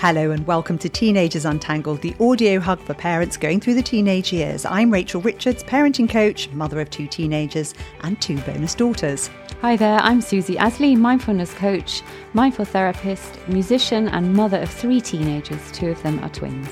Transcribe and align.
Hello 0.00 0.30
and 0.30 0.46
welcome 0.46 0.78
to 0.78 0.88
Teenagers 0.88 1.44
Untangled, 1.44 2.00
the 2.00 2.16
audio 2.18 2.58
hug 2.58 2.80
for 2.80 2.94
parents 2.94 3.36
going 3.36 3.60
through 3.60 3.74
the 3.74 3.82
teenage 3.82 4.32
years. 4.32 4.64
I'm 4.64 4.90
Rachel 4.90 5.20
Richards, 5.20 5.62
parenting 5.62 6.08
coach, 6.08 6.48
mother 6.52 6.80
of 6.80 6.88
two 6.88 7.06
teenagers 7.06 7.74
and 8.02 8.18
two 8.18 8.38
bonus 8.38 8.74
daughters. 8.74 9.28
Hi 9.60 9.76
there, 9.76 9.98
I'm 9.98 10.22
Susie 10.22 10.56
Ashley, 10.56 10.96
mindfulness 10.96 11.52
coach, 11.52 12.00
mindful 12.32 12.64
therapist, 12.64 13.46
musician, 13.46 14.08
and 14.08 14.32
mother 14.32 14.62
of 14.62 14.70
three 14.70 15.02
teenagers. 15.02 15.60
Two 15.70 15.90
of 15.90 16.02
them 16.02 16.18
are 16.20 16.30
twins. 16.30 16.70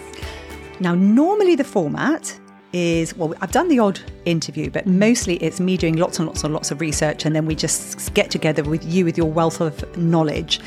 Now, 0.81 0.95
normally 0.95 1.55
the 1.55 1.65
format 1.65 2.35
is 2.73 3.15
well, 3.15 3.35
I've 3.43 3.53
done 3.53 3.69
the 3.69 3.79
odd 3.79 4.01
interview, 4.25 4.71
but 4.71 4.87
mm-hmm. 4.87 5.01
mostly 5.01 5.37
it's 5.43 5.61
me 5.61 5.77
doing 5.77 5.97
lots 5.97 6.19
and 6.19 6.27
lots 6.27 6.45
and 6.45 6.55
lots 6.55 6.71
of 6.71 6.81
research, 6.81 7.27
and 7.27 7.37
then 7.37 7.45
we 7.45 7.55
just 7.55 8.15
get 8.15 8.31
together 8.31 8.63
with 8.63 8.83
you 8.91 9.05
with 9.05 9.19
your 9.19 9.31
wealth 9.31 9.61
of 9.61 9.99
knowledge 9.99 10.61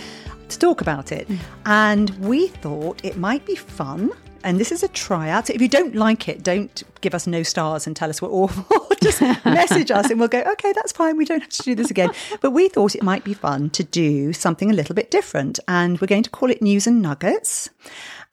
to 0.52 0.60
talk 0.60 0.82
about 0.82 1.12
it. 1.12 1.28
Mm. 1.28 1.40
And 1.66 2.10
we 2.20 2.48
thought 2.48 3.04
it 3.04 3.18
might 3.18 3.46
be 3.46 3.56
fun. 3.56 4.12
And 4.44 4.60
this 4.60 4.72
is 4.72 4.82
a 4.82 4.88
tryout. 4.88 5.48
So 5.48 5.54
if 5.54 5.62
you 5.62 5.68
don't 5.68 5.96
like 5.96 6.28
it, 6.28 6.42
don't 6.44 6.84
give 7.02 7.14
us 7.14 7.28
no 7.28 7.44
stars 7.44 7.86
and 7.86 7.96
tell 7.96 8.10
us 8.10 8.22
we're 8.22 8.30
awful. 8.30 8.88
Just 9.04 9.22
message 9.46 9.92
us 9.92 10.10
and 10.10 10.20
we'll 10.20 10.30
go, 10.30 10.42
okay, 10.42 10.74
that's 10.74 10.92
fine. 10.92 11.16
We 11.16 11.26
don't 11.26 11.42
have 11.42 11.50
to 11.50 11.64
do 11.64 11.76
this 11.76 11.92
again. 11.92 12.10
But 12.42 12.52
we 12.52 12.68
thought 12.68 12.96
it 12.96 13.04
might 13.04 13.24
be 13.24 13.36
fun 13.36 13.70
to 13.72 13.84
do 13.84 14.34
something 14.34 14.72
a 14.72 14.74
little 14.74 14.96
bit 14.96 15.12
different. 15.12 15.60
And 15.68 16.02
we're 16.02 16.08
going 16.08 16.24
to 16.24 16.30
call 16.30 16.50
it 16.50 16.62
News 16.62 16.88
and 16.88 17.02
Nuggets. 17.02 17.70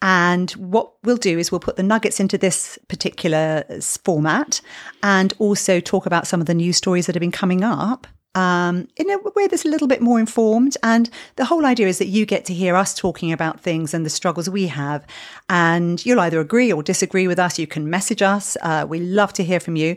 And 0.01 0.51
what 0.53 0.93
we'll 1.03 1.17
do 1.17 1.39
is 1.39 1.51
we'll 1.51 1.61
put 1.61 1.77
the 1.77 1.83
nuggets 1.83 2.21
into 2.21 2.39
this 2.39 2.79
particular 2.89 3.65
uh, 3.69 3.81
format 3.81 4.61
and 5.03 5.35
also 5.39 5.81
talk 5.81 6.07
about 6.07 6.27
some 6.27 6.41
of 6.41 6.47
the 6.47 6.55
news 6.55 6.77
stories 6.77 7.07
that 7.07 7.15
have 7.15 7.21
been 7.21 7.33
coming 7.33 7.65
up 7.65 8.07
um, 8.39 8.87
in 8.97 9.11
a 9.11 9.19
way 9.35 9.49
that's 9.49 9.65
a 9.65 9.69
little 9.69 9.89
bit 9.89 10.01
more 10.01 10.21
informed. 10.21 10.77
And 10.85 11.11
the 11.35 11.45
whole 11.45 11.67
idea 11.67 11.89
is 11.89 11.99
that 11.99 12.07
you 12.07 12.25
get 12.25 12.45
to 12.45 12.55
hear 12.55 12.77
us 12.77 12.95
talking 12.95 13.33
about 13.33 13.59
things 13.61 13.93
and 13.93 14.07
the 14.07 14.11
struggles 14.11 14.49
we 14.49 14.69
have. 14.69 15.05
And 15.49 16.05
you'll 16.07 16.21
either 16.21 16.39
agree 16.39 16.73
or 16.73 16.85
disagree 16.85 17.27
with 17.27 17.41
us. 17.41 17.59
You 17.59 17.67
can 17.67 17.91
message 17.91 18.23
us. 18.23 18.57
Uh, 18.63 18.87
we 18.89 19.01
love 19.01 19.33
to 19.35 19.43
hear 19.43 19.59
from 19.59 19.75
you. 19.75 19.97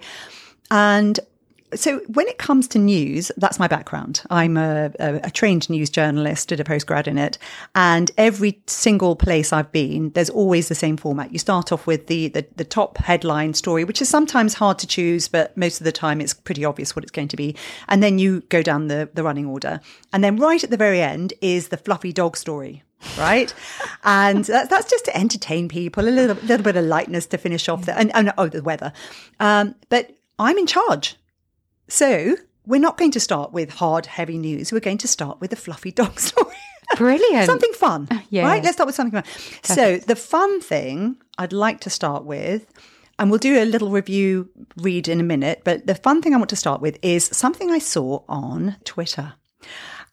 And 0.71 1.19
so 1.73 1.99
when 2.07 2.27
it 2.27 2.37
comes 2.37 2.67
to 2.69 2.79
news, 2.79 3.31
that's 3.37 3.59
my 3.59 3.67
background. 3.67 4.23
I'm 4.29 4.57
a, 4.57 4.91
a, 4.99 5.21
a, 5.23 5.31
trained 5.31 5.69
news 5.69 5.89
journalist, 5.89 6.49
did 6.49 6.59
a 6.59 6.63
postgrad 6.63 7.07
in 7.07 7.17
it, 7.17 7.37
and 7.75 8.11
every 8.17 8.61
single 8.67 9.15
place 9.15 9.53
I've 9.53 9.71
been, 9.71 10.09
there's 10.11 10.29
always 10.29 10.67
the 10.67 10.75
same 10.75 10.97
format. 10.97 11.31
You 11.31 11.39
start 11.39 11.71
off 11.71 11.87
with 11.87 12.07
the, 12.07 12.27
the 12.29 12.45
the 12.55 12.65
top 12.65 12.97
headline 12.97 13.53
story, 13.53 13.83
which 13.83 14.01
is 14.01 14.09
sometimes 14.09 14.55
hard 14.55 14.79
to 14.79 14.87
choose, 14.87 15.27
but 15.27 15.55
most 15.55 15.79
of 15.79 15.85
the 15.85 15.91
time 15.91 16.19
it's 16.21 16.33
pretty 16.33 16.65
obvious 16.65 16.95
what 16.95 17.03
it's 17.03 17.11
going 17.11 17.29
to 17.29 17.37
be, 17.37 17.55
and 17.87 18.03
then 18.03 18.19
you 18.19 18.41
go 18.49 18.61
down 18.61 18.87
the 18.87 19.09
the 19.13 19.23
running 19.23 19.45
order, 19.45 19.79
and 20.13 20.23
then 20.23 20.37
right 20.37 20.63
at 20.63 20.69
the 20.69 20.77
very 20.77 21.01
end 21.01 21.33
is 21.41 21.69
the 21.69 21.77
fluffy 21.77 22.11
dog 22.11 22.37
story 22.37 22.83
right? 23.17 23.51
and 24.03 24.45
that's, 24.45 24.69
that's 24.69 24.89
just 24.89 25.05
to 25.05 25.17
entertain 25.17 25.67
people, 25.67 26.07
a 26.07 26.11
little, 26.11 26.35
little 26.43 26.63
bit 26.63 26.75
of 26.75 26.85
lightness 26.85 27.25
to 27.25 27.37
finish 27.37 27.67
off 27.67 27.85
the, 27.85 27.97
and, 27.97 28.15
and 28.15 28.31
oh, 28.37 28.47
the 28.47 28.61
weather. 28.61 28.93
Um, 29.39 29.73
but 29.89 30.11
I'm 30.37 30.57
in 30.57 30.67
charge. 30.67 31.15
So 31.91 32.37
we're 32.65 32.79
not 32.79 32.97
going 32.97 33.11
to 33.11 33.19
start 33.19 33.51
with 33.51 33.69
hard, 33.69 34.05
heavy 34.05 34.37
news. 34.37 34.71
We're 34.71 34.79
going 34.79 34.99
to 34.99 35.09
start 35.09 35.41
with 35.41 35.51
a 35.51 35.57
fluffy 35.57 35.91
dog 35.91 36.17
story. 36.29 36.55
Brilliant. 36.95 37.45
something 37.45 37.73
fun. 37.73 38.07
Yeah. 38.29 38.45
Right? 38.45 38.63
Let's 38.63 38.77
start 38.77 38.87
with 38.87 38.95
something 38.95 39.21
fun. 39.21 39.23
Perfect. 39.23 39.67
So 39.67 39.97
the 39.97 40.15
fun 40.15 40.61
thing 40.61 41.17
I'd 41.37 41.51
like 41.51 41.81
to 41.81 41.89
start 41.89 42.23
with, 42.23 42.65
and 43.19 43.29
we'll 43.29 43.39
do 43.39 43.61
a 43.61 43.65
little 43.65 43.91
review 43.91 44.49
read 44.77 45.09
in 45.09 45.19
a 45.19 45.23
minute, 45.23 45.63
but 45.65 45.85
the 45.85 45.95
fun 45.95 46.21
thing 46.21 46.33
I 46.33 46.37
want 46.37 46.49
to 46.51 46.55
start 46.55 46.79
with 46.79 46.97
is 47.01 47.25
something 47.25 47.69
I 47.69 47.79
saw 47.79 48.23
on 48.29 48.77
Twitter. 48.85 49.33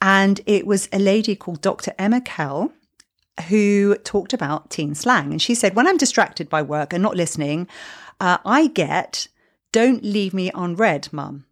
And 0.03 0.41
it 0.47 0.67
was 0.67 0.89
a 0.93 0.99
lady 0.99 1.37
called 1.37 1.63
Dr. 1.63 1.93
Emma 1.97 2.21
Kell 2.21 2.73
who 3.49 3.95
talked 3.99 4.33
about 4.33 4.69
teen 4.69 4.97
slang. 4.97 5.31
And 5.31 5.41
she 5.41 5.55
said, 5.55 5.77
when 5.77 5.87
I'm 5.87 5.97
distracted 5.97 6.51
by 6.51 6.61
work 6.61 6.93
and 6.93 7.05
not 7.05 7.17
listening, 7.17 7.69
uh, 8.19 8.39
I 8.45 8.67
get, 8.67 9.29
don't 9.71 10.03
leave 10.03 10.35
me 10.35 10.51
on 10.51 10.75
red, 10.75 11.09
mum 11.13 11.45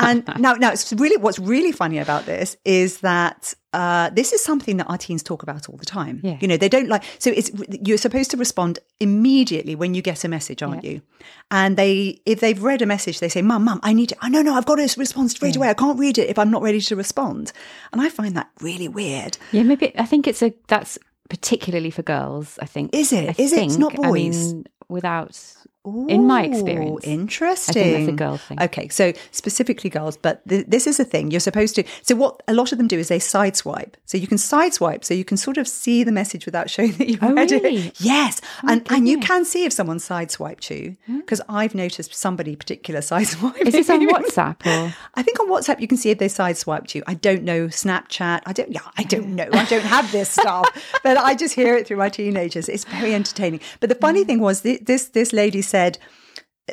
and 0.00 0.26
now, 0.38 0.54
now 0.54 0.72
it's 0.72 0.92
really 0.94 1.16
what's 1.16 1.38
really 1.38 1.72
funny 1.72 1.98
about 1.98 2.26
this 2.26 2.56
is 2.64 3.00
that 3.00 3.54
uh, 3.72 4.10
this 4.10 4.32
is 4.32 4.42
something 4.42 4.78
that 4.78 4.86
our 4.86 4.98
teens 4.98 5.22
talk 5.22 5.42
about 5.42 5.68
all 5.68 5.76
the 5.76 5.84
time. 5.84 6.20
Yeah. 6.22 6.38
You 6.40 6.48
know, 6.48 6.56
they 6.56 6.68
don't 6.68 6.88
like 6.88 7.04
so 7.18 7.30
it's 7.30 7.50
you're 7.84 7.98
supposed 7.98 8.30
to 8.32 8.36
respond 8.36 8.78
immediately 8.98 9.74
when 9.74 9.94
you 9.94 10.02
get 10.02 10.24
a 10.24 10.28
message, 10.28 10.62
aren't 10.62 10.84
yeah. 10.84 10.90
you? 10.90 11.02
And 11.50 11.76
they 11.76 12.20
if 12.26 12.40
they've 12.40 12.60
read 12.60 12.82
a 12.82 12.86
message, 12.86 13.20
they 13.20 13.28
say, 13.28 13.42
"Mum, 13.42 13.64
mum, 13.64 13.80
I 13.82 13.92
need 13.92 14.08
to. 14.08 14.16
I 14.20 14.26
oh, 14.26 14.30
no, 14.30 14.42
no, 14.42 14.54
I've 14.54 14.66
got 14.66 14.76
to 14.76 14.94
respond 14.98 15.30
straight 15.30 15.54
yeah. 15.54 15.60
away. 15.60 15.68
I 15.70 15.74
can't 15.74 15.98
read 15.98 16.18
it 16.18 16.28
if 16.28 16.38
I'm 16.38 16.50
not 16.50 16.62
ready 16.62 16.80
to 16.80 16.96
respond." 16.96 17.52
And 17.92 18.00
I 18.00 18.08
find 18.08 18.36
that 18.36 18.50
really 18.60 18.88
weird. 18.88 19.38
Yeah, 19.52 19.62
maybe 19.62 19.96
I 19.98 20.06
think 20.06 20.26
it's 20.26 20.42
a 20.42 20.52
that's 20.66 20.98
particularly 21.28 21.90
for 21.90 22.02
girls. 22.02 22.58
I 22.60 22.66
think 22.66 22.94
is 22.94 23.12
it? 23.12 23.28
I 23.38 23.42
is 23.42 23.50
think, 23.50 23.62
it? 23.62 23.66
It's 23.66 23.76
not 23.76 23.94
boys. 23.94 24.52
I 24.52 24.54
mean, 24.54 24.64
without 24.88 25.54
Ooh, 25.86 26.06
in 26.08 26.26
my 26.26 26.44
experience. 26.44 27.04
Interesting. 27.04 27.70
I 27.70 27.84
think 27.84 28.06
that's 28.06 28.12
a 28.12 28.16
girl 28.16 28.36
thing. 28.36 28.62
Okay, 28.62 28.88
so 28.88 29.14
specifically 29.30 29.88
girls, 29.88 30.14
but 30.18 30.46
th- 30.46 30.66
this 30.68 30.86
is 30.86 31.00
a 31.00 31.06
thing. 31.06 31.30
You're 31.30 31.40
supposed 31.40 31.74
to. 31.76 31.84
So 32.02 32.14
what 32.14 32.42
a 32.46 32.52
lot 32.52 32.70
of 32.70 32.76
them 32.76 32.86
do 32.86 32.98
is 32.98 33.08
they 33.08 33.18
sideswipe. 33.18 33.94
So 34.04 34.18
you 34.18 34.26
can 34.26 34.36
sideswipe, 34.36 35.04
so 35.04 35.14
you 35.14 35.24
can 35.24 35.38
sort 35.38 35.56
of 35.56 35.66
see 35.66 36.04
the 36.04 36.12
message 36.12 36.44
without 36.44 36.68
showing 36.74 36.92
that 36.92 37.08
you've 37.08 37.22
oh, 37.22 37.32
read 37.32 37.50
really? 37.50 37.76
it. 37.76 38.00
Yes, 38.00 38.42
oh, 38.62 38.68
and 38.68 38.86
and 38.90 39.08
you 39.08 39.20
can 39.20 39.46
see 39.46 39.64
if 39.64 39.72
someone 39.72 39.96
sideswiped 39.96 40.68
you 40.68 40.98
because 41.20 41.40
hmm. 41.40 41.56
I've 41.56 41.74
noticed 41.74 42.14
somebody 42.14 42.56
particular 42.56 43.00
sideswiped. 43.12 43.62
Is 43.62 43.72
this 43.72 43.88
on 43.88 44.06
WhatsApp 44.06 44.66
or? 44.66 44.94
I 45.14 45.22
think 45.22 45.40
on 45.40 45.48
WhatsApp 45.48 45.80
you 45.80 45.88
can 45.88 45.96
see 45.96 46.10
if 46.10 46.18
they 46.18 46.28
sideswiped 46.28 46.94
you. 46.94 47.02
I 47.06 47.14
don't 47.14 47.42
know 47.42 47.68
Snapchat. 47.68 48.42
I 48.44 48.52
don't. 48.52 48.70
Yeah, 48.70 48.82
I 48.98 49.04
don't 49.04 49.28
know. 49.28 49.48
I 49.50 49.64
don't 49.64 49.80
have 49.80 50.12
this 50.12 50.28
stuff, 50.28 50.68
but 51.02 51.16
I 51.16 51.34
just 51.34 51.54
hear 51.54 51.74
it 51.74 51.86
through 51.86 51.96
my 51.96 52.10
teenagers. 52.10 52.68
It's 52.68 52.84
very 52.84 53.14
entertaining. 53.14 53.60
But 53.80 53.88
the 53.88 53.94
funny 53.94 54.24
thing 54.24 54.40
was 54.40 54.60
this 54.60 55.08
this 55.08 55.32
lady 55.32 55.62
said 55.62 55.79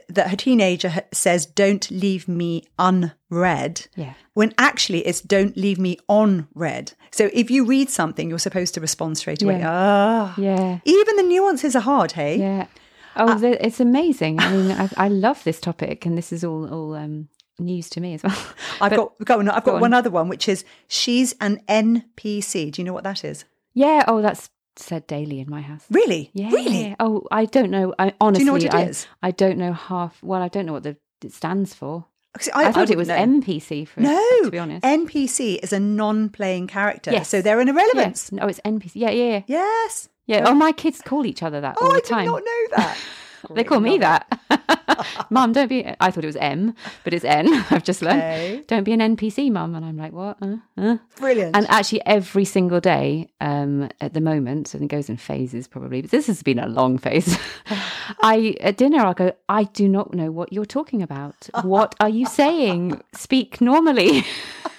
that 0.09 0.29
her 0.29 0.35
teenager 0.35 0.93
says, 1.11 1.45
Don't 1.45 1.89
leave 1.91 2.27
me 2.27 2.63
unread. 2.77 3.87
Yeah. 3.95 4.13
When 4.33 4.53
actually 4.57 5.05
it's 5.07 5.21
don't 5.21 5.57
leave 5.57 5.79
me 5.79 5.97
on 6.07 6.47
read. 6.53 6.93
So 7.11 7.29
if 7.33 7.49
you 7.49 7.65
read 7.65 7.89
something, 7.89 8.29
you're 8.29 8.39
supposed 8.39 8.73
to 8.75 8.81
respond 8.81 9.17
straight 9.17 9.41
away. 9.41 9.59
Yeah. 9.59 10.33
Oh. 10.37 10.41
Yeah. 10.41 10.79
Even 10.85 11.15
the 11.15 11.23
nuances 11.23 11.75
are 11.75 11.81
hard, 11.81 12.11
hey? 12.13 12.37
Yeah. 12.37 12.67
Oh, 13.15 13.31
uh, 13.31 13.57
it's 13.59 13.79
amazing. 13.79 14.39
I 14.39 14.51
mean, 14.51 14.71
I, 14.71 14.89
I, 14.95 15.07
love 15.07 15.43
this 15.43 15.59
topic, 15.59 16.05
and 16.05 16.15
this 16.15 16.31
is 16.31 16.43
all 16.43 16.71
all 16.71 16.93
um, 16.93 17.29
news 17.57 17.89
to 17.89 17.99
me 17.99 18.13
as 18.13 18.21
well. 18.21 18.37
I've 18.81 18.95
got, 18.95 19.17
got 19.25 19.39
I've 19.49 19.63
got 19.63 19.81
one 19.81 19.93
other 19.93 20.11
one, 20.11 20.29
which 20.29 20.47
is 20.47 20.63
she's 20.87 21.33
an 21.41 21.61
NPC. 21.67 22.71
Do 22.71 22.79
you 22.79 22.85
know 22.85 22.93
what 22.93 23.03
that 23.05 23.23
is? 23.23 23.43
Yeah. 23.73 24.03
Oh, 24.07 24.21
that's 24.21 24.51
said 24.79 25.07
daily 25.07 25.39
in 25.39 25.49
my 25.49 25.61
house. 25.61 25.85
Really? 25.89 26.29
Yeah. 26.33 26.49
Really? 26.49 26.95
Oh, 26.99 27.25
I 27.31 27.45
don't 27.45 27.71
know. 27.71 27.93
I 27.97 28.13
honestly, 28.21 28.39
Do 28.39 28.43
you 28.43 28.45
know 28.45 28.53
what 28.53 28.63
it 28.63 28.73
I, 28.73 28.89
is? 28.89 29.07
I 29.21 29.31
don't 29.31 29.57
know 29.57 29.73
half. 29.73 30.21
Well, 30.23 30.41
I 30.41 30.47
don't 30.47 30.65
know 30.65 30.73
what 30.73 30.83
the 30.83 30.97
it 31.23 31.33
stands 31.33 31.73
for. 31.73 32.05
I, 32.53 32.65
I, 32.65 32.71
thought 32.71 32.89
I 32.89 32.93
it 32.93 32.97
was 32.97 33.07
know. 33.07 33.15
NPC. 33.15 33.87
For 33.87 33.99
no, 34.01 34.21
to 34.43 34.51
be 34.51 34.59
honest, 34.59 34.85
NPC 34.85 35.59
is 35.63 35.73
a 35.73 35.79
non-playing 35.79 36.67
character. 36.67 37.11
Yes. 37.11 37.29
so 37.29 37.41
they're 37.41 37.59
an 37.59 37.67
irrelevance. 37.67 38.29
Yes. 38.31 38.31
No, 38.31 38.47
it's 38.47 38.59
NPC. 38.59 38.91
Yeah, 38.95 39.09
yeah, 39.09 39.25
yeah. 39.25 39.41
Yes. 39.47 40.09
Yeah. 40.27 40.43
Oh, 40.45 40.53
my 40.53 40.71
kids 40.71 41.01
call 41.01 41.25
each 41.25 41.41
other 41.41 41.61
that 41.61 41.77
oh, 41.79 41.85
all 41.85 41.91
the 41.93 41.97
I 41.97 42.01
time. 42.01 42.25
did 42.25 42.31
not 42.31 42.43
know 42.43 42.77
that. 42.77 42.97
they 43.55 43.63
call 43.63 43.79
me 43.79 43.97
that. 43.99 44.39
mum, 45.29 45.53
don't 45.53 45.67
be. 45.67 45.85
I 45.99 46.11
thought 46.11 46.23
it 46.23 46.27
was 46.27 46.35
M, 46.37 46.75
but 47.03 47.13
it's 47.13 47.25
N. 47.25 47.47
I've 47.71 47.83
just 47.83 48.01
learned. 48.01 48.21
Okay. 48.21 48.63
Don't 48.67 48.83
be 48.83 48.93
an 48.93 48.99
NPC, 48.99 49.51
mum. 49.51 49.75
And 49.75 49.85
I'm 49.85 49.97
like, 49.97 50.13
what? 50.13 50.37
Uh, 50.41 50.57
uh. 50.77 50.97
Brilliant. 51.17 51.55
And 51.55 51.67
actually, 51.69 52.05
every 52.05 52.45
single 52.45 52.79
day 52.79 53.29
um, 53.41 53.89
at 54.01 54.13
the 54.13 54.21
moment, 54.21 54.73
and 54.73 54.83
it 54.83 54.87
goes 54.87 55.09
in 55.09 55.17
phases 55.17 55.67
probably, 55.67 56.01
but 56.01 56.11
this 56.11 56.27
has 56.27 56.43
been 56.43 56.59
a 56.59 56.67
long 56.67 56.97
phase. 56.97 57.37
I 58.21 58.55
at 58.61 58.77
dinner, 58.77 58.99
I'll 58.99 59.13
go. 59.13 59.33
I 59.49 59.65
do 59.65 59.87
not 59.87 60.13
know 60.13 60.31
what 60.31 60.51
you're 60.53 60.65
talking 60.65 61.01
about. 61.01 61.49
What 61.63 61.95
are 61.99 62.09
you 62.09 62.25
saying? 62.25 63.01
Speak 63.13 63.61
normally, 63.61 64.25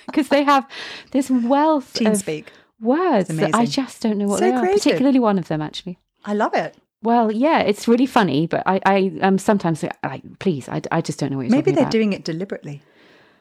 because 0.07 0.29
they 0.29 0.43
have 0.43 0.69
this 1.13 1.31
wealth 1.31 1.95
Teen 1.95 2.09
of 2.09 2.17
speak. 2.19 2.53
words 2.81 3.29
that 3.29 3.55
I 3.55 3.67
just 3.67 4.03
don't 4.03 4.19
know 4.19 4.27
what 4.27 4.39
so 4.39 4.47
they 4.47 4.53
are. 4.53 4.61
creative. 4.61 4.83
Particularly 4.83 5.19
one 5.19 5.39
of 5.39 5.49
them, 5.49 5.63
actually. 5.63 5.99
I 6.25 6.35
love 6.35 6.55
it. 6.55 6.77
Well, 7.03 7.31
yeah, 7.31 7.61
it's 7.61 7.87
really 7.87 8.07
funny, 8.07 8.47
but 8.47 8.63
I, 8.67 8.81
I 8.85 9.13
um, 9.23 9.39
sometimes 9.39 9.85
like, 10.03 10.23
please, 10.41 10.69
I, 10.69 10.83
I 10.91 11.01
just 11.01 11.19
don't 11.21 11.31
know 11.31 11.37
what 11.37 11.47
you're 11.47 11.57
Maybe 11.57 11.71
they're 11.71 11.83
about. 11.85 11.93
doing 11.93 12.13
it 12.13 12.25
deliberately. 12.25 12.83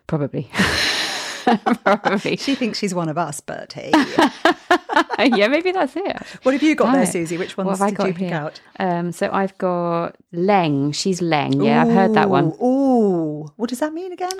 Probably. 0.05 0.49
Probably. 1.83 2.35
She 2.37 2.55
thinks 2.55 2.77
she's 2.77 2.93
one 2.93 3.09
of 3.09 3.17
us, 3.17 3.39
but 3.39 3.71
hey. 3.73 3.91
yeah, 5.19 5.47
maybe 5.47 5.71
that's 5.71 5.95
it. 5.95 6.17
What 6.43 6.53
have 6.53 6.61
you 6.61 6.75
got 6.75 6.91
there, 6.91 7.01
Right. 7.03 7.07
Susie? 7.07 7.37
Which 7.37 7.55
ones 7.57 7.79
did 7.79 7.91
you 7.91 8.05
pick 8.13 8.17
here? 8.17 8.33
out? 8.33 8.59
Um, 8.79 9.11
so 9.11 9.29
I've 9.31 9.57
got 9.57 10.15
Leng. 10.33 10.93
She's 10.93 11.21
Leng. 11.21 11.65
Yeah, 11.65 11.83
I've 11.83 11.91
heard 11.91 12.13
that 12.15 12.29
one. 12.29 12.53
Ooh, 12.61 13.47
what 13.55 13.69
does 13.69 13.79
that 13.79 13.93
mean 13.93 14.11
again? 14.11 14.33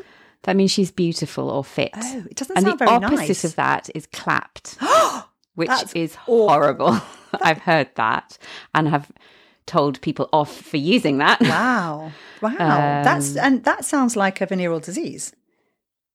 That 0.43 0.55
means 0.55 0.71
she's 0.71 0.91
beautiful 0.91 1.49
or 1.49 1.63
fit. 1.63 1.91
Oh, 1.95 2.23
it 2.29 2.35
doesn't 2.35 2.57
and 2.57 2.65
sound 2.65 2.79
the 2.79 2.85
very 2.85 2.91
opposite 2.97 3.43
of 3.43 3.55
that 3.55 3.89
is 3.95 4.05
clapped, 4.07 4.77
which 5.55 5.69
That's 5.69 5.93
is 5.93 6.15
horrible. 6.15 6.99
I've 7.41 7.59
heard 7.59 7.89
that 7.95 8.38
and 8.74 8.88
have 8.88 9.12
told 9.65 10.00
people 10.01 10.29
off 10.31 10.56
for 10.62 10.77
using 10.77 11.18
that. 11.18 11.39
Wow, 11.41 12.12
wow. 12.41 12.57
That's 13.03 13.35
Um, 13.38 13.44
and 13.44 13.63
that 13.65 13.83
sounds 13.85 14.15
like 14.15 14.39
a 14.41 14.45
venereal 14.45 14.79
disease. 14.79 15.33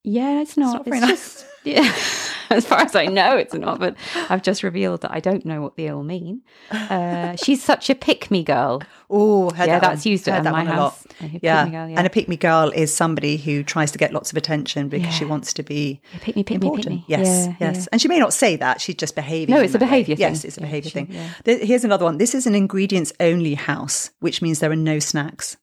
Yeah, 0.05 0.41
it's 0.41 0.57
not. 0.57 0.73
not 0.75 0.85
very 0.85 0.99
It's 0.99 1.07
nice. 1.07 1.43
just 1.43 1.47
yeah. 1.65 1.93
as 2.57 2.67
far 2.67 2.81
as 2.81 2.95
I 2.95 3.07
know, 3.07 3.37
it's 3.37 3.55
not. 3.55 3.79
But 3.81 3.97
I've 4.29 4.43
just 4.43 4.63
revealed 4.63 5.03
that 5.03 5.11
I 5.13 5.21
don't 5.21 5.45
know 5.45 5.61
what 5.63 5.77
the 5.77 5.87
ill 5.87 6.03
mean. 6.03 6.43
Uh, 6.71 7.37
she's 7.43 7.63
such 7.63 7.91
a 7.91 7.95
pick 7.95 8.31
me 8.31 8.43
girl. 8.45 8.83
Oh, 9.11 9.51
yeah, 9.57 9.79
that's 9.79 10.07
used 10.07 10.27
heard 10.27 10.37
at 10.39 10.45
that 10.45 10.53
my 10.53 10.65
one 10.65 10.69
a 10.69 10.73
house. 10.75 11.07
Yeah. 11.43 11.69
girl, 11.69 11.89
yeah. 11.89 11.97
and 11.99 12.07
a 12.07 12.11
pick 12.11 12.29
me 12.29 12.37
girl 12.37 12.71
is 12.71 12.95
somebody 12.95 13.37
who 13.37 13.63
tries 13.63 13.93
to 13.93 13.99
get 13.99 14.13
lots 14.13 14.31
of 14.31 14.37
attention 14.37 14.89
because 14.89 15.15
she 15.15 15.25
wants 15.25 15.53
to 15.55 15.63
be 15.63 16.01
Yeah, 16.13 16.19
pick 16.23 16.37
me, 16.37 16.43
pick 16.45 16.55
me, 16.57 16.59
pick 16.61 16.63
important. 16.63 16.87
me. 16.97 17.05
Yes, 17.09 17.27
Yeah, 17.27 17.55
yes, 17.61 17.77
yeah. 17.77 17.85
and 17.93 18.01
she 18.01 18.09
may 18.09 18.19
not 18.19 18.33
say 18.33 18.57
that; 18.57 18.81
she's 18.81 18.95
just 18.97 19.15
behaving. 19.15 19.55
No, 19.55 19.61
it's 19.61 19.75
a 19.75 19.79
behaviour. 19.79 20.17
Yes, 20.19 20.45
it's 20.45 20.57
a 20.57 20.61
Yeah, 20.61 20.67
behaviour 20.67 20.91
thing. 20.91 21.09
yeah. 21.11 21.57
Here's 21.59 21.85
another 21.85 22.05
one. 22.05 22.19
This 22.19 22.35
is 22.35 22.47
an 22.47 22.55
ingredients 22.55 23.13
only 23.21 23.55
house, 23.55 24.11
which 24.21 24.41
means 24.43 24.61
there 24.61 24.71
are 24.71 24.77
no 24.77 24.99
snacks. 24.99 25.57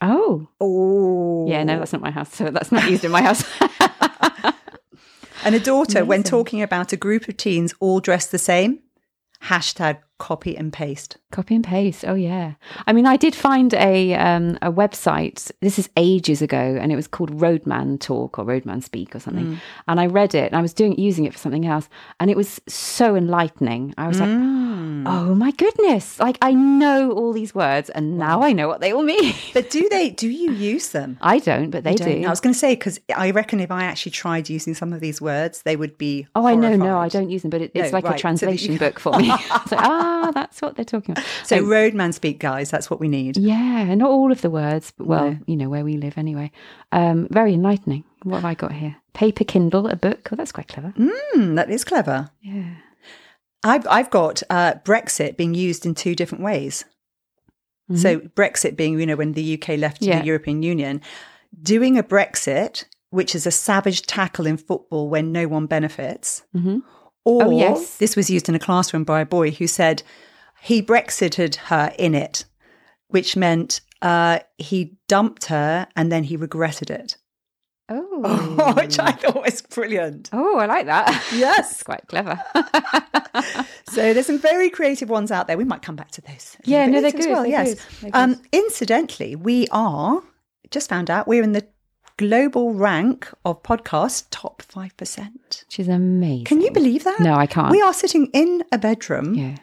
Oh, 0.00 0.48
Oh, 0.60 1.46
yeah, 1.48 1.64
no, 1.64 1.78
that's 1.78 1.92
not 1.92 2.02
my 2.02 2.10
house. 2.10 2.34
So 2.34 2.44
that's 2.50 2.70
not 2.72 2.88
used 2.90 3.04
in 3.04 3.10
my 3.10 3.22
house. 3.22 3.44
And 5.44 5.54
a 5.54 5.60
daughter, 5.60 6.04
when 6.04 6.22
talking 6.22 6.62
about 6.62 6.92
a 6.92 6.96
group 6.96 7.28
of 7.28 7.36
teens 7.36 7.74
all 7.78 8.00
dressed 8.00 8.32
the 8.32 8.38
same, 8.38 8.80
hashtag 9.42 9.98
copy 10.18 10.56
and 10.56 10.72
paste. 10.72 11.18
Copy 11.32 11.54
and 11.54 11.64
paste. 11.64 12.04
Oh 12.06 12.14
yeah. 12.14 12.54
I 12.86 12.92
mean, 12.92 13.06
I 13.06 13.16
did 13.16 13.34
find 13.34 13.74
a 13.74 14.14
um, 14.14 14.56
a 14.62 14.72
website. 14.72 15.50
This 15.60 15.78
is 15.78 15.90
ages 15.96 16.40
ago, 16.40 16.78
and 16.80 16.90
it 16.90 16.96
was 16.96 17.06
called 17.06 17.38
Roadman 17.40 17.98
Talk 17.98 18.38
or 18.38 18.44
Roadman 18.44 18.80
Speak 18.80 19.14
or 19.14 19.20
something. 19.20 19.60
And 19.86 20.00
I 20.00 20.06
read 20.06 20.34
it, 20.34 20.46
and 20.46 20.56
I 20.56 20.62
was 20.62 20.72
doing 20.72 20.98
using 20.98 21.24
it 21.24 21.32
for 21.32 21.38
something 21.38 21.66
else, 21.66 21.88
and 22.20 22.30
it 22.30 22.36
was 22.36 22.60
so 22.66 23.16
enlightening. 23.16 23.94
I 23.98 24.08
was 24.08 24.20
like, 24.20 24.30
oh 25.06 25.34
my 25.34 25.50
goodness! 25.52 26.18
Like 26.20 26.38
I 26.42 26.52
know 26.54 27.10
all 27.12 27.32
these 27.32 27.54
words, 27.54 27.90
and 27.90 28.18
now 28.18 28.42
I 28.42 28.52
know 28.52 28.68
what 28.68 28.80
they 28.80 28.92
all 28.92 29.02
mean. 29.02 29.34
But 29.54 29.70
do 29.70 29.88
they? 29.88 30.10
Do 30.10 30.28
you 30.28 30.52
use 30.52 30.88
them? 30.90 31.16
I 31.20 31.38
don't, 31.38 31.70
but 31.70 31.84
they 31.84 31.94
do. 31.94 32.24
I 32.26 32.30
was 32.30 32.40
going 32.40 32.52
to 32.52 32.58
say 32.58 32.74
because 32.74 32.98
I 33.16 33.30
reckon 33.30 33.60
if 33.60 33.70
I 33.70 33.84
actually 33.84 34.12
tried 34.12 34.48
using 34.50 34.74
some 34.74 34.92
of 34.92 35.00
these 35.00 35.20
words, 35.20 35.62
they 35.62 35.76
would 35.76 35.96
be. 35.98 36.26
Oh, 36.34 36.46
I 36.46 36.54
know. 36.54 36.74
No, 36.76 36.98
I 36.98 37.08
don't 37.08 37.30
use 37.30 37.42
them, 37.42 37.50
but 37.50 37.60
it, 37.62 37.70
it's 37.74 37.92
No, 37.92 37.96
like 37.98 38.04
right, 38.04 38.14
a 38.14 38.18
so 38.18 38.20
translation 38.20 38.76
can- 38.76 38.88
book 38.88 38.98
for 38.98 39.16
me. 39.18 39.30
it's 39.60 39.72
like, 39.72 39.80
ah, 39.80 40.30
that's 40.34 40.60
what 40.62 40.76
they're 40.76 40.84
talking 40.84 41.12
about. 41.12 41.24
So 41.44 41.58
Um, 41.58 41.68
roadman 41.70 42.12
speak, 42.12 42.38
guys. 42.40 42.70
That's 42.70 42.90
what 42.90 43.00
we 43.00 43.08
need. 43.08 43.36
Yeah, 43.36 43.94
not 43.94 44.10
all 44.10 44.32
of 44.32 44.40
the 44.42 44.50
words, 44.50 44.92
but 44.96 45.06
well, 45.06 45.30
No. 45.30 45.38
you 45.46 45.56
know, 45.56 45.68
where 45.68 45.84
we 45.84 45.96
live 45.96 46.18
anyway. 46.18 46.50
Um, 46.92 47.28
very 47.30 47.54
enlightening. 47.54 48.04
What 48.24 48.36
have 48.36 48.44
I 48.44 48.54
got 48.54 48.72
here? 48.72 48.96
Paper 49.12 49.44
Kindle, 49.44 49.86
a 49.86 49.96
book. 49.96 50.28
Oh, 50.32 50.36
that's 50.36 50.50
quite 50.52 50.68
clever. 50.68 50.92
Hmm, 50.96 51.54
that 51.56 51.70
is 51.70 51.84
clever. 51.84 52.30
Yeah. 52.42 52.74
I've 53.64 53.86
I've 53.88 54.10
got 54.10 54.42
uh, 54.50 54.74
Brexit 54.84 55.36
being 55.36 55.54
used 55.54 55.84
in 55.86 55.94
two 55.94 56.14
different 56.14 56.44
ways. 56.44 56.84
So 57.96 58.20
Brexit 58.20 58.76
being, 58.76 58.98
you 58.98 59.04
know, 59.04 59.16
when 59.16 59.32
the 59.34 59.54
UK 59.60 59.76
left 59.78 60.00
Mm-hmm. 60.00 60.10
Yeah. 60.10 60.20
the 60.20 60.26
European 60.26 60.62
Union, 60.62 61.02
doing 61.62 61.98
a 61.98 62.02
Brexit, 62.02 62.84
which 63.10 63.34
is 63.34 63.46
a 63.46 63.50
savage 63.50 64.02
tackle 64.06 64.46
in 64.46 64.56
football 64.56 65.10
when 65.10 65.32
no 65.32 65.46
one 65.48 65.66
benefits. 65.66 66.42
Mhm. 66.56 66.80
Or 67.26 67.44
Oh, 67.44 67.50
yes. 67.50 67.98
this 67.98 68.16
was 68.16 68.30
used 68.30 68.48
in 68.48 68.54
a 68.54 68.58
classroom 68.58 69.04
by 69.04 69.20
a 69.20 69.26
boy 69.26 69.50
who 69.50 69.66
said 69.66 70.02
he 70.62 70.80
Brexited 70.82 71.56
her 71.56 71.92
in 71.98 72.14
it, 72.14 72.46
which 73.08 73.36
meant 73.36 73.82
uh, 74.00 74.38
he 74.56 74.96
dumped 75.06 75.46
her 75.46 75.86
and 75.94 76.10
then 76.10 76.24
he 76.24 76.36
regretted 76.38 76.90
it. 76.90 77.18
Oh. 77.88 78.74
which 78.76 78.98
I 78.98 79.12
thought 79.12 79.42
was 79.42 79.62
brilliant. 79.62 80.30
Oh, 80.32 80.58
I 80.58 80.66
like 80.66 80.86
that. 80.86 81.08
Yes. 81.34 81.72
It's 81.72 81.82
quite 81.82 82.06
clever. 82.08 82.40
So 83.94 84.12
there's 84.12 84.26
some 84.26 84.38
very 84.38 84.70
creative 84.70 85.08
ones 85.08 85.30
out 85.30 85.46
there. 85.46 85.56
We 85.56 85.64
might 85.64 85.82
come 85.82 85.94
back 85.94 86.10
to 86.12 86.20
those. 86.20 86.56
Yeah, 86.64 86.86
no, 86.86 87.00
they're 87.00 87.12
good, 87.12 87.22
they're 87.22 87.46
yes. 87.46 87.68
good, 87.68 87.78
they're 88.00 88.10
good. 88.10 88.16
Um, 88.16 88.42
incidentally, 88.50 89.36
we 89.36 89.68
are 89.70 90.20
just 90.70 90.88
found 90.88 91.10
out 91.10 91.28
we're 91.28 91.44
in 91.44 91.52
the 91.52 91.64
global 92.16 92.74
rank 92.74 93.28
of 93.44 93.62
podcast 93.62 94.26
top 94.30 94.62
five 94.62 94.96
percent. 94.96 95.64
She's 95.68 95.88
amazing. 95.88 96.44
Can 96.44 96.60
you 96.60 96.72
believe 96.72 97.04
that? 97.04 97.20
No, 97.20 97.34
I 97.34 97.46
can't. 97.46 97.70
We 97.70 97.82
are 97.82 97.94
sitting 97.94 98.26
in 98.32 98.64
a 98.72 98.78
bedroom. 98.78 99.34
Yeah. 99.34 99.56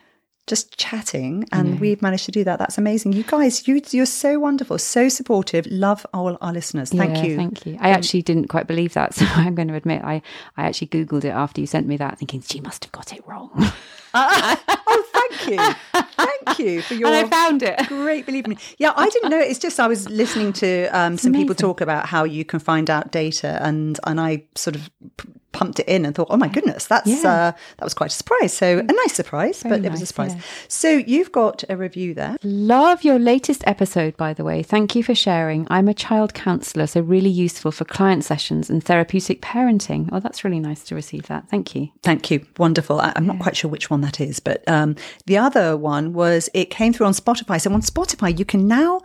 Just 0.48 0.76
chatting, 0.78 1.46
and 1.52 1.80
we've 1.80 2.02
managed 2.02 2.26
to 2.26 2.32
do 2.32 2.44
that. 2.44 2.58
That's 2.60 2.78
amazing. 2.78 3.14
You 3.14 3.24
guys, 3.24 3.68
you 3.68 3.80
you're 3.92 4.06
so 4.08 4.40
wonderful, 4.40 4.78
so 4.80 5.08
supportive. 5.08 5.66
Love 5.68 6.06
all 6.14 6.38
our 6.42 6.52
listeners. 6.52 6.90
Thank 6.90 7.18
Yeah, 7.18 7.24
you. 7.24 7.36
Thank 7.38 7.66
you. 7.66 7.78
I 7.80 7.90
actually 7.92 8.24
didn't 8.24 8.48
quite 8.48 8.68
believe 8.68 8.94
that, 8.94 9.14
so 9.18 9.26
I'm 9.36 9.56
going 9.56 9.68
to 9.70 9.76
admit 9.76 10.04
I, 10.04 10.22
I 10.58 10.64
actually 10.66 10.88
googled 10.88 11.24
it 11.24 11.30
after 11.30 11.62
you 11.62 11.68
sent 11.68 11.88
me 11.88 11.96
that, 11.98 12.18
thinking 12.18 12.42
she 12.42 12.60
must 12.60 12.84
have 12.84 12.92
got 12.92 13.14
it 13.14 13.26
wrong, 13.28 13.52
oh, 14.14 15.04
thank 15.14 15.48
you, 15.48 16.04
thank 16.18 16.60
you 16.60 16.82
for 16.82 16.96
your. 16.96 17.08
and 17.08 17.16
I 17.16 17.30
found 17.30 17.64
it. 17.64 17.88
Great, 17.88 18.26
believe 18.26 18.48
me. 18.48 18.58
Yeah, 18.78 18.94
I 18.96 19.10
didn't 19.10 19.30
know. 19.30 19.40
it. 19.40 19.50
It's 19.50 19.60
just 19.60 19.80
I 19.80 19.88
was 19.88 20.10
listening 20.10 20.54
to 20.54 20.88
um, 20.88 21.18
some 21.18 21.34
people 21.34 21.56
talk 21.56 21.82
about 21.82 22.08
how 22.08 22.24
you 22.26 22.44
can 22.44 22.60
find 22.60 22.90
out 22.90 23.12
data, 23.12 23.60
and 23.62 24.00
and 24.06 24.20
I 24.20 24.44
sort 24.56 24.76
of 24.76 24.90
p- 25.18 25.30
pumped 25.52 25.80
it 25.80 25.88
in 25.88 26.06
and 26.06 26.16
thought, 26.16 26.28
oh 26.30 26.38
my 26.38 26.48
goodness, 26.48 26.86
that's 26.86 27.08
Yeah. 27.08 27.30
uh, 27.30 27.52
that 27.78 27.84
was 27.84 27.94
quite 27.94 28.12
a 28.12 28.16
surprise. 28.16 28.54
So 28.54 28.80
a 28.80 28.84
nice 28.84 29.14
surprise, 29.14 29.62
Very 29.64 29.78
but 29.78 29.86
it 29.86 29.92
was 29.92 30.02
a 30.02 30.06
surprise. 30.06 30.34
yeah. 30.36 30.42
So 30.68 30.90
you've 30.90 31.32
got 31.32 31.64
a 31.70 31.76
review 31.78 32.14
there. 32.14 32.38
Love 32.44 33.04
your 33.04 33.20
latest 33.20 33.64
episode, 33.68 34.16
by 34.18 34.34
the 34.34 34.44
way. 34.44 34.64
Thank 34.64 34.96
you 34.96 35.04
for 35.04 35.14
sharing. 35.16 35.68
I'm 35.70 35.88
a 35.88 35.94
child 35.94 36.34
counsellor, 36.34 36.88
so 36.88 37.02
really 37.02 37.30
useful 37.30 37.72
for 37.72 37.84
client 37.86 38.24
sessions 38.24 38.70
and 38.70 38.84
therapeutic 38.84 39.42
parenting. 39.42 40.10
Oh, 40.12 40.20
that's 40.20 40.44
really 40.44 40.60
nice 40.60 40.84
to 40.86 40.96
receive 40.96 41.28
that. 41.28 41.50
Thank 41.50 41.76
you. 41.76 41.90
Thank 42.04 42.32
you. 42.32 42.46
Wonderful. 42.58 43.02
I, 43.02 43.14
I'm 43.16 43.26
not 43.26 43.40
quite 43.40 43.56
sure 43.58 43.70
which 43.70 43.90
one 43.90 44.02
that 44.02 44.20
is, 44.22 44.40
but 44.40 44.64
um, 44.70 44.96
the 45.26 45.38
other 45.38 45.76
one 45.76 46.14
was 46.14 46.50
it 46.54 46.70
came 46.70 46.94
through 46.94 47.08
on 47.08 47.14
Spotify. 47.14 47.60
So 47.60 47.72
on 47.74 47.82
Spotify, 47.82 48.38
you 48.38 48.46
can 48.46 48.68
now, 48.68 49.02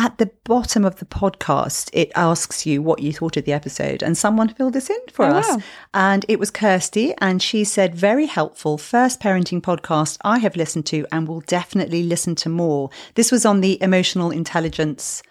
at 0.00 0.16
the 0.16 0.30
bottom 0.44 0.82
of 0.86 0.96
the 0.96 1.04
podcast, 1.04 1.90
it 1.92 2.10
asks 2.16 2.64
you 2.64 2.80
what 2.80 3.00
you 3.02 3.12
thought 3.12 3.36
of 3.36 3.44
the 3.44 3.52
episode. 3.52 4.02
And 4.02 4.16
someone 4.16 4.48
filled 4.48 4.72
this 4.72 4.88
in 4.88 4.96
for 5.12 5.26
Oh, 5.26 5.34
us. 5.34 5.46
wow. 5.48 5.58
And 5.92 6.24
it 6.26 6.38
was 6.38 6.50
Kirsty. 6.50 7.12
And 7.18 7.42
she 7.42 7.64
said, 7.64 7.94
very 7.94 8.24
helpful. 8.24 8.78
First 8.78 9.20
parenting 9.20 9.60
podcast 9.60 10.16
I 10.24 10.38
have 10.38 10.56
listened 10.56 10.86
to 10.86 11.06
and 11.12 11.28
will 11.28 11.42
definitely 11.42 12.02
listen 12.02 12.34
to 12.36 12.48
more. 12.48 12.88
This 13.14 13.30
was 13.30 13.44
on 13.44 13.60
the 13.60 13.80
emotional 13.82 14.30
intelligence. 14.30 15.22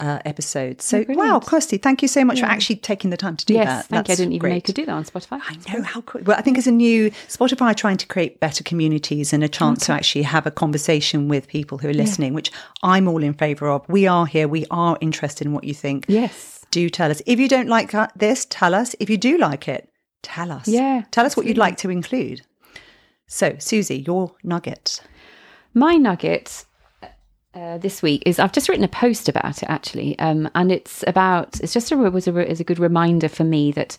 Uh, 0.00 0.18
episode. 0.24 0.80
So, 0.80 1.04
wow. 1.10 1.40
Kirsty, 1.40 1.76
thank 1.76 2.00
you 2.00 2.08
so 2.08 2.24
much 2.24 2.40
for 2.40 2.46
actually 2.46 2.76
taking 2.76 3.10
the 3.10 3.18
time 3.18 3.36
to 3.36 3.44
do 3.44 3.52
yes, 3.52 3.66
that. 3.66 3.86
thank 3.86 4.08
you. 4.08 4.12
I 4.12 4.16
didn't 4.16 4.32
even 4.32 4.50
great. 4.50 4.64
could 4.64 4.74
do 4.74 4.86
that 4.86 4.92
on 4.92 5.04
Spotify. 5.04 5.42
I 5.46 5.76
know 5.76 5.82
how 5.82 6.00
cool. 6.00 6.22
Well, 6.22 6.38
I 6.38 6.40
think 6.40 6.56
as 6.56 6.66
a 6.66 6.72
new 6.72 7.10
Spotify 7.28 7.76
trying 7.76 7.98
to 7.98 8.06
create 8.06 8.40
better 8.40 8.64
communities 8.64 9.34
and 9.34 9.44
a 9.44 9.48
chance 9.48 9.84
to 9.84 9.92
actually 9.92 10.22
have 10.22 10.46
a 10.46 10.50
conversation 10.50 11.28
with 11.28 11.46
people 11.48 11.76
who 11.76 11.90
are 11.90 11.92
listening, 11.92 12.32
which 12.32 12.50
I'm 12.82 13.08
all 13.08 13.22
in 13.22 13.34
favour 13.34 13.68
of. 13.68 13.86
We 13.90 14.06
are 14.06 14.24
here. 14.24 14.48
We 14.48 14.64
are 14.70 14.96
interested 15.02 15.46
in 15.46 15.52
what 15.52 15.64
you 15.64 15.74
think. 15.74 16.06
Yes. 16.08 16.64
Do 16.70 16.88
tell 16.88 17.10
us. 17.10 17.20
If 17.26 17.38
you 17.38 17.46
don't 17.46 17.68
like 17.68 17.94
uh, 17.94 18.08
this, 18.16 18.46
tell 18.48 18.74
us. 18.74 18.94
If 19.00 19.10
you 19.10 19.18
do 19.18 19.36
like 19.36 19.68
it, 19.68 19.90
tell 20.22 20.50
us. 20.50 20.66
Yeah, 20.66 21.02
Tell 21.10 21.26
us 21.26 21.36
what 21.36 21.44
you'd 21.44 21.58
like 21.58 21.76
to 21.78 21.90
include. 21.90 22.40
So, 23.26 23.56
Susie, 23.58 23.98
your 24.06 24.34
nugget. 24.42 25.00
My 25.74 25.96
nugget 25.96 26.64
uh, 27.54 27.78
this 27.78 28.02
week 28.02 28.22
is 28.26 28.38
I've 28.38 28.52
just 28.52 28.68
written 28.68 28.84
a 28.84 28.88
post 28.88 29.28
about 29.28 29.62
it 29.62 29.68
actually, 29.68 30.18
um, 30.18 30.48
and 30.54 30.70
it's 30.70 31.04
about 31.06 31.60
it's 31.60 31.72
just 31.72 31.90
a 31.90 31.96
was 31.96 32.28
a 32.28 32.50
is 32.50 32.60
a 32.60 32.64
good 32.64 32.78
reminder 32.78 33.28
for 33.28 33.44
me 33.44 33.72
that 33.72 33.98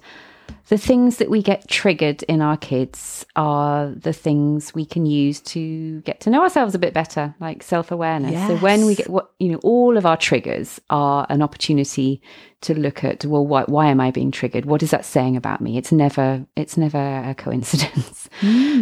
the 0.67 0.77
things 0.77 1.17
that 1.17 1.29
we 1.29 1.41
get 1.41 1.67
triggered 1.67 2.23
in 2.23 2.41
our 2.41 2.57
kids 2.57 3.25
are 3.35 3.89
the 3.89 4.13
things 4.13 4.73
we 4.73 4.85
can 4.85 5.05
use 5.05 5.39
to 5.41 6.01
get 6.01 6.19
to 6.21 6.29
know 6.29 6.41
ourselves 6.41 6.75
a 6.75 6.79
bit 6.79 6.93
better, 6.93 7.33
like 7.39 7.63
self 7.63 7.91
awareness. 7.91 8.47
So 8.47 8.57
when 8.57 8.85
we 8.85 8.95
get 8.95 9.09
what 9.09 9.31
you 9.39 9.49
know, 9.49 9.59
all 9.63 9.97
of 9.97 10.05
our 10.05 10.17
triggers 10.17 10.79
are 10.89 11.25
an 11.29 11.41
opportunity 11.41 12.21
to 12.61 12.77
look 12.77 13.03
at 13.03 13.25
well, 13.25 13.45
why 13.45 13.63
why 13.63 13.87
am 13.87 13.99
I 13.99 14.11
being 14.11 14.31
triggered? 14.31 14.65
What 14.65 14.83
is 14.83 14.91
that 14.91 15.05
saying 15.05 15.35
about 15.35 15.61
me? 15.61 15.77
It's 15.77 15.91
never 15.91 16.45
it's 16.55 16.77
never 16.77 16.97
a 16.97 17.35
coincidence. 17.37 18.29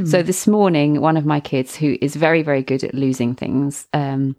So 0.10 0.22
this 0.22 0.48
morning, 0.48 1.02
one 1.02 1.18
of 1.18 1.26
my 1.26 1.40
kids, 1.40 1.76
who 1.76 1.98
is 2.02 2.16
very 2.16 2.44
very 2.44 2.64
good 2.64 2.84
at 2.84 2.94
losing 2.94 3.36
things, 3.36 3.88
um, 3.94 4.36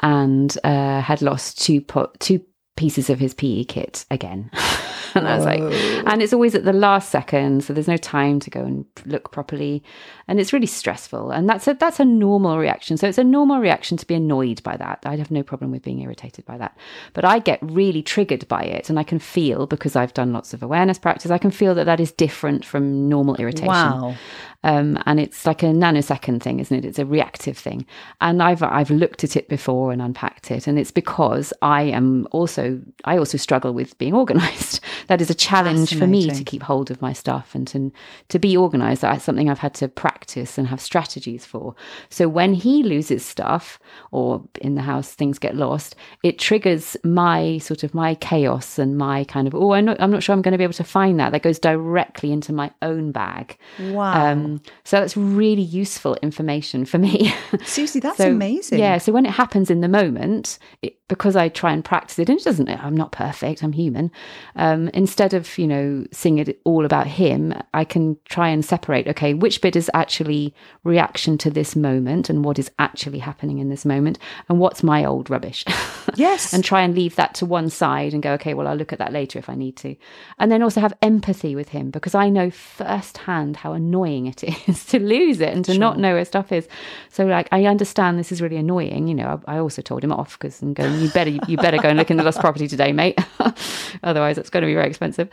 and 0.00 0.56
uh, 0.64 1.00
had 1.00 1.22
lost 1.22 1.60
two 1.62 1.80
po- 1.80 2.12
two 2.18 2.40
pieces 2.76 3.10
of 3.10 3.18
his 3.18 3.34
PE 3.34 3.64
kit 3.64 4.04
again. 4.10 4.50
and 5.18 5.28
I 5.28 5.36
was 5.36 5.44
like, 5.44 5.60
and 6.06 6.22
it's 6.22 6.32
always 6.32 6.54
at 6.54 6.64
the 6.64 6.72
last 6.72 7.10
second, 7.10 7.62
so 7.62 7.72
there's 7.72 7.88
no 7.88 7.96
time 7.96 8.40
to 8.40 8.50
go 8.50 8.60
and 8.60 8.84
look 9.06 9.30
properly, 9.30 9.82
and 10.26 10.40
it's 10.40 10.52
really 10.52 10.66
stressful. 10.66 11.30
And 11.30 11.48
that's 11.48 11.68
a 11.68 11.74
that's 11.74 12.00
a 12.00 12.04
normal 12.04 12.58
reaction. 12.58 12.96
So 12.96 13.08
it's 13.08 13.18
a 13.18 13.24
normal 13.24 13.60
reaction 13.60 13.96
to 13.98 14.06
be 14.06 14.14
annoyed 14.14 14.62
by 14.62 14.76
that. 14.76 15.00
I'd 15.04 15.18
have 15.18 15.30
no 15.30 15.42
problem 15.42 15.70
with 15.70 15.82
being 15.82 16.00
irritated 16.00 16.44
by 16.44 16.58
that, 16.58 16.76
but 17.12 17.24
I 17.24 17.38
get 17.38 17.58
really 17.62 18.02
triggered 18.02 18.48
by 18.48 18.62
it, 18.62 18.90
and 18.90 18.98
I 18.98 19.04
can 19.04 19.18
feel 19.18 19.66
because 19.66 19.94
I've 19.94 20.14
done 20.14 20.32
lots 20.32 20.52
of 20.52 20.62
awareness 20.62 20.98
practice. 20.98 21.30
I 21.30 21.38
can 21.38 21.50
feel 21.50 21.74
that 21.76 21.84
that 21.84 22.00
is 22.00 22.10
different 22.10 22.64
from 22.64 23.08
normal 23.08 23.36
irritation. 23.36 23.68
Wow. 23.68 24.16
um, 24.64 25.00
and 25.06 25.20
it's 25.20 25.46
like 25.46 25.62
a 25.62 25.66
nanosecond 25.66 26.42
thing, 26.42 26.58
isn't 26.58 26.76
it? 26.76 26.84
It's 26.84 26.98
a 26.98 27.06
reactive 27.06 27.56
thing, 27.56 27.86
and 28.20 28.42
I've 28.42 28.62
I've 28.62 28.90
looked 28.90 29.22
at 29.22 29.36
it 29.36 29.48
before 29.48 29.92
and 29.92 30.02
unpacked 30.02 30.50
it, 30.50 30.66
and 30.66 30.78
it's 30.78 30.90
because 30.90 31.52
I 31.62 31.82
am 31.82 32.26
also 32.32 32.80
I 33.04 33.18
also 33.18 33.38
struggle 33.38 33.72
with 33.72 33.96
being 33.98 34.14
organised. 34.22 34.80
That 35.08 35.20
is 35.20 35.30
a 35.30 35.34
challenge 35.34 35.96
for 35.98 36.06
me 36.06 36.30
to 36.30 36.44
keep 36.44 36.62
hold 36.62 36.90
of 36.90 37.00
my 37.02 37.12
stuff 37.12 37.54
and 37.54 37.66
to 37.68 37.92
to 38.28 38.38
be 38.38 38.56
organised. 38.56 39.02
That's 39.02 39.24
something 39.24 39.48
I've 39.50 39.58
had 39.58 39.74
to 39.74 39.88
practice 39.88 40.58
and 40.58 40.68
have 40.68 40.80
strategies 40.80 41.44
for. 41.44 41.74
So 42.08 42.28
when 42.28 42.54
he 42.54 42.82
loses 42.82 43.24
stuff 43.24 43.78
or 44.10 44.42
in 44.60 44.74
the 44.74 44.82
house 44.82 45.12
things 45.12 45.38
get 45.38 45.56
lost, 45.56 45.96
it 46.22 46.38
triggers 46.38 46.96
my 47.04 47.58
sort 47.58 47.82
of 47.82 47.94
my 47.94 48.14
chaos 48.16 48.78
and 48.78 48.96
my 48.96 49.24
kind 49.24 49.46
of 49.46 49.54
oh 49.54 49.72
I'm 49.72 49.84
not 49.84 50.00
I'm 50.00 50.10
not 50.10 50.22
sure 50.22 50.32
I'm 50.32 50.42
going 50.42 50.52
to 50.52 50.58
be 50.58 50.64
able 50.64 50.74
to 50.74 50.84
find 50.84 51.18
that. 51.20 51.32
That 51.32 51.42
goes 51.42 51.58
directly 51.58 52.32
into 52.32 52.52
my 52.52 52.70
own 52.82 53.12
bag. 53.12 53.58
Wow. 53.78 54.32
Um, 54.32 54.62
so 54.84 55.00
that's 55.00 55.16
really 55.16 55.62
useful 55.62 56.16
information 56.22 56.84
for 56.84 56.98
me. 56.98 57.32
Susie, 57.64 58.00
that's 58.00 58.18
so, 58.18 58.30
amazing. 58.30 58.78
Yeah. 58.78 58.98
So 58.98 59.12
when 59.12 59.26
it 59.26 59.32
happens 59.32 59.70
in 59.70 59.80
the 59.80 59.88
moment, 59.88 60.58
it, 60.82 60.96
because 61.08 61.36
I 61.36 61.48
try 61.48 61.72
and 61.72 61.84
practice 61.84 62.18
it, 62.18 62.28
and 62.28 62.38
it 62.38 62.44
doesn't, 62.44 62.68
I'm 62.68 62.96
not 62.96 63.12
perfect, 63.12 63.62
I'm 63.62 63.72
human. 63.72 64.10
Um, 64.56 64.90
instead 64.94 65.34
of, 65.34 65.58
you 65.58 65.66
know, 65.66 66.06
seeing 66.12 66.38
it 66.38 66.60
all 66.64 66.84
about 66.84 67.06
him, 67.06 67.52
I 67.74 67.84
can 67.84 68.16
try 68.26 68.48
and 68.48 68.64
separate, 68.64 69.08
okay, 69.08 69.34
which 69.34 69.60
bit 69.60 69.76
is 69.76 69.90
actually 69.92 70.54
reaction 70.84 71.36
to 71.38 71.50
this 71.50 71.74
moment 71.74 72.30
and 72.30 72.44
what 72.44 72.58
is 72.58 72.70
actually 72.78 73.18
happening 73.18 73.58
in 73.58 73.68
this 73.68 73.84
moment, 73.84 74.18
and 74.48 74.58
what's 74.60 74.82
my 74.82 75.04
old 75.04 75.28
rubbish. 75.28 75.64
Yes. 76.16 76.52
and 76.52 76.62
try 76.62 76.82
and 76.82 76.94
leave 76.94 77.16
that 77.16 77.34
to 77.36 77.46
one 77.46 77.70
side 77.70 78.12
and 78.12 78.22
go, 78.22 78.34
okay, 78.34 78.54
well, 78.54 78.68
I'll 78.68 78.76
look 78.76 78.92
at 78.92 79.00
that 79.00 79.12
later 79.12 79.38
if 79.38 79.48
I 79.48 79.56
need 79.56 79.76
to. 79.78 79.96
And 80.38 80.52
then 80.52 80.62
also 80.62 80.80
have 80.80 80.94
empathy 81.02 81.56
with 81.56 81.70
him 81.70 81.90
because 81.90 82.14
I 82.14 82.28
know 82.28 82.50
firsthand 82.50 83.56
how 83.56 83.72
annoying 83.72 84.26
it 84.26 84.44
is 84.68 84.84
to 84.86 85.00
lose 85.00 85.40
it 85.40 85.52
and 85.52 85.64
to 85.64 85.72
sure. 85.72 85.80
not 85.80 85.98
know 85.98 86.14
where 86.14 86.24
stuff 86.24 86.52
is. 86.52 86.68
So, 87.08 87.24
like, 87.24 87.48
I 87.50 87.64
understand 87.64 88.18
this 88.18 88.30
is 88.30 88.40
really 88.40 88.56
annoying. 88.56 89.08
You 89.08 89.14
know, 89.14 89.42
I, 89.48 89.56
I 89.56 89.58
also 89.58 89.82
told 89.82 90.04
him 90.04 90.12
off 90.12 90.38
because 90.38 90.62
I'm 90.62 90.74
going 90.74 91.00
you 91.00 91.10
better 91.10 91.30
you 91.30 91.56
better 91.56 91.78
go 91.78 91.88
and 91.88 91.98
look 91.98 92.10
in 92.10 92.16
the 92.16 92.22
lost 92.22 92.40
property 92.40 92.68
today, 92.68 92.92
mate. 92.92 93.18
Otherwise, 94.04 94.38
it's 94.38 94.50
going 94.50 94.62
to 94.62 94.66
be 94.66 94.74
very 94.84 94.90
expensive. 94.90 95.28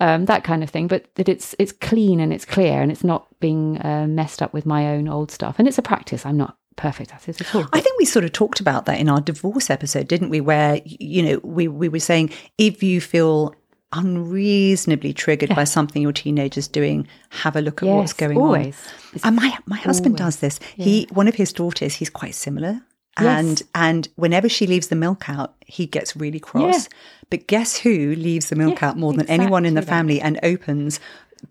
Um, 0.00 0.24
that 0.26 0.44
kind 0.44 0.62
of 0.62 0.70
thing. 0.70 0.88
But 0.88 1.14
that 1.14 1.28
it's 1.28 1.54
it's 1.58 1.72
clean 1.72 2.20
and 2.20 2.32
it's 2.32 2.44
clear 2.44 2.82
and 2.82 2.90
it's 2.90 3.04
not 3.04 3.26
being 3.40 3.80
uh, 3.84 4.06
messed 4.08 4.42
up 4.42 4.52
with 4.52 4.66
my 4.66 4.88
own 4.88 5.08
old 5.08 5.30
stuff. 5.30 5.56
And 5.58 5.68
it's 5.68 5.78
a 5.78 5.82
practice. 5.82 6.26
I'm 6.26 6.36
not 6.36 6.56
perfect 6.76 7.12
at 7.14 7.28
it 7.28 7.40
at 7.40 7.54
all. 7.54 7.66
I 7.72 7.80
think 7.80 7.98
we 7.98 8.04
sort 8.04 8.24
of 8.24 8.32
talked 8.32 8.60
about 8.60 8.86
that 8.86 9.00
in 9.00 9.08
our 9.08 9.20
divorce 9.20 9.70
episode, 9.70 10.08
didn't 10.08 10.30
we? 10.30 10.40
Where 10.40 10.80
you 10.84 11.22
know 11.22 11.40
we 11.42 11.68
we 11.68 11.88
were 11.88 12.00
saying 12.00 12.30
if 12.58 12.82
you 12.82 13.00
feel 13.00 13.54
unreasonably 13.92 15.12
triggered 15.12 15.50
yeah. 15.50 15.54
by 15.54 15.64
something 15.64 16.02
your 16.02 16.12
teenager's 16.12 16.68
doing, 16.68 17.06
have 17.30 17.56
a 17.56 17.60
look 17.60 17.82
at 17.82 17.86
yes, 17.86 17.94
what's 17.94 18.12
going 18.12 18.36
always. 18.36 18.76
on. 19.14 19.20
And 19.24 19.36
my 19.36 19.56
my 19.66 19.78
husband 19.78 20.20
always. 20.20 20.34
does 20.34 20.40
this. 20.40 20.60
Yeah. 20.76 20.84
He 20.84 21.08
one 21.12 21.28
of 21.28 21.34
his 21.34 21.52
daughters, 21.52 21.94
he's 21.94 22.10
quite 22.10 22.34
similar 22.34 22.82
yes. 23.24 23.62
and 23.74 24.08
whenever 24.16 24.48
she 24.48 24.66
leaves 24.66 24.88
the 24.88 24.96
milk 24.96 25.28
out, 25.28 25.54
he 25.66 25.86
gets 25.86 26.16
really 26.16 26.40
cross. 26.40 26.84
Yeah. 26.84 26.98
But 27.30 27.46
guess 27.46 27.76
who 27.76 28.14
leaves 28.14 28.50
the 28.50 28.56
milk 28.56 28.80
yeah, 28.80 28.90
out 28.90 28.98
more 28.98 29.12
than 29.12 29.22
exactly 29.22 29.44
anyone 29.44 29.64
in 29.64 29.74
the 29.74 29.82
family 29.82 30.20
and 30.20 30.38
opens 30.42 31.00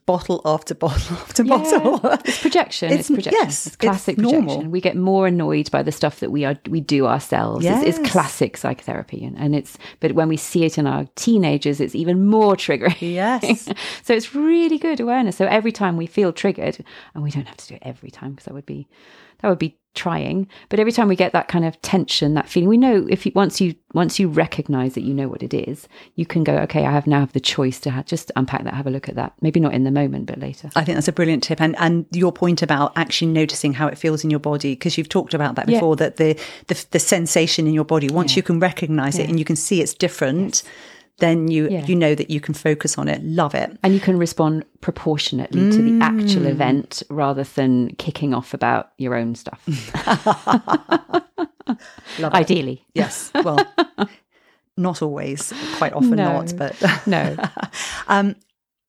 bottle 0.05 0.41
after 0.45 0.75
bottle 0.75 1.17
after 1.17 1.43
yeah. 1.43 1.57
bottle. 1.57 1.99
It's 2.25 2.41
projection. 2.41 2.91
It's, 2.91 3.01
it's 3.01 3.09
projection. 3.09 3.39
Yes, 3.41 3.67
it's 3.67 3.75
classic 3.75 4.17
it's 4.17 4.31
projection. 4.31 4.71
We 4.71 4.81
get 4.81 4.95
more 4.95 5.27
annoyed 5.27 5.71
by 5.71 5.83
the 5.83 5.91
stuff 5.91 6.19
that 6.19 6.31
we 6.31 6.45
are 6.45 6.57
we 6.69 6.81
do 6.81 7.05
ourselves. 7.05 7.63
Yes. 7.63 7.83
It's, 7.83 7.99
it's 7.99 8.09
classic 8.11 8.57
psychotherapy, 8.57 9.23
and, 9.23 9.37
and 9.37 9.55
it's 9.55 9.77
but 9.99 10.13
when 10.13 10.27
we 10.27 10.37
see 10.37 10.65
it 10.65 10.77
in 10.77 10.87
our 10.87 11.07
teenagers, 11.15 11.79
it's 11.79 11.95
even 11.95 12.25
more 12.25 12.55
triggering. 12.55 12.95
Yes. 12.99 13.69
so 14.03 14.13
it's 14.13 14.35
really 14.35 14.77
good 14.77 14.99
awareness. 14.99 15.37
So 15.37 15.45
every 15.45 15.71
time 15.71 15.97
we 15.97 16.05
feel 16.05 16.33
triggered, 16.33 16.83
and 17.13 17.23
we 17.23 17.31
don't 17.31 17.47
have 17.47 17.57
to 17.57 17.67
do 17.67 17.75
it 17.75 17.83
every 17.83 18.11
time 18.11 18.31
because 18.31 18.45
that 18.45 18.53
would 18.53 18.65
be 18.65 18.87
that 19.39 19.49
would 19.49 19.59
be 19.59 19.77
trying 19.95 20.47
but 20.69 20.79
every 20.79 20.91
time 20.91 21.07
we 21.07 21.15
get 21.15 21.31
that 21.33 21.47
kind 21.47 21.65
of 21.65 21.81
tension 21.81 22.33
that 22.33 22.47
feeling 22.47 22.69
we 22.69 22.77
know 22.77 23.07
if 23.09 23.25
you 23.25 23.31
once 23.35 23.59
you 23.59 23.73
once 23.93 24.19
you 24.19 24.27
recognize 24.27 24.93
that 24.93 25.01
you 25.01 25.13
know 25.13 25.27
what 25.27 25.41
it 25.41 25.53
is 25.53 25.87
you 26.15 26.25
can 26.25 26.43
go 26.43 26.57
okay 26.57 26.85
i 26.85 26.91
have 26.91 27.07
now 27.07 27.21
have 27.21 27.33
the 27.33 27.39
choice 27.39 27.79
to 27.79 27.89
have, 27.89 28.05
just 28.05 28.31
unpack 28.35 28.63
that 28.63 28.73
have 28.73 28.85
a 28.85 28.89
look 28.89 29.09
at 29.09 29.15
that 29.15 29.33
maybe 29.41 29.59
not 29.59 29.73
in 29.73 29.83
the 29.83 29.91
moment 29.91 30.25
but 30.25 30.39
later 30.39 30.69
i 30.75 30.83
think 30.83 30.95
that's 30.95 31.07
a 31.07 31.13
brilliant 31.13 31.43
tip 31.43 31.61
and 31.61 31.75
and 31.79 32.05
your 32.11 32.31
point 32.31 32.61
about 32.61 32.91
actually 32.97 33.31
noticing 33.31 33.73
how 33.73 33.87
it 33.87 33.97
feels 33.97 34.23
in 34.23 34.29
your 34.29 34.39
body 34.39 34.73
because 34.73 34.97
you've 34.97 35.09
talked 35.09 35.33
about 35.33 35.55
that 35.55 35.65
before 35.65 35.93
yeah. 35.93 36.07
that 36.07 36.17
the, 36.17 36.39
the, 36.67 36.85
the 36.91 36.99
sensation 36.99 37.67
in 37.67 37.73
your 37.73 37.85
body 37.85 38.09
once 38.09 38.33
yeah. 38.33 38.37
you 38.37 38.43
can 38.43 38.59
recognize 38.59 39.17
yeah. 39.17 39.23
it 39.23 39.29
and 39.29 39.39
you 39.39 39.45
can 39.45 39.55
see 39.55 39.81
it's 39.81 39.93
different 39.93 40.63
yes 40.63 40.71
then 41.17 41.49
you 41.49 41.69
yeah. 41.69 41.85
you 41.85 41.95
know 41.95 42.13
that 42.13 42.29
you 42.29 42.41
can 42.41 42.53
focus 42.53 42.97
on 42.97 43.07
it. 43.07 43.23
Love 43.23 43.55
it. 43.55 43.77
And 43.83 43.93
you 43.93 43.99
can 43.99 44.17
respond 44.17 44.65
proportionately 44.81 45.61
mm. 45.61 45.71
to 45.71 45.81
the 45.81 46.03
actual 46.03 46.43
mm. 46.43 46.49
event 46.49 47.03
rather 47.09 47.43
than 47.43 47.95
kicking 47.95 48.33
off 48.33 48.53
about 48.53 48.91
your 48.97 49.15
own 49.15 49.35
stuff. 49.35 49.61
Ideally. 52.21 52.85
Yes. 52.93 53.31
Well, 53.33 53.65
not 54.77 55.01
always, 55.01 55.53
quite 55.77 55.93
often 55.93 56.11
no. 56.11 56.41
not, 56.41 56.53
but 56.57 56.75
no. 57.07 57.37
um, 58.07 58.35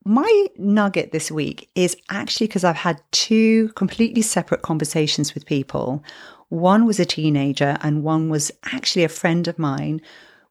my 0.05 0.47
nugget 0.57 1.13
this 1.13 1.31
week 1.31 1.69
is 1.75 1.97
actually 2.11 2.47
because 2.47 2.65
I've 2.65 2.77
had 2.77 3.01
two 3.11 3.69
completely 3.71 4.23
separate 4.23 4.63
conversations 4.63 5.35
with 5.35 5.47
people. 5.47 6.03
One 6.49 6.87
was 6.87 7.01
a 7.01 7.05
teenager, 7.05 7.77
and 7.83 8.05
one 8.05 8.29
was 8.29 8.53
actually 8.73 9.03
a 9.03 9.09
friend 9.09 9.49
of 9.49 9.59
mine, 9.59 10.01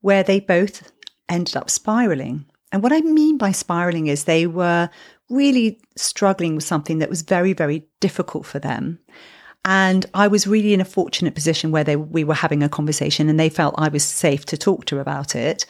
where 0.01 0.23
they 0.23 0.41
both 0.41 0.91
ended 1.29 1.55
up 1.55 1.69
spiraling. 1.69 2.45
And 2.71 2.83
what 2.83 2.93
I 2.93 3.01
mean 3.01 3.37
by 3.37 3.51
spiraling 3.51 4.07
is 4.07 4.23
they 4.23 4.47
were 4.47 4.89
really 5.29 5.79
struggling 5.95 6.55
with 6.55 6.63
something 6.63 6.99
that 6.99 7.09
was 7.09 7.21
very, 7.21 7.53
very 7.53 7.85
difficult 7.99 8.45
for 8.45 8.59
them. 8.59 8.99
And 9.63 10.05
I 10.13 10.27
was 10.27 10.45
really 10.45 10.73
in 10.73 10.81
a 10.81 10.85
fortunate 10.85 11.33
position 11.33 11.71
where 11.71 11.83
they, 11.83 11.95
we 11.95 12.23
were 12.23 12.35
having 12.35 12.61
a 12.61 12.69
conversation 12.69 13.29
and 13.29 13.39
they 13.39 13.49
felt 13.49 13.75
I 13.77 13.89
was 13.89 14.03
safe 14.03 14.45
to 14.47 14.57
talk 14.57 14.85
to 14.85 14.99
about 14.99 15.35
it. 15.35 15.65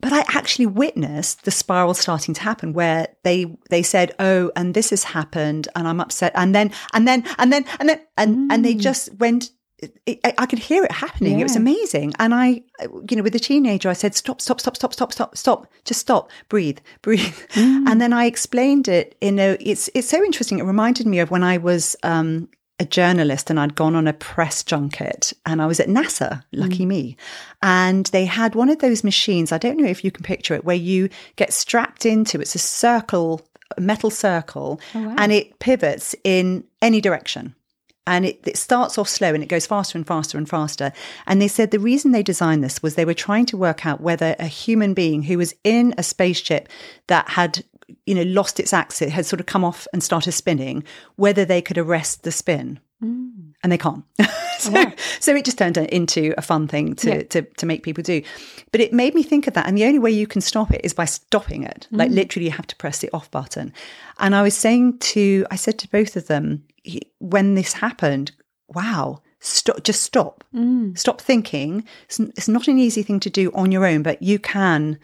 But 0.00 0.12
I 0.12 0.24
actually 0.28 0.66
witnessed 0.66 1.44
the 1.44 1.50
spiral 1.50 1.94
starting 1.94 2.34
to 2.34 2.42
happen 2.42 2.74
where 2.74 3.08
they 3.24 3.56
they 3.70 3.82
said, 3.82 4.14
"Oh, 4.18 4.52
and 4.54 4.74
this 4.74 4.90
has 4.90 5.04
happened, 5.04 5.68
and 5.74 5.88
I'm 5.88 6.00
upset," 6.00 6.32
and 6.34 6.54
then 6.54 6.70
and 6.92 7.08
then 7.08 7.24
and 7.38 7.50
then 7.50 7.64
and 7.80 7.88
then 7.88 8.00
and 8.18 8.36
mm. 8.36 8.48
and 8.52 8.62
they 8.62 8.74
mm. 8.74 8.80
just 8.80 9.14
went 9.14 9.50
it, 9.78 10.20
I 10.38 10.46
could 10.46 10.58
hear 10.58 10.84
it 10.84 10.92
happening. 10.92 11.34
Yeah. 11.34 11.40
It 11.40 11.44
was 11.44 11.56
amazing. 11.56 12.14
And 12.18 12.34
I, 12.34 12.62
you 13.10 13.16
know, 13.16 13.22
with 13.22 13.32
the 13.32 13.38
teenager, 13.38 13.88
I 13.88 13.92
said, 13.92 14.14
stop, 14.14 14.40
stop, 14.40 14.60
stop, 14.60 14.76
stop, 14.76 14.92
stop, 14.92 15.12
stop, 15.12 15.36
stop, 15.36 15.66
just 15.84 16.00
stop, 16.00 16.30
breathe, 16.48 16.78
breathe. 17.02 17.34
Mm. 17.50 17.84
And 17.88 18.00
then 18.00 18.12
I 18.12 18.24
explained 18.24 18.88
it 18.88 19.16
in 19.20 19.38
a, 19.38 19.56
it's, 19.60 19.90
it's 19.94 20.08
so 20.08 20.22
interesting. 20.24 20.58
It 20.58 20.64
reminded 20.64 21.06
me 21.06 21.18
of 21.18 21.30
when 21.30 21.42
I 21.42 21.58
was, 21.58 21.96
um, 22.02 22.48
a 22.78 22.84
journalist 22.84 23.48
and 23.48 23.58
I'd 23.58 23.74
gone 23.74 23.94
on 23.94 24.06
a 24.06 24.12
press 24.12 24.62
junket 24.62 25.32
and 25.46 25.62
I 25.62 25.66
was 25.66 25.80
at 25.80 25.88
NASA, 25.88 26.42
lucky 26.52 26.84
mm. 26.84 26.88
me. 26.88 27.16
And 27.62 28.04
they 28.06 28.26
had 28.26 28.54
one 28.54 28.68
of 28.68 28.80
those 28.80 29.02
machines. 29.02 29.50
I 29.50 29.56
don't 29.56 29.78
know 29.78 29.86
if 29.86 30.04
you 30.04 30.10
can 30.10 30.22
picture 30.22 30.54
it 30.54 30.64
where 30.64 30.76
you 30.76 31.08
get 31.36 31.54
strapped 31.54 32.04
into, 32.04 32.38
it's 32.38 32.54
a 32.54 32.58
circle, 32.58 33.40
a 33.78 33.80
metal 33.80 34.10
circle 34.10 34.78
oh, 34.94 35.02
wow. 35.02 35.14
and 35.16 35.32
it 35.32 35.58
pivots 35.58 36.14
in 36.22 36.64
any 36.82 37.00
direction 37.00 37.55
and 38.06 38.24
it, 38.26 38.40
it, 38.46 38.56
starts 38.56 38.98
off 38.98 39.08
slow 39.08 39.34
and 39.34 39.42
it 39.42 39.48
goes 39.48 39.66
faster 39.66 39.98
and 39.98 40.06
faster 40.06 40.38
and 40.38 40.48
faster. 40.48 40.92
And 41.26 41.42
they 41.42 41.48
said 41.48 41.70
the 41.70 41.78
reason 41.78 42.12
they 42.12 42.22
designed 42.22 42.62
this 42.62 42.82
was 42.82 42.94
they 42.94 43.04
were 43.04 43.14
trying 43.14 43.46
to 43.46 43.56
work 43.56 43.84
out 43.84 44.00
whether 44.00 44.36
a 44.38 44.46
human 44.46 44.94
being 44.94 45.22
who 45.24 45.38
was 45.38 45.54
in 45.64 45.94
a 45.98 46.02
spaceship 46.02 46.68
that 47.08 47.30
had, 47.30 47.64
you 48.04 48.14
know, 48.14 48.22
lost 48.22 48.60
its 48.60 48.72
axis, 48.72 49.12
had 49.12 49.26
sort 49.26 49.40
of 49.40 49.46
come 49.46 49.64
off 49.64 49.86
and 49.92 50.02
started 50.02 50.32
spinning, 50.32 50.84
whether 51.16 51.44
they 51.44 51.60
could 51.60 51.78
arrest 51.78 52.22
the 52.22 52.32
spin. 52.32 52.78
Mm. 53.02 53.54
And 53.62 53.72
they 53.72 53.78
can't. 53.78 54.04
so, 54.72 54.72
wow. 54.72 54.92
so 55.20 55.34
it 55.34 55.44
just 55.44 55.58
turned 55.58 55.76
into 55.76 56.34
a 56.36 56.42
fun 56.42 56.68
thing 56.68 56.94
to, 56.96 57.08
yeah. 57.08 57.22
to, 57.24 57.42
to 57.42 57.66
make 57.66 57.82
people 57.82 58.02
do. 58.02 58.22
But 58.72 58.80
it 58.80 58.92
made 58.92 59.14
me 59.14 59.22
think 59.22 59.46
of 59.46 59.54
that. 59.54 59.66
And 59.66 59.76
the 59.76 59.84
only 59.84 59.98
way 59.98 60.10
you 60.10 60.26
can 60.26 60.40
stop 60.40 60.72
it 60.72 60.80
is 60.84 60.92
by 60.92 61.04
stopping 61.04 61.62
it. 61.62 61.88
Mm. 61.92 61.98
Like 61.98 62.10
literally, 62.10 62.46
you 62.46 62.52
have 62.52 62.66
to 62.68 62.76
press 62.76 62.98
the 62.98 63.10
off 63.12 63.30
button. 63.30 63.72
And 64.18 64.34
I 64.34 64.42
was 64.42 64.54
saying 64.54 64.98
to, 64.98 65.46
I 65.50 65.56
said 65.56 65.78
to 65.80 65.88
both 65.88 66.16
of 66.16 66.26
them, 66.26 66.64
when 67.18 67.54
this 67.54 67.72
happened, 67.72 68.32
wow, 68.68 69.22
stop, 69.40 69.82
just 69.82 70.02
stop, 70.02 70.44
mm. 70.54 70.96
stop 70.98 71.20
thinking. 71.20 71.84
It's, 72.04 72.20
it's, 72.20 72.48
not 72.48 72.68
an 72.68 72.78
easy 72.78 73.02
thing 73.02 73.20
to 73.20 73.30
do 73.30 73.50
on 73.54 73.72
your 73.72 73.86
own, 73.86 74.02
but 74.02 74.22
you 74.22 74.38
can, 74.38 74.98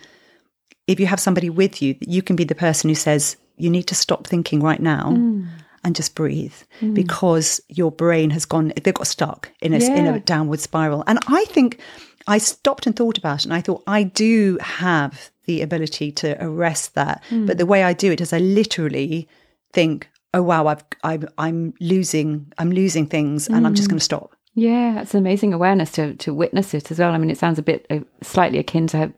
if 0.87 1.01
you 1.01 1.07
have 1.07 1.21
somebody 1.21 1.51
with 1.51 1.83
you, 1.83 1.97
you 2.01 2.23
can 2.23 2.37
be 2.37 2.45
the 2.45 2.55
person 2.55 2.89
who 2.89 2.95
says, 2.95 3.37
you 3.57 3.71
need 3.71 3.85
to 3.85 3.95
stop 3.95 4.27
thinking 4.27 4.61
right 4.61 4.81
now. 4.81 5.11
Mm. 5.11 5.49
And 5.85 5.97
just 5.97 6.15
breathe 6.15 6.55
mm. 6.81 6.95
because 6.95 7.61
your 7.69 7.91
brain 7.91 8.31
has 8.31 8.45
gone, 8.45 8.73
they 8.83 8.93
got 8.93 9.07
stuck 9.07 9.51
in 9.61 9.75
a, 9.75 9.79
yeah. 9.79 9.97
in 9.97 10.07
a 10.07 10.21
downward 10.21 10.61
spiral. 10.61 11.03
And 11.09 11.19
I 11.27 11.45
think 11.47 11.81
I 12.29 12.39
stopped 12.39 12.87
and 12.87 12.95
thought 12.95 13.19
about 13.19 13.41
it 13.41 13.47
and 13.47 13.55
I 13.55 13.61
thought, 13.61 13.83
I 13.89 14.05
do 14.05 14.59
have 14.61 15.33
the 15.47 15.61
ability 15.61 16.13
to 16.13 16.37
arrest 16.41 16.95
that. 16.95 17.25
Mm. 17.31 17.49
But 17.49 17.59
the 17.59 17.67
way 17.67 17.83
I 17.83 17.95
do 17.95 18.13
it 18.13 18.21
is 18.21 18.33
I 18.33 18.39
literally 18.39 19.29
think, 19.73 20.09
oh 20.35 20.43
wow, 20.43 20.69
I've, 20.69 20.85
I'm, 21.03 21.29
I'm 21.37 21.75
losing, 21.81 22.53
I'm 22.59 22.71
losing 22.71 23.07
things, 23.07 23.49
and 23.49 23.65
mm. 23.65 23.67
I'm 23.67 23.75
just 23.75 23.89
going 23.89 23.99
to 23.99 24.05
stop. 24.05 24.37
Yeah, 24.55 25.01
it's 25.01 25.15
an 25.15 25.19
amazing 25.19 25.55
awareness 25.55 25.93
to 25.93 26.15
to 26.17 26.35
witness 26.35 26.75
it 26.75 26.91
as 26.91 26.99
well. 26.99 27.13
I 27.13 27.19
mean, 27.19 27.31
it 27.31 27.39
sounds 27.39 27.59
a 27.59 27.63
bit 27.63 27.87
uh, 27.89 28.01
slightly 28.23 28.59
akin 28.59 28.87
to 28.89 29.13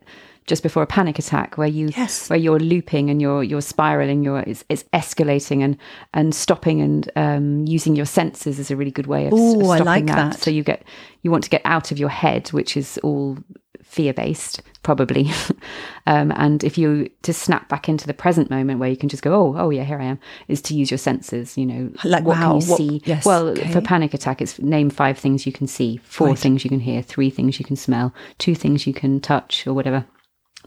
just 0.47 0.61
before 0.63 0.83
a 0.83 0.87
panic 0.87 1.17
attack 1.19 1.57
where 1.57 1.67
you 1.67 1.89
Yes. 1.97 2.29
where 2.29 2.37
you're 2.37 2.59
looping 2.59 3.09
and 3.09 3.19
you're 3.21 3.43
you're 3.43 3.61
spiraling 3.61 4.23
you're 4.23 4.39
it's, 4.41 4.63
it's 4.69 4.83
escalating 4.93 5.63
and 5.63 5.77
and 6.13 6.35
stopping 6.35 6.81
and 6.81 7.09
um, 7.15 7.65
using 7.65 7.95
your 7.95 8.05
senses 8.05 8.59
is 8.59 8.69
a 8.71 8.75
really 8.75 8.91
good 8.91 9.07
way 9.07 9.27
of, 9.27 9.33
Ooh, 9.33 9.61
of 9.61 9.69
I 9.69 9.77
stopping 9.77 9.85
like 9.85 10.05
that. 10.07 10.31
that. 10.33 10.39
so 10.39 10.51
you 10.51 10.63
get 10.63 10.83
you 11.23 11.31
want 11.31 11.43
to 11.45 11.49
get 11.49 11.61
out 11.65 11.91
of 11.91 11.97
your 11.97 12.09
head 12.09 12.49
which 12.49 12.77
is 12.77 12.99
all 13.03 13.37
fear 13.83 14.13
based 14.13 14.61
probably 14.83 15.29
um, 16.07 16.31
and 16.35 16.63
if 16.63 16.77
you 16.77 17.09
to 17.23 17.33
snap 17.33 17.69
back 17.69 17.87
into 17.89 18.05
the 18.07 18.13
present 18.13 18.49
moment 18.49 18.79
where 18.79 18.89
you 18.89 18.97
can 18.97 19.09
just 19.09 19.23
go 19.23 19.33
oh 19.33 19.55
oh 19.57 19.69
yeah 19.69 19.83
here 19.83 19.99
i 19.99 20.03
am 20.03 20.19
is 20.47 20.61
to 20.61 20.73
use 20.75 20.91
your 20.91 20.97
senses 20.97 21.57
you 21.57 21.65
know 21.65 21.91
Like, 22.03 22.23
what 22.23 22.37
wow, 22.37 22.51
can 22.53 22.61
you 22.61 22.67
what- 22.67 22.77
see 22.77 23.01
yes, 23.05 23.25
well 23.25 23.47
okay. 23.49 23.71
for 23.71 23.81
panic 23.81 24.13
attack 24.13 24.41
it's 24.41 24.59
name 24.59 24.89
five 24.89 25.17
things 25.17 25.45
you 25.45 25.51
can 25.51 25.67
see 25.67 25.97
four 25.97 26.27
Right. 26.29 26.37
things 26.39 26.63
you 26.63 26.69
can 26.69 26.79
hear 26.81 27.01
three 27.01 27.29
things 27.29 27.57
you 27.59 27.65
can 27.65 27.75
smell 27.75 28.13
two 28.37 28.53
things 28.55 28.85
you 28.87 28.93
can 28.93 29.19
touch 29.21 29.65
or 29.67 29.73
whatever 29.73 30.05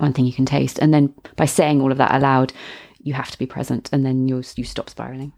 one 0.00 0.12
thing 0.12 0.25
you 0.26 0.33
can 0.33 0.47
taste 0.47 0.78
and 0.78 0.93
then 0.95 1.12
by 1.37 1.45
saying 1.45 1.81
all 1.81 1.93
of 1.93 1.99
that 1.99 2.14
aloud 2.14 2.52
you 3.00 3.14
have 3.14 3.31
to 3.31 3.38
be 3.38 3.47
present 3.47 3.88
and 3.93 4.05
then 4.07 4.26
you 4.28 4.43
you 4.57 4.64
stop 4.64 4.88
spiraling 4.90 5.33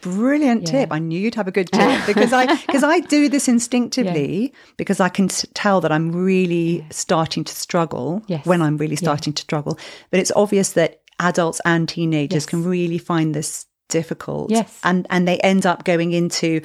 Brilliant 0.00 0.66
tip. 0.66 0.88
I 0.90 0.98
knew 0.98 1.16
you'd 1.18 1.36
have 1.36 1.46
a 1.46 1.52
good 1.52 1.70
tip 1.70 2.00
because 2.06 2.32
I 2.32 2.46
because 2.66 2.82
I 2.82 2.98
do 2.98 3.28
this 3.28 3.46
instinctively 3.46 4.52
because 4.76 4.98
I 4.98 5.08
can 5.08 5.28
tell 5.28 5.80
that 5.80 5.92
I'm 5.92 6.10
really 6.10 6.84
starting 6.90 7.44
to 7.44 7.54
struggle 7.54 8.20
Yes. 8.26 8.44
when 8.44 8.62
I'm 8.62 8.76
really 8.78 8.96
starting 8.96 9.32
to 9.32 9.42
struggle. 9.42 9.78
But 10.10 10.18
it's 10.18 10.32
obvious 10.34 10.72
that 10.72 11.02
adults 11.20 11.60
and 11.64 11.88
teenagers 11.88 12.42
Yes. 12.42 12.46
can 12.46 12.64
really 12.64 12.98
find 12.98 13.32
this 13.32 13.66
difficult. 13.88 14.50
Yes. 14.50 14.76
And 14.82 15.06
and 15.08 15.28
they 15.28 15.38
end 15.38 15.66
up 15.66 15.84
going 15.84 16.12
into 16.12 16.62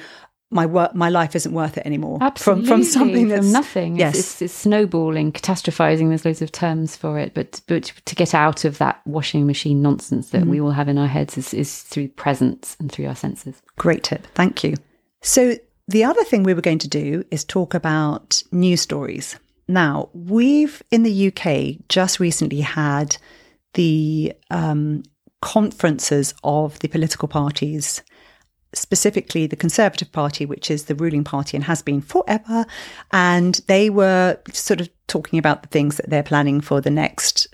my 0.50 0.64
work 0.64 0.94
my 0.94 1.10
life 1.10 1.36
isn't 1.36 1.52
worth 1.52 1.76
it 1.76 1.84
anymore. 1.86 2.18
Absolutely. 2.20 2.66
From 2.66 2.76
from 2.78 2.84
something 2.84 3.28
that's 3.28 3.46
from 3.46 3.52
nothing. 3.52 3.96
Yes. 3.96 4.18
It's, 4.18 4.28
it's, 4.28 4.42
it's 4.42 4.54
snowballing, 4.54 5.32
catastrophizing. 5.32 6.08
There's 6.08 6.24
loads 6.24 6.40
of 6.40 6.50
terms 6.52 6.96
for 6.96 7.18
it, 7.18 7.34
but 7.34 7.60
but 7.66 7.92
to 8.06 8.14
get 8.14 8.34
out 8.34 8.64
of 8.64 8.78
that 8.78 9.00
washing 9.06 9.46
machine 9.46 9.82
nonsense 9.82 10.30
that 10.30 10.40
Mm-hmm. 10.42 10.50
we 10.50 10.60
all 10.60 10.70
have 10.70 10.88
in 10.88 10.96
our 10.98 11.06
heads 11.06 11.36
is, 11.36 11.52
is 11.52 11.82
through 11.82 12.08
presence 12.08 12.76
and 12.80 12.90
through 12.90 13.06
our 13.08 13.14
senses. 13.16 13.60
Great 13.76 14.04
tip. 14.04 14.26
Thank 14.34 14.64
you. 14.64 14.74
So, 15.20 15.56
the 15.88 16.04
other 16.04 16.22
thing 16.24 16.42
we 16.44 16.54
were 16.54 16.60
going 16.60 16.78
to 16.78 16.88
do 16.88 17.24
is 17.30 17.44
talk 17.44 17.74
about 17.74 18.42
news 18.52 18.80
stories. 18.80 19.36
Now, 19.66 20.08
we've 20.14 20.82
in 20.90 21.02
the 21.02 21.28
UK 21.28 21.76
just 21.88 22.20
recently 22.20 22.60
had 22.60 23.16
the 23.74 24.32
um, 24.50 25.02
conferences 25.42 26.34
of 26.44 26.78
the 26.80 26.88
political 26.88 27.28
parties, 27.28 28.02
specifically 28.74 29.46
the 29.46 29.56
Conservative 29.56 30.10
Party, 30.12 30.44
which 30.44 30.70
is 30.70 30.84
the 30.84 30.94
ruling 30.94 31.24
party 31.24 31.56
and 31.56 31.64
has 31.64 31.82
been 31.82 32.00
forever. 32.00 32.66
And 33.12 33.60
they 33.66 33.90
were 33.90 34.38
sort 34.52 34.80
of 34.80 34.88
talking 35.06 35.38
about 35.38 35.62
the 35.62 35.68
things 35.68 35.96
that 35.96 36.10
they're 36.10 36.22
planning 36.22 36.60
for 36.60 36.80
the 36.80 36.90
next 36.90 37.48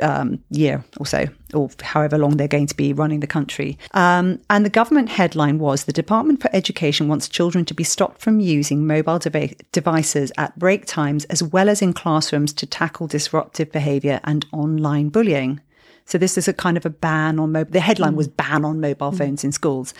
um, 0.00 0.42
year 0.50 0.84
or 0.98 1.06
so, 1.06 1.26
or 1.52 1.68
however 1.82 2.16
long 2.16 2.36
they're 2.36 2.48
going 2.48 2.66
to 2.66 2.76
be 2.76 2.92
running 2.92 3.20
the 3.20 3.26
country. 3.26 3.78
Um, 3.92 4.40
and 4.48 4.64
the 4.64 4.70
government 4.70 5.08
headline 5.08 5.58
was 5.58 5.84
The 5.84 5.92
Department 5.92 6.40
for 6.40 6.50
Education 6.54 7.08
wants 7.08 7.28
children 7.28 7.64
to 7.66 7.74
be 7.74 7.84
stopped 7.84 8.20
from 8.20 8.40
using 8.40 8.86
mobile 8.86 9.18
devi- 9.18 9.56
devices 9.72 10.32
at 10.38 10.58
break 10.58 10.86
times 10.86 11.24
as 11.26 11.42
well 11.42 11.68
as 11.68 11.82
in 11.82 11.92
classrooms 11.92 12.52
to 12.54 12.66
tackle 12.66 13.08
disruptive 13.08 13.72
behaviour 13.72 14.20
and 14.24 14.46
online 14.52 15.08
bullying. 15.08 15.60
So 16.04 16.18
this 16.18 16.38
is 16.38 16.48
a 16.48 16.52
kind 16.52 16.76
of 16.76 16.86
a 16.86 16.90
ban 16.90 17.38
on 17.38 17.52
mobile. 17.52 17.72
The 17.72 17.80
headline 17.80 18.16
was 18.16 18.28
ban 18.28 18.64
on 18.64 18.80
mobile 18.80 19.12
phones 19.12 19.44
in 19.44 19.52
schools, 19.52 19.94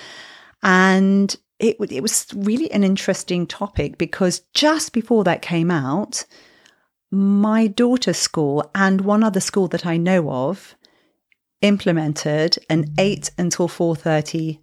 and 0.63 1.37
it 1.59 1.77
it 1.81 2.03
was 2.03 2.27
really 2.35 2.71
an 2.73 2.85
interesting 2.85 3.47
topic 3.47 3.99
because 3.99 4.43
just 4.55 4.93
before 4.93 5.25
that 5.25 5.43
came 5.43 5.71
out, 5.71 6.25
my 7.11 7.67
daughter's 7.67 8.17
school 8.17 8.71
and 8.75 9.03
one 9.03 9.23
other 9.23 9.41
school 9.41 9.69
that 9.69 9.87
I 9.87 9.97
know 9.97 10.31
of 10.31 10.75
implemented 11.61 12.59
an 12.71 12.87
eight 12.99 13.31
until 13.37 13.69
four 13.69 13.95
thirty 13.95 14.61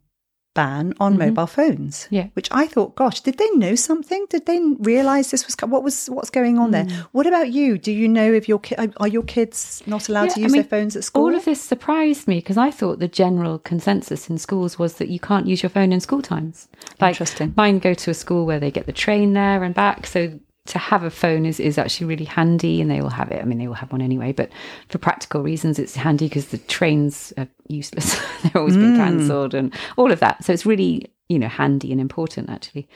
ban 0.57 0.93
on 0.99 1.13
mm-hmm. 1.13 1.27
mobile 1.27 1.47
phones. 1.47 2.07
Yeah. 2.09 2.27
which 2.33 2.49
I 2.51 2.65
thought, 2.67 2.95
gosh, 2.95 3.21
did 3.21 3.37
they 3.37 3.49
know 3.51 3.75
something? 3.75 4.25
Did 4.29 4.47
they 4.47 4.59
realize 4.79 5.29
this 5.29 5.45
was 5.45 5.55
what 5.73 5.83
was 5.83 6.07
what's 6.07 6.31
going 6.31 6.57
on 6.57 6.71
there? 6.71 6.85
Mm. 6.85 7.07
What 7.11 7.27
about 7.27 7.51
you? 7.51 7.77
Do 7.77 7.91
you 7.91 8.07
know 8.07 8.33
if 8.33 8.49
your 8.49 8.59
ki- 8.59 8.75
are- 8.75 9.07
your 9.07 9.23
kids 9.23 9.83
not 9.85 10.09
allowed 10.09 10.29
Yeah, 10.29 10.33
to 10.33 10.39
I 10.39 10.43
use 10.43 10.51
mean, 10.53 10.61
their 10.63 10.69
phones 10.69 10.95
at 10.95 11.03
school? 11.03 11.23
All 11.25 11.35
of 11.35 11.45
this 11.45 11.61
surprised 11.61 12.27
me 12.27 12.37
because 12.39 12.57
I 12.57 12.71
thought 12.71 12.97
the 12.99 13.07
general 13.07 13.59
consensus 13.59 14.29
in 14.29 14.37
schools 14.39 14.79
was 14.79 14.95
that 14.95 15.09
you 15.09 15.19
can't 15.19 15.45
use 15.47 15.61
your 15.61 15.69
phone 15.69 15.93
in 15.93 15.99
school 15.99 16.23
times. 16.23 16.67
Like 16.99 17.13
Interesting. 17.15 17.53
Mine 17.55 17.77
go 17.79 17.93
to 17.93 18.11
a 18.11 18.13
school 18.15 18.45
where 18.47 18.59
they 18.59 18.71
get 18.71 18.87
the 18.87 18.93
train 19.05 19.33
there 19.33 19.63
and 19.63 19.75
back, 19.75 20.07
so 20.07 20.39
to 20.67 20.77
have 20.77 21.03
a 21.03 21.09
phone 21.09 21.45
is, 21.45 21.59
is 21.59 21.77
actually 21.77 22.07
really 22.07 22.25
handy, 22.25 22.81
and 22.81 22.89
they 22.91 23.01
will 23.01 23.09
have 23.09 23.31
it. 23.31 23.41
I 23.41 23.45
mean, 23.45 23.57
they 23.57 23.67
will 23.67 23.74
have 23.75 23.91
one 23.91 24.01
anyway, 24.01 24.31
but 24.33 24.50
for 24.89 24.97
practical 24.97 25.41
reasons, 25.41 25.79
it's 25.79 25.95
handy 25.95 26.27
because 26.27 26.47
the 26.47 26.57
trains 26.59 27.33
are 27.38 27.47
useless; 27.67 28.19
they're 28.43 28.57
always 28.62 28.77
been 28.77 28.93
Mm. 28.93 28.97
cancelled, 28.97 29.53
and 29.53 29.74
all 29.97 30.12
of 30.12 30.19
that. 30.19 30.43
So 30.43 30.53
it's 30.53 30.65
really 30.65 31.12
you 31.29 31.39
know 31.39 31.47
handy 31.50 31.91
and 31.91 32.00
important 32.00 32.50
actually 32.50 32.88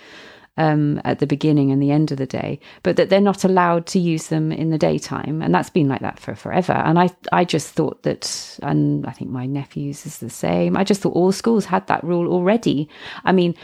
um, 0.58 1.02
at 1.06 1.20
the 1.20 1.28
beginning 1.28 1.72
and 1.72 1.82
the 1.82 1.92
end 1.92 2.12
of 2.12 2.18
the 2.18 2.26
day, 2.26 2.60
but 2.84 2.96
that 2.98 3.10
they're 3.10 3.22
not 3.22 3.44
allowed 3.44 3.86
to 3.88 4.00
use 4.00 4.28
them 4.28 4.52
in 4.52 4.70
the 4.70 4.78
daytime, 4.78 5.42
and 5.42 5.54
that's 5.56 5.70
been 5.70 5.88
like 5.88 6.02
that 6.02 6.20
for 6.20 6.36
forever. 6.36 6.74
And 6.74 7.00
I, 7.00 7.10
I 7.32 7.46
just 7.46 7.70
thought 7.70 8.04
that, 8.04 8.60
and 8.62 9.06
I 9.06 9.12
think 9.12 9.32
my 9.32 9.46
nephews 9.46 10.06
is 10.06 10.18
the 10.20 10.30
same. 10.30 10.76
I 10.78 10.84
just 10.84 11.02
thought 11.02 11.16
all 11.16 11.32
schools 11.32 11.66
had 11.66 11.88
that 11.88 12.04
rule 12.04 12.28
already. 12.32 12.90
I 13.24 13.32
mean, 13.32 13.56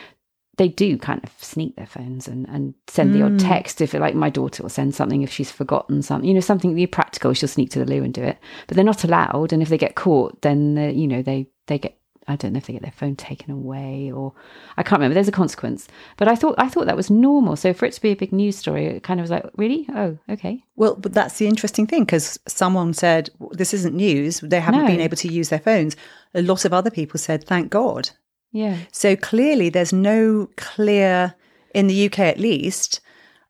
they 0.58 0.68
do 0.68 0.98
kind 0.98 1.24
of 1.24 1.32
sneak 1.40 1.76
their 1.76 1.86
phones 1.86 2.28
and, 2.28 2.48
and 2.50 2.74
send 2.88 3.14
the 3.14 3.22
odd 3.22 3.40
text 3.40 3.80
if 3.82 3.94
like 3.94 4.16
my 4.16 4.30
daughter 4.30 4.64
will 4.64 4.70
send 4.70 4.94
something 4.96 5.22
if 5.22 5.32
she's 5.32 5.52
forgotten 5.52 6.02
something 6.02 6.28
you 6.28 6.34
know 6.34 6.40
something 6.42 6.74
really 6.74 6.88
practical 6.88 7.34
she'll 7.34 7.48
sneak 7.48 7.70
to 7.72 7.80
the 7.80 7.86
loo 7.86 8.04
and 8.04 8.14
do 8.14 8.24
it 8.24 8.38
but 8.68 8.76
they're 8.76 8.84
not 8.84 9.04
allowed 9.04 9.54
and 9.54 9.62
if 9.62 9.70
they 9.70 9.78
get 9.78 9.96
caught 9.96 10.42
then 10.42 10.78
uh, 10.78 10.88
you 10.88 11.08
know 11.08 11.22
they 11.22 11.48
they 11.68 11.78
get 11.78 11.98
I 12.30 12.36
don't 12.36 12.52
know 12.52 12.58
if 12.58 12.68
they 12.68 12.74
get 12.74 12.82
their 12.82 12.92
phone 12.92 13.16
taken 13.16 13.52
away 13.52 14.12
or 14.12 14.34
I 14.76 14.84
can't 14.84 15.00
remember. 15.00 15.14
There's 15.14 15.30
a 15.30 15.32
consequence, 15.32 15.88
but 16.18 16.28
I 16.28 16.36
thought 16.36 16.56
I 16.58 16.68
thought 16.68 16.86
that 16.88 16.98
was 16.98 17.10
normal. 17.10 17.56
So 17.56 17.72
for 17.74 17.86
it 17.86 17.94
to 17.94 18.02
be 18.02 18.10
a 18.12 18.18
big 18.18 18.34
news 18.34 18.58
story, 18.58 18.86
it 18.86 19.04
kind 19.04 19.22
of 19.22 19.24
was 19.24 19.32
like, 19.32 19.46
really? 19.56 19.88
Oh, 19.96 20.18
okay. 20.30 20.62
Well, 20.76 20.96
but 20.96 21.14
that's 21.14 21.38
the 21.38 21.48
interesting 21.48 21.88
thing 21.88 22.04
because 22.04 22.38
someone 22.46 22.94
said 22.94 23.30
this 23.52 23.74
isn't 23.74 23.96
news. 23.96 24.42
They 24.42 24.60
haven't 24.60 24.82
No. 24.82 24.88
been 24.88 25.00
able 25.00 25.16
to 25.16 25.32
use 25.32 25.48
their 25.48 25.60
phones. 25.60 25.96
A 26.34 26.42
lot 26.42 26.66
of 26.66 26.74
other 26.74 26.92
people 26.92 27.18
said, 27.18 27.46
"Thank 27.46 27.70
God." 27.70 28.10
Yeah, 28.52 28.78
So 28.92 29.16
clearly, 29.16 29.70
there's 29.70 29.94
no 29.94 30.50
clear, 30.56 31.36
in 31.74 31.88
the 31.88 32.06
UK 32.08 32.20
at 32.20 32.40
least, 32.40 33.02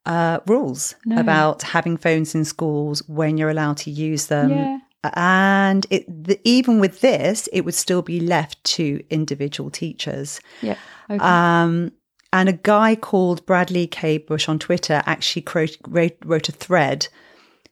uh, 0.05 0.39
rules 0.47 0.95
No. 1.05 1.19
about 1.19 1.61
having 1.63 1.97
phones 1.97 2.33
in 2.35 2.45
schools 2.45 3.01
when 3.07 3.37
you're 3.37 3.49
allowed 3.49 3.77
to 3.77 3.91
use 3.91 4.27
them. 4.27 4.49
Yeah. 4.49 4.79
And 5.13 5.85
it, 5.89 6.05
the, 6.25 6.39
even 6.43 6.79
with 6.79 6.99
this, 7.01 7.47
it 7.53 7.61
would 7.61 7.75
still 7.75 8.01
be 8.01 8.19
left 8.19 8.61
to 8.75 9.01
individual 9.09 9.69
teachers. 9.69 10.41
yeah. 10.61 10.75
Okay. 11.09 11.23
Um, 11.23 11.91
and 12.33 12.49
a 12.49 12.53
guy 12.53 12.95
called 12.95 13.45
Bradley 13.45 13.87
K. 13.87 14.17
Busch 14.17 14.49
on 14.49 14.59
Twitter 14.59 15.01
actually 15.05 15.45
wrote, 15.53 15.77
wrote, 15.87 16.17
wrote 16.25 16.49
a 16.49 16.51
thread 16.51 17.07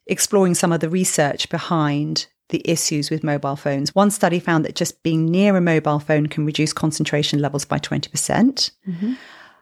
exploring 0.07 0.55
some 0.55 0.71
of 0.71 0.79
the 0.79 0.89
research 0.89 1.49
behind 1.49 2.27
the 2.49 2.61
issues 2.65 3.09
with 3.09 3.23
mobile 3.23 3.55
phones. 3.55 3.93
One 3.95 4.11
study 4.11 4.39
found 4.39 4.65
that 4.65 4.75
just 4.75 5.01
being 5.03 5.25
near 5.25 5.57
a 5.57 5.61
mobile 5.61 5.99
phone 5.99 6.27
can 6.27 6.45
reduce 6.45 6.73
concentration 6.73 7.39
levels 7.39 7.65
by 7.65 7.79
20%. 7.79 8.11
percent 8.11 8.71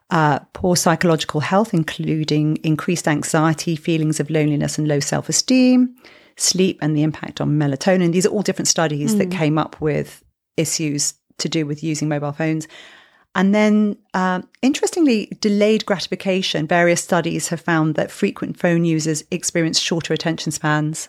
Uh, 0.10 0.40
poor 0.54 0.76
psychological 0.76 1.40
health, 1.40 1.74
including 1.74 2.58
increased 2.58 3.08
anxiety, 3.08 3.76
feelings 3.76 4.20
of 4.20 4.30
loneliness, 4.30 4.78
and 4.78 4.88
low 4.88 5.00
self 5.00 5.28
esteem, 5.28 5.96
sleep, 6.36 6.78
and 6.82 6.96
the 6.96 7.02
impact 7.04 7.42
on 7.42 7.58
melatonin. 7.58 8.12
These 8.12 8.26
are 8.26 8.30
all 8.30 8.44
different 8.44 8.68
studies 8.68 9.18
that 9.18 9.32
came 9.32 9.58
up 9.58 9.80
with 9.82 10.24
issues 10.58 11.16
to 11.40 11.50
do 11.50 11.66
with 11.66 11.84
using 11.84 12.10
mobile 12.10 12.32
phones. 12.32 12.68
And 13.36 13.56
then, 13.56 13.98
um, 14.14 14.48
interestingly, 14.62 15.36
delayed 15.40 15.86
gratification. 15.88 16.68
Various 16.68 17.02
studies 17.02 17.48
have 17.48 17.62
found 17.62 17.96
that 17.96 18.12
frequent 18.12 18.60
phone 18.60 18.86
users 18.86 19.24
experience 19.32 19.80
shorter 19.80 20.14
attention 20.14 20.52
spans. 20.52 21.08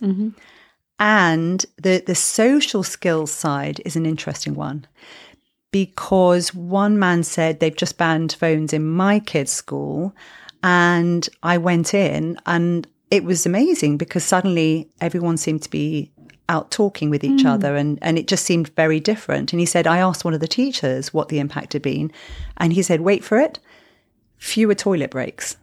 And 0.98 1.64
the, 1.76 2.02
the 2.06 2.14
social 2.14 2.82
skills 2.82 3.32
side 3.32 3.80
is 3.84 3.96
an 3.96 4.06
interesting 4.06 4.54
one 4.54 4.86
because 5.72 6.54
one 6.54 6.98
man 6.98 7.24
said 7.24 7.58
they've 7.58 7.76
just 7.76 7.98
banned 7.98 8.32
phones 8.32 8.72
in 8.72 8.86
my 8.86 9.18
kids' 9.18 9.50
school. 9.50 10.14
And 10.62 11.28
I 11.42 11.58
went 11.58 11.94
in 11.94 12.38
and 12.46 12.86
it 13.10 13.24
was 13.24 13.44
amazing 13.44 13.96
because 13.96 14.24
suddenly 14.24 14.88
everyone 15.00 15.36
seemed 15.36 15.62
to 15.62 15.70
be 15.70 16.12
out 16.48 16.70
talking 16.70 17.10
with 17.10 17.24
each 17.24 17.42
hmm. 17.42 17.48
other 17.48 17.74
and, 17.74 17.98
and 18.02 18.18
it 18.18 18.28
just 18.28 18.44
seemed 18.44 18.68
very 18.76 19.00
different. 19.00 19.52
And 19.52 19.58
he 19.58 19.66
said, 19.66 19.86
I 19.86 19.98
asked 19.98 20.24
one 20.24 20.34
of 20.34 20.40
the 20.40 20.48
teachers 20.48 21.12
what 21.12 21.28
the 21.28 21.38
impact 21.40 21.72
had 21.72 21.82
been. 21.82 22.12
And 22.56 22.72
he 22.72 22.82
said, 22.82 23.00
wait 23.00 23.24
for 23.24 23.38
it, 23.38 23.58
fewer 24.36 24.74
toilet 24.74 25.10
breaks. 25.10 25.56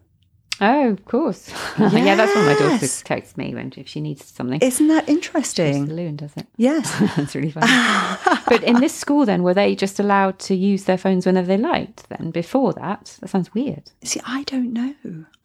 Oh, 0.63 0.91
of 0.91 1.05
course. 1.05 1.49
yeah, 1.79 2.15
that's 2.15 2.35
what 2.35 2.45
my 2.45 2.53
daughter 2.53 2.87
texts 3.03 3.35
me 3.35 3.55
when 3.55 3.73
if 3.75 3.87
she 3.87 3.99
needs 3.99 4.23
something. 4.23 4.61
Isn't 4.61 4.89
that 4.89 5.09
interesting? 5.09 5.87
Loon 5.87 6.17
does 6.17 6.31
it. 6.37 6.45
Yes. 6.55 6.95
That's 7.15 7.33
really 7.33 7.49
funny. 7.49 7.65
but 8.47 8.63
in 8.63 8.79
this 8.79 8.93
school, 8.93 9.25
then, 9.25 9.41
were 9.41 9.55
they 9.55 9.75
just 9.75 9.99
allowed 9.99 10.37
to 10.39 10.55
use 10.55 10.83
their 10.83 10.99
phones 10.99 11.25
whenever 11.25 11.47
they 11.47 11.57
liked? 11.57 12.07
Then 12.09 12.29
before 12.29 12.73
that, 12.73 13.17
that 13.21 13.29
sounds 13.29 13.51
weird. 13.55 13.89
See, 14.03 14.21
I 14.23 14.43
don't 14.43 14.71
know. 14.71 14.93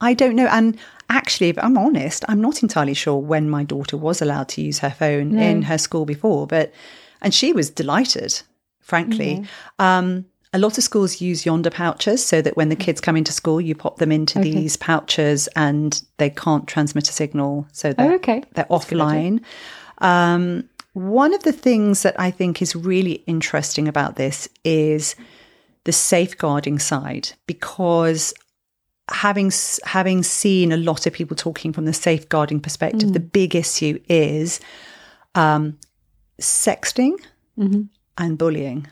I 0.03 0.13
don't 0.13 0.37
know. 0.37 0.49
And 0.49 0.77
actually, 1.09 1.49
if 1.49 1.59
I'm 1.59 1.79
honest, 1.79 2.23
I'm 2.29 2.43
not 2.43 2.63
entirely 2.63 2.95
sure 2.95 3.17
when 3.17 3.49
my 3.49 3.65
daughter 3.65 3.97
was 3.97 4.21
allowed 4.21 4.49
to 4.51 4.61
use 4.61 4.81
her 4.81 4.91
phone 4.91 5.39
in 5.39 5.63
her 5.63 5.79
school 5.79 6.05
before, 6.05 6.47
but 6.47 6.75
and 7.23 7.33
she 7.33 7.55
was 7.55 7.71
delighted, 7.71 8.43
frankly. 8.81 9.45
Um, 9.79 10.27
a 10.57 10.59
lot 10.59 10.79
of 10.79 10.85
schools 10.85 11.21
use 11.21 11.45
Yondr 11.45 11.71
pouches 11.71 12.25
so 12.25 12.41
that 12.41 12.57
when 12.57 12.71
the 12.71 12.77
kids 12.77 13.01
come 13.01 13.17
into 13.17 13.33
school, 13.33 13.61
you 13.61 13.75
pop 13.75 13.99
them 13.99 14.11
into 14.11 14.39
these 14.39 14.77
pouches 14.77 15.49
and 15.55 16.03
they 16.17 16.31
can't 16.31 16.67
transmit 16.67 17.09
a 17.09 17.13
signal. 17.13 17.67
So 17.73 17.93
they're, 17.93 18.13
Oh, 18.13 18.15
okay. 18.15 18.43
they're 18.55 18.65
offline. 18.71 19.43
Um, 19.99 20.69
one 20.95 21.35
of 21.35 21.43
the 21.43 21.53
things 21.53 22.03
that 22.03 22.19
I 22.19 22.31
think 22.31 22.63
is 22.63 22.75
really 22.75 23.23
interesting 23.27 23.87
about 23.87 24.17
this 24.17 24.49
is 24.65 25.15
the 25.85 25.93
safeguarding 25.93 26.79
side 26.79 27.33
because 27.47 28.33
having 29.11 29.53
having 29.85 30.23
seen 30.23 30.73
a 30.73 30.77
lot 30.77 31.07
of 31.07 31.13
people 31.13 31.37
talking 31.37 31.73
from 31.75 31.85
the 31.85 31.93
safeguarding 31.93 32.61
perspective, 32.61 33.13
the 33.13 33.21
big 33.21 33.55
issue 33.55 34.01
is 34.09 34.59
um, 35.35 35.79
sexting 36.41 37.15
and 38.19 38.39
bullying. 38.39 38.87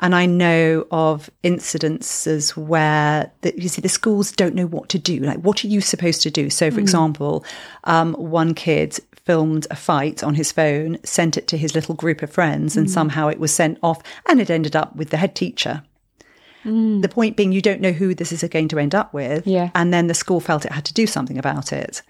And 0.00 0.14
I 0.14 0.26
know 0.26 0.86
of 0.90 1.30
incidences 1.44 2.56
where 2.56 3.30
the, 3.42 3.54
you 3.60 3.68
see 3.68 3.80
the 3.80 3.88
schools 3.88 4.32
don't 4.32 4.54
know 4.54 4.66
what 4.66 4.88
to 4.90 4.98
do. 4.98 5.20
Like, 5.20 5.38
what 5.38 5.64
are 5.64 5.68
you 5.68 5.80
supposed 5.80 6.22
to 6.22 6.30
do? 6.30 6.50
So, 6.50 6.70
for 6.70 6.80
example, 6.80 7.44
um, 7.84 8.14
one 8.14 8.54
kid 8.54 8.98
filmed 9.24 9.66
a 9.70 9.76
fight 9.76 10.22
on 10.22 10.34
his 10.34 10.52
phone, 10.52 10.98
sent 11.04 11.36
it 11.36 11.46
to 11.48 11.56
his 11.56 11.74
little 11.74 11.94
group 11.94 12.22
of 12.22 12.30
friends, 12.30 12.76
and 12.76 12.90
somehow 12.90 13.28
it 13.28 13.38
was 13.38 13.54
sent 13.54 13.78
off, 13.82 14.02
and 14.28 14.40
it 14.40 14.50
ended 14.50 14.76
up 14.76 14.94
with 14.96 15.10
the 15.10 15.16
head 15.16 15.34
teacher. 15.34 15.82
The 16.64 17.08
point 17.08 17.36
being, 17.36 17.52
you 17.52 17.60
don't 17.60 17.82
know 17.82 17.92
who 17.92 18.14
this 18.14 18.32
is 18.32 18.42
going 18.44 18.68
to 18.68 18.78
end 18.78 18.94
up 18.94 19.12
with. 19.12 19.46
Yeah. 19.46 19.70
And 19.74 19.92
then 19.92 20.06
the 20.06 20.14
school 20.14 20.40
felt 20.40 20.64
it 20.64 20.72
had 20.72 20.86
to 20.86 20.94
do 20.94 21.06
something 21.06 21.38
about 21.38 21.72
it. 21.72 22.02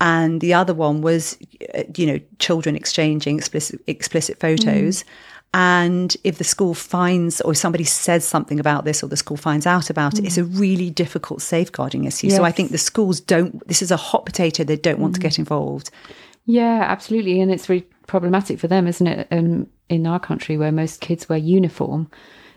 And 0.00 0.40
the 0.40 0.52
other 0.52 0.74
one 0.74 1.00
was, 1.00 1.38
uh, 1.74 1.84
you 1.96 2.06
know, 2.06 2.20
children 2.40 2.74
exchanging 2.74 3.38
explicit, 3.38 3.80
explicit 3.86 4.40
photos. 4.40 5.04
And 5.56 6.16
if 6.24 6.38
the 6.38 6.44
school 6.44 6.74
finds 6.74 7.40
or 7.42 7.54
somebody 7.54 7.84
says 7.84 8.26
something 8.26 8.58
about 8.58 8.84
this 8.84 9.04
or 9.04 9.06
the 9.06 9.16
school 9.16 9.36
finds 9.36 9.66
out 9.66 9.88
about 9.88 10.18
it, 10.18 10.24
it's 10.24 10.36
a 10.36 10.42
really 10.42 10.90
difficult 10.90 11.42
safeguarding 11.42 12.06
issue. 12.06 12.28
So 12.30 12.42
I 12.42 12.50
think 12.50 12.72
the 12.72 12.78
schools 12.78 13.20
don't, 13.20 13.64
this 13.68 13.80
is 13.80 13.92
a 13.92 13.96
hot 13.96 14.26
potato, 14.26 14.64
they 14.64 14.74
don't 14.74 14.98
want 14.98 15.14
to 15.14 15.20
get 15.20 15.38
involved. 15.38 15.92
Yeah, 16.44 16.82
absolutely, 16.82 17.40
and 17.40 17.52
it's 17.52 17.68
really 17.68 17.86
problematic 18.08 18.58
for 18.58 18.66
them, 18.66 18.88
isn't 18.88 19.06
it? 19.06 19.28
Um, 19.30 19.68
in 19.88 20.08
our 20.08 20.18
country, 20.18 20.58
where 20.58 20.72
most 20.72 21.00
kids 21.00 21.28
wear 21.28 21.38
uniform, 21.38 22.10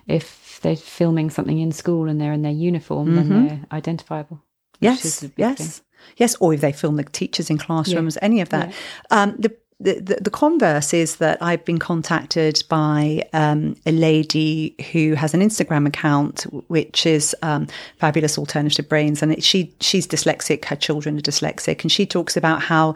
if 0.08 0.60
they're 0.64 0.76
filming 0.76 1.30
something 1.30 1.60
in 1.60 1.72
school 1.72 2.10
and 2.10 2.20
they're 2.20 2.34
in 2.34 2.42
their 2.42 2.52
uniform, 2.52 3.16
then 3.16 3.30
they're 3.30 3.66
identifiable. 3.72 4.42
Yes, 4.80 5.24
yes, 5.38 5.58
thing. 5.60 5.86
yes. 6.18 6.36
Or 6.40 6.52
if 6.52 6.62
they 6.62 6.72
film 6.72 6.96
the 6.96 7.04
teachers 7.04 7.52
in 7.52 7.60
classrooms, 7.60 8.18
any 8.24 8.42
of 8.42 8.50
that. 8.50 8.74
Um, 9.12 9.36
the, 9.38 9.56
the, 9.80 10.18
the 10.20 10.32
converse 10.32 10.92
is 10.92 11.18
that 11.18 11.42
I've 11.42 11.64
been 11.64 11.78
contacted 11.78 12.64
by 12.68 13.24
um, 13.34 13.76
a 13.86 13.92
lady 13.92 14.76
who 14.92 15.14
has 15.14 15.36
an 15.36 15.42
Instagram 15.42 15.88
account, 15.88 16.44
which 16.68 17.06
is 17.06 17.36
um, 17.44 17.68
Fabulous 18.00 18.40
Alternative 18.40 18.88
Brains, 18.90 19.22
and 19.22 19.34
it, 19.34 19.44
she 19.44 19.72
she's 19.80 20.08
dyslexic. 20.08 20.66
Her 20.66 20.76
children 20.76 21.20
are 21.20 21.22
dyslexic, 21.22 21.84
and 21.84 21.92
she 21.92 22.06
talks 22.06 22.36
about 22.36 22.62
how. 22.64 22.96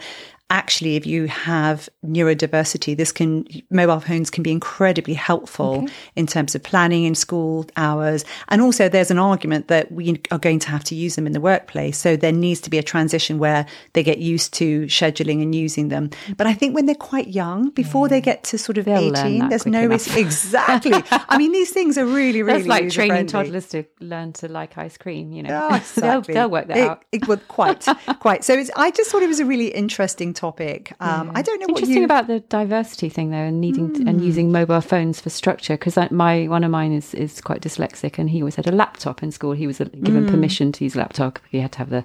Actually, 0.51 0.97
if 0.97 1.05
you 1.07 1.27
have 1.27 1.87
neurodiversity, 2.05 2.95
this 2.95 3.13
can 3.13 3.47
mobile 3.69 4.01
phones 4.01 4.29
can 4.29 4.43
be 4.43 4.51
incredibly 4.51 5.13
helpful 5.13 5.87
in 6.17 6.27
terms 6.27 6.55
of 6.55 6.61
planning 6.61 7.05
in 7.05 7.15
school 7.15 7.65
hours. 7.77 8.25
And 8.49 8.61
also, 8.61 8.89
there's 8.89 9.09
an 9.09 9.17
argument 9.17 9.69
that 9.69 9.89
we 9.93 10.21
are 10.29 10.37
going 10.37 10.59
to 10.59 10.69
have 10.69 10.83
to 10.83 10.95
use 10.95 11.15
them 11.15 11.25
in 11.25 11.31
the 11.31 11.39
workplace. 11.39 11.97
So 11.97 12.17
there 12.17 12.33
needs 12.33 12.59
to 12.61 12.69
be 12.69 12.77
a 12.77 12.83
transition 12.83 13.39
where 13.39 13.65
they 13.93 14.03
get 14.03 14.17
used 14.17 14.53
to 14.55 14.83
scheduling 14.87 15.41
and 15.41 15.55
using 15.55 15.87
them. 15.87 16.09
Mm. 16.09 16.35
But 16.35 16.47
I 16.47 16.53
think 16.53 16.75
when 16.75 16.85
they're 16.85 16.95
quite 16.95 17.29
young, 17.29 17.69
before 17.69 18.09
they 18.09 18.19
get 18.19 18.43
to 18.45 18.57
sort 18.57 18.77
of 18.77 18.83
They'll 18.83 19.17
18, 19.17 19.47
there's 19.47 19.65
no 19.65 19.85
risk. 19.85 20.17
Exactly. 20.17 21.01
I 21.11 21.37
mean, 21.37 21.53
these 21.53 21.71
things 21.71 21.97
are 21.97 22.05
really, 22.05 22.43
really 22.43 22.63
That's 22.63 22.67
like 22.67 22.89
training 22.89 23.27
toddlers 23.27 23.67
to 23.69 23.85
learn 24.01 24.33
to 24.33 24.49
like 24.49 24.77
ice 24.77 24.97
cream. 24.97 25.31
You 25.31 25.43
know, 25.43 25.69
Oh, 25.71 25.77
they'll 25.95 26.21
they'll 26.21 26.49
work 26.49 26.67
that 26.67 26.77
it, 26.77 26.89
out. 26.89 27.05
It, 27.13 27.25
well, 27.25 27.39
quite, 27.47 27.85
quite. 28.19 28.43
So 28.43 28.53
it's, 28.53 28.69
I 28.75 28.91
just 28.91 29.11
thought 29.11 29.23
it 29.23 29.27
was 29.27 29.39
a 29.39 29.45
really 29.45 29.67
interesting 29.67 30.33
topic. 30.41 30.93
Um, 30.99 31.31
I 31.35 31.43
don't 31.43 31.59
know 31.59 31.67
what 31.67 31.81
Interesting 31.81 31.99
you. 31.99 32.05
about 32.05 32.25
the 32.25 32.39
diversity 32.39 33.09
thing 33.09 33.29
though, 33.29 33.37
and 33.37 33.61
needing 33.61 33.93
to, 33.93 34.09
and 34.09 34.23
using 34.23 34.51
mobile 34.51 34.81
phones 34.81 35.21
for 35.21 35.29
structure. 35.29 35.75
Because 35.77 35.97
my 36.09 36.47
one 36.47 36.63
of 36.63 36.71
mine 36.71 36.93
is 36.93 37.13
is 37.13 37.41
quite 37.41 37.61
dyslexic, 37.61 38.17
and 38.17 38.29
he 38.29 38.41
always 38.41 38.55
had 38.55 38.67
a 38.67 38.71
laptop 38.71 39.21
in 39.21 39.31
school. 39.31 39.51
He 39.51 39.67
was 39.67 39.79
uh, 39.79 39.85
given 40.03 40.27
permission 40.27 40.71
to 40.73 40.83
use 40.83 40.95
a 40.95 40.97
laptop. 40.97 41.39
He 41.49 41.59
had 41.59 41.71
to 41.73 41.77
have 41.77 41.91
the 41.91 42.03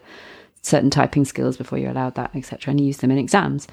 certain 0.61 0.91
typing 0.91 1.25
skills 1.25 1.57
before 1.57 1.79
you're 1.79 1.93
allowed 1.93 2.17
that, 2.17 2.31
etc. 2.35 2.73
And 2.73 2.81
he 2.81 2.87
used 2.87 3.01
them 3.01 3.11
in 3.11 3.19
exams, 3.19 3.67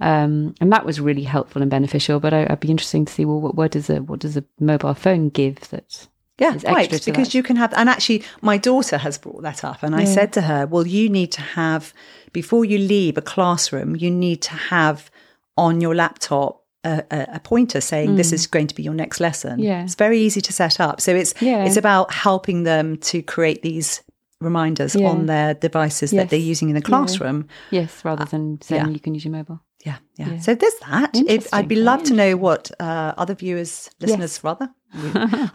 um, 0.00 0.54
and 0.60 0.72
that 0.72 0.86
was 0.86 0.98
really 0.98 1.24
helpful 1.24 1.60
and 1.60 1.70
beneficial. 1.70 2.18
But 2.18 2.32
I, 2.32 2.46
I'd 2.48 2.60
be 2.60 2.70
interesting 2.70 3.04
to 3.04 3.12
see 3.12 3.26
well, 3.26 3.40
what, 3.40 3.54
what 3.54 3.70
does 3.72 3.90
a 3.90 3.96
what 4.02 4.20
does 4.20 4.36
a 4.38 4.44
mobile 4.58 4.94
phone 4.94 5.28
give 5.28 5.68
that 5.68 6.08
Yeah, 6.38 6.58
right. 6.66 6.90
Because 6.90 7.28
that? 7.28 7.34
you 7.34 7.42
can 7.42 7.56
have, 7.56 7.72
and 7.74 7.88
actually, 7.88 8.22
my 8.42 8.58
daughter 8.58 8.98
has 8.98 9.16
brought 9.18 9.42
that 9.42 9.64
up, 9.64 9.82
and 9.82 9.94
I 9.96 10.04
said 10.04 10.32
to 10.34 10.42
her, 10.42 10.66
"Well, 10.66 10.86
you 10.86 11.08
need 11.08 11.32
to 11.32 11.40
have 11.40 11.94
before 12.32 12.64
you 12.64 12.78
leave 12.78 13.16
a 13.16 13.22
classroom, 13.22 13.96
you 13.96 14.10
need 14.10 14.42
to 14.42 14.52
have 14.52 15.10
on 15.56 15.80
your 15.80 15.94
laptop." 15.94 16.62
A, 16.84 17.02
a, 17.10 17.26
a 17.34 17.40
pointer 17.40 17.80
saying 17.80 18.14
this 18.14 18.32
is 18.32 18.46
going 18.46 18.68
to 18.68 18.74
be 18.76 18.82
your 18.84 18.94
next 18.94 19.18
lesson. 19.18 19.58
Mm. 19.58 19.64
Yeah. 19.64 19.82
it's 19.82 19.96
very 19.96 20.20
easy 20.20 20.40
to 20.40 20.52
set 20.52 20.78
up. 20.78 21.00
So 21.00 21.16
it's 21.16 21.34
Yeah. 21.40 21.64
it's 21.64 21.76
about 21.76 22.12
helping 22.14 22.62
them 22.62 22.96
to 22.98 23.22
create 23.22 23.62
these 23.62 24.02
reminders 24.40 24.94
Yeah. 24.94 25.08
on 25.08 25.26
their 25.26 25.54
devices 25.54 26.12
that 26.12 26.30
they're 26.30 26.38
using 26.38 26.68
in 26.68 26.76
the 26.76 26.80
classroom. 26.82 27.48
yes, 27.72 28.04
rather 28.04 28.24
than 28.24 28.60
saying 28.62 28.92
you 28.92 29.00
can 29.00 29.14
use 29.14 29.24
your 29.24 29.32
mobile. 29.32 29.60
Yeah, 29.86 29.98
yeah. 30.16 30.40
So 30.40 30.56
there's 30.56 30.74
that. 30.80 31.16
I'd 31.52 31.68
be 31.68 31.76
love 31.76 32.02
to 32.04 32.14
know 32.14 32.36
what 32.36 32.72
uh, 32.80 33.14
other 33.16 33.34
viewers, 33.34 33.88
listeners, 34.00 34.42
rather. 34.42 34.68
We, 34.96 35.10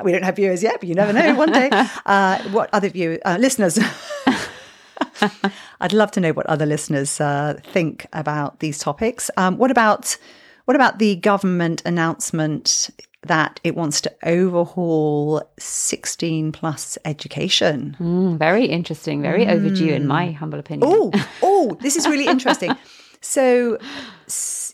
we 0.05 0.11
don't 0.11 0.23
have 0.23 0.35
viewers 0.35 0.61
yet, 0.61 0.79
but 0.79 0.87
you 0.87 0.95
never 0.95 1.11
know. 1.11 1.35
One 1.35 1.51
day, 1.51 1.69
uh, 2.05 2.41
what 2.51 2.69
other 2.73 2.89
view 2.89 3.19
uh, 3.25 3.37
listeners? 3.39 3.79
I'd 5.81 5.93
love 5.93 6.11
to 6.11 6.19
know 6.19 6.31
what 6.31 6.45
other 6.45 6.65
listeners 6.65 7.19
uh, 7.19 7.59
think 7.63 8.05
about 8.13 8.59
these 8.59 8.77
topics. 8.77 9.31
Um, 9.35 9.57
what 9.57 9.71
about 9.71 10.15
what 10.65 10.75
about 10.75 10.99
the 10.99 11.15
government 11.17 11.81
announcement 11.85 12.89
that 13.23 13.59
it 13.63 13.75
wants 13.75 13.99
to 14.01 14.13
overhaul 14.23 15.41
16 15.59 16.51
plus 16.51 16.97
education? 17.03 17.97
Mm, 17.99 18.37
very 18.37 18.65
interesting, 18.65 19.21
very 19.21 19.47
overdue, 19.47 19.93
in 19.93 20.07
my 20.07 20.31
humble 20.31 20.59
opinion. 20.59 20.89
Oh, 20.91 21.11
oh, 21.41 21.77
this 21.81 21.95
is 21.97 22.07
really 22.07 22.27
interesting. 22.27 22.75
So, 23.21 23.77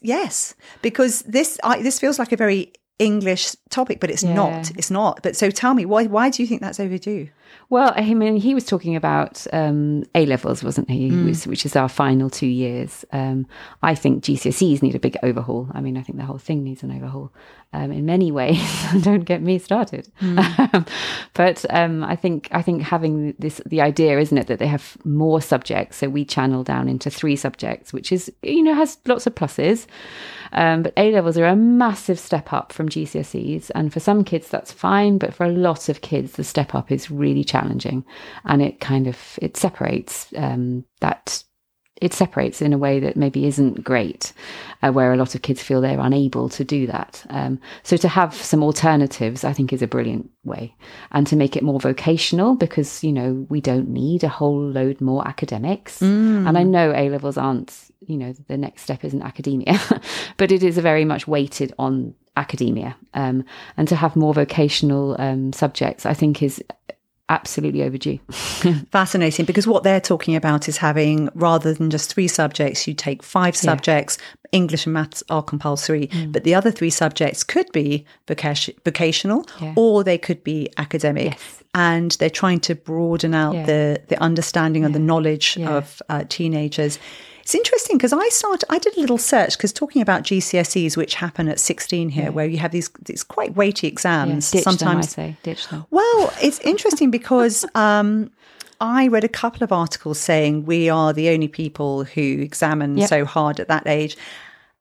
yes, 0.02 0.56
because 0.82 1.22
this 1.24 1.60
I, 1.64 1.82
this 1.82 2.00
feels 2.00 2.18
like 2.18 2.32
a 2.32 2.38
very 2.38 2.72
English 2.98 3.56
topic, 3.70 4.00
but 4.00 4.10
it's 4.10 4.24
not. 4.24 4.72
It's 4.72 4.90
not. 4.90 5.22
But 5.22 5.36
so, 5.36 5.52
tell 5.52 5.74
me, 5.74 5.86
why 5.86 6.06
why 6.06 6.30
do 6.30 6.42
you 6.42 6.48
think 6.48 6.62
that's 6.62 6.80
overdue? 6.80 7.30
Well, 7.70 7.92
I 7.96 8.14
mean, 8.14 8.38
he 8.38 8.54
was 8.54 8.64
talking 8.66 8.96
about 8.96 9.46
um, 9.52 10.06
A 10.16 10.26
levels, 10.26 10.64
wasn't 10.64 10.90
he? 10.90 11.10
Which, 11.10 11.46
which 11.46 11.66
is 11.66 11.76
our 11.76 11.90
final 11.90 12.30
two 12.30 12.48
years. 12.48 13.04
Um, 13.12 13.46
I 13.84 13.94
think 13.94 14.24
GCSEs 14.24 14.82
need 14.82 14.96
a 14.96 15.00
big 15.00 15.18
overhaul. 15.22 15.70
I 15.74 15.82
mean, 15.82 15.98
I 15.98 16.02
think 16.02 16.18
the 16.18 16.26
whole 16.26 16.38
thing 16.38 16.64
needs 16.64 16.82
an 16.84 16.92
overhaul 16.92 17.34
um, 17.74 17.92
in 17.92 18.06
many 18.06 18.32
ways. 18.40 18.86
Don't 19.02 19.26
get 19.26 19.42
me 19.42 19.60
started. 19.60 20.10
but 21.34 21.66
um, 21.70 22.04
I 22.04 22.16
think 22.16 22.48
I 22.52 22.62
think 22.62 22.84
having 22.84 23.36
this 23.38 23.62
the 23.66 23.82
idea, 23.82 24.20
isn't 24.20 24.38
it, 24.38 24.48
that 24.48 24.60
they 24.60 24.68
have 24.68 24.98
more 25.04 25.42
subjects, 25.42 25.98
so 25.98 26.10
we 26.10 26.26
channel 26.26 26.64
down 26.64 26.88
into 26.88 27.10
three 27.10 27.36
subjects, 27.36 27.94
which 27.94 28.12
is 28.12 28.32
you 28.42 28.64
know 28.64 28.74
has 28.74 28.98
lots 29.06 29.28
of 29.28 29.36
pluses. 29.36 29.88
Um, 30.54 30.84
but 30.84 30.94
A 30.96 31.12
levels 31.12 31.38
are 31.38 31.46
a 31.46 31.58
massive 31.58 32.18
step 32.18 32.54
up 32.54 32.72
from 32.72 32.88
GCSEs, 32.88 33.70
and 33.76 33.92
for 33.92 34.00
some 34.00 34.24
kids 34.24 34.48
that's 34.48 34.72
fine, 34.72 35.18
but 35.18 35.34
for 35.34 35.46
a 35.46 35.52
lot 35.52 35.90
of 35.90 36.02
kids 36.02 36.34
the 36.34 36.44
step 36.44 36.74
up 36.74 36.92
is 36.92 37.12
really 37.12 37.44
challenging, 37.44 37.57
and 38.46 38.62
it 38.62 38.80
kind 38.80 39.08
of 39.08 39.40
it 39.42 39.58
separates 39.58 40.28
um, 40.36 40.86
that 41.02 41.44
it 42.02 42.14
separates 42.14 42.62
in 42.62 42.74
a 42.74 42.78
way 42.78 43.00
that 43.00 43.18
maybe 43.18 43.46
isn't 43.46 43.84
great, 43.84 44.34
uh, 44.84 44.92
where 44.92 45.14
a 45.14 45.18
lot 45.18 45.36
of 45.36 45.42
kids 45.42 45.62
feel 45.62 45.82
they're 45.82 46.00
unable 46.00 46.50
to 46.50 46.64
do 46.64 46.88
that. 46.88 47.26
Um, 47.30 47.60
so 47.84 47.98
to 47.98 48.08
have 48.08 48.34
some 48.34 48.64
alternatives, 48.64 49.44
I 49.44 49.54
think, 49.54 49.74
is 49.74 49.82
a 49.82 49.88
brilliant 49.88 50.30
way, 50.44 50.76
and 51.12 51.26
to 51.28 51.36
make 51.36 51.56
it 51.56 51.64
more 51.64 51.80
vocational 51.80 52.56
because 52.56 53.04
you 53.04 53.12
know 53.12 53.46
we 53.50 53.62
don't 53.62 53.90
need 53.90 54.24
a 54.24 54.30
whole 54.30 54.62
load 54.62 55.02
more 55.02 55.28
academics, 55.28 56.02
and 56.48 56.58
I 56.58 56.64
know 56.64 56.94
A 56.94 57.10
levels 57.10 57.38
aren't 57.38 57.74
you 58.06 58.18
know 58.18 58.34
the 58.48 58.58
next 58.58 58.84
step 58.84 59.04
isn't 59.04 59.24
academia, 59.24 59.80
but 60.38 60.52
it 60.52 60.64
is 60.64 60.78
a 60.78 60.82
very 60.82 61.06
much 61.06 61.28
weighted 61.28 61.74
on 61.80 62.14
academia, 62.36 62.96
um, 63.16 63.44
and 63.78 63.88
to 63.88 63.96
have 63.96 64.16
more 64.16 64.34
vocational 64.34 65.16
um, 65.20 65.52
subjects, 65.52 66.06
I 66.06 66.14
think 66.14 66.44
is 66.44 66.64
absolutely 67.30 67.84
overdue. 67.84 68.20
Fascinating 68.92 69.46
because 69.46 69.68
what 69.68 69.84
they're 69.84 70.02
talking 70.02 70.36
about 70.36 70.68
is 70.68 70.78
having 70.78 71.30
rather 71.36 71.74
than 71.74 71.90
just 71.90 72.14
three 72.14 72.28
subjects, 72.28 72.88
you 72.88 72.94
take 72.94 73.24
five 73.24 73.56
subjects. 73.56 74.18
English 74.54 74.86
and 74.86 74.94
maths 74.94 75.24
are 75.30 75.44
compulsory, 75.44 76.08
Mm. 76.08 76.32
but 76.32 76.44
the 76.46 76.56
other 76.56 76.72
three 76.72 76.90
subjects 76.90 77.44
could 77.44 77.70
be 77.74 78.06
vocation- 78.28 78.76
vocational 78.86 79.46
Yeah. 79.62 79.74
or 79.76 80.04
they 80.06 80.18
could 80.18 80.42
be 80.44 80.70
academic. 80.78 81.32
Yes. 81.34 81.64
And 81.74 82.12
they're 82.20 82.30
trying 82.30 82.62
to 82.62 82.76
broaden 82.76 83.34
out 83.36 83.56
Yeah. 83.56 83.66
the 83.66 84.02
the 84.08 84.22
understanding 84.24 84.86
and 84.86 84.96
the 84.96 85.00
knowledge 85.00 85.58
Yeah. 85.58 85.70
of 85.78 86.02
uh, 86.10 86.24
teenagers. 86.30 86.98
It's 87.48 87.56
interesting 87.56 87.96
because 87.96 88.12
I 88.12 88.28
started, 88.28 88.66
I 88.70 88.78
did 88.78 88.98
a 88.98 89.00
little 89.00 89.18
search 89.18 89.56
because 89.58 89.72
talking 89.72 90.02
about 90.02 90.24
GCSEs, 90.24 90.98
which 90.98 91.16
happen 91.16 91.48
at 91.48 91.62
16 91.62 92.10
here, 92.10 92.30
where 92.30 92.46
you 92.46 92.58
have 92.58 92.72
these, 92.74 92.90
these 93.06 93.24
quite 93.24 93.56
weighty 93.56 93.88
Yeah, 93.88 93.92
exams. 93.94 94.52
ditch 94.52 94.64
sometimes 94.66 95.16
them, 95.16 95.24
I 95.24 95.30
say, 95.30 95.38
ditch 95.44 95.70
them. 95.70 95.86
well, 95.90 96.34
it's 96.42 96.60
interesting 96.60 97.10
because 97.10 97.64
um, 97.74 98.32
I 98.82 99.08
read 99.08 99.24
a 99.24 99.30
couple 99.30 99.64
of 99.64 99.72
articles 99.72 100.20
saying 100.20 100.66
we 100.66 100.90
are 100.90 101.14
the 101.14 101.30
only 101.30 101.48
people 101.48 102.04
who 102.04 102.22
examine 102.22 102.98
Yep. 102.98 103.08
so 103.08 103.24
hard 103.24 103.62
at 103.62 103.70
that 103.70 103.88
age. 103.88 104.18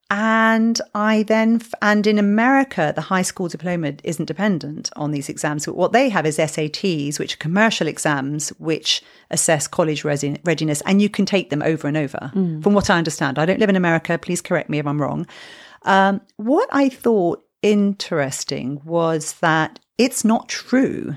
And 0.09 0.81
I 0.95 1.25
then, 1.25 1.61
and 1.83 2.07
in 2.07 2.17
America, 2.19 2.93
the 2.95 3.01
high 3.01 3.23
school 3.23 3.49
diploma 3.49 3.95
isn't 4.05 4.27
dependent 4.27 4.89
on 4.95 5.11
these 5.11 5.29
exams. 5.29 5.67
What 5.67 5.93
they 5.93 6.09
have 6.11 6.25
is 6.25 6.39
SATs, 6.39 7.19
which 7.19 7.35
are 7.35 7.39
commercial 7.39 7.89
exams, 7.89 8.51
which 8.59 9.03
assess 9.33 9.67
college 9.67 10.05
readiness, 10.05 10.81
and 10.83 11.03
you 11.03 11.09
can 11.09 11.27
take 11.27 11.51
them 11.51 11.61
over 11.63 11.89
and 11.89 11.97
over, 11.97 12.31
from 12.63 12.73
what 12.73 12.89
I 12.89 12.99
understand. 12.99 13.37
I 13.37 13.47
don't 13.47 13.59
live 13.59 13.69
in 13.69 13.75
America. 13.75 14.17
Please 14.17 14.41
correct 14.41 14.71
me 14.71 14.79
if 14.79 14.87
I'm 14.87 15.03
wrong. 15.03 15.27
Um, 15.83 16.21
what 16.37 16.69
I 16.71 16.89
thought 16.89 17.45
interesting 17.63 18.81
was 18.85 19.33
that 19.41 19.81
it's 19.99 20.25
not 20.25 20.49
true 20.49 21.17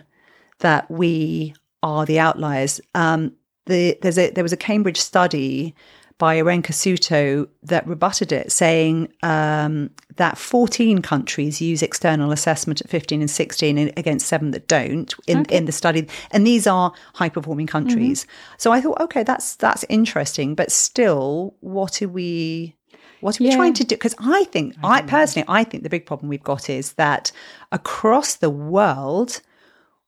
that 0.60 0.89
we 0.89 1.54
are 1.84 2.08
the 2.08 2.19
outliers. 2.19 2.82
Um, 2.95 3.34
the, 3.67 3.99
there's 4.02 4.17
a, 4.17 4.32
there 4.32 4.43
was 4.43 4.54
a 4.54 4.58
Cambridge 4.58 4.99
study 4.99 5.75
by 6.20 6.36
Irenka 6.38 6.74
Suto 6.74 7.48
that 7.64 7.88
rebutted 7.88 8.32
it, 8.32 8.52
saying 8.52 9.12
um, 9.24 9.90
that 10.18 10.38
14 10.38 11.02
countries 11.02 11.60
use 11.62 11.82
external 11.82 12.32
assessment 12.32 12.82
at 12.82 12.90
15 12.90 13.22
and 13.22 13.32
16 13.32 13.78
in- 13.78 13.92
against 13.98 14.28
seven 14.28 14.52
that 14.52 14.68
don't 14.68 15.12
in, 15.28 15.46
in 15.46 15.66
the 15.66 15.72
study. 15.72 16.08
And 16.32 16.46
these 16.46 16.68
are 16.68 16.94
high 17.16 17.30
performing 17.30 17.68
countries. 17.68 18.28
So 18.58 18.72
I 18.72 18.82
thought, 18.82 19.00
okay, 19.02 19.24
that's 19.24 19.56
that's 19.56 19.84
interesting. 19.90 20.54
But 20.56 20.72
still, 20.72 21.56
what 21.62 22.02
are 22.04 22.10
we 22.10 22.76
what 23.22 23.40
are 23.40 23.44
we 23.44 23.50
Yeah. 23.50 23.56
trying 23.56 23.74
to 23.76 23.84
do? 23.84 23.96
Because 23.96 24.16
I 24.20 24.44
think, 24.46 24.76
I 24.84 25.02
personally, 25.02 25.46
I 25.50 25.64
think 25.64 25.84
the 25.84 25.90
big 25.90 26.06
problem 26.06 26.30
we've 26.30 26.44
got 26.44 26.70
is 26.70 26.94
that 26.94 27.32
across 27.72 28.36
the 28.36 28.50
world, 28.50 29.42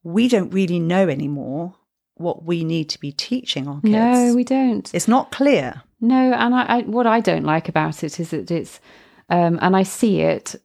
we 0.03 0.27
don't 0.27 0.49
really 0.53 0.79
know 0.79 1.07
anymore 1.09 1.75
what 2.15 2.43
we 2.45 2.63
need 2.63 2.89
to 2.89 2.99
be 2.99 3.11
teaching 3.11 3.67
our 3.67 3.81
kids. 3.81 3.93
No, 3.93 4.33
we 4.35 4.43
don't. 4.43 4.89
it's 4.93 5.07
not 5.07 5.31
clear. 5.31 5.83
No, 6.01 6.33
and 6.33 6.55
I, 6.55 6.63
I 6.63 6.81
what 6.81 7.05
I 7.07 7.19
don't 7.19 7.45
like 7.45 7.69
about 7.69 8.03
it 8.03 8.19
is 8.19 8.31
that 8.31 8.49
it's, 8.49 8.79
um, 9.29 9.59
and 9.61 9.75
I 9.75 9.83
see 9.83 10.21
it 10.21 10.55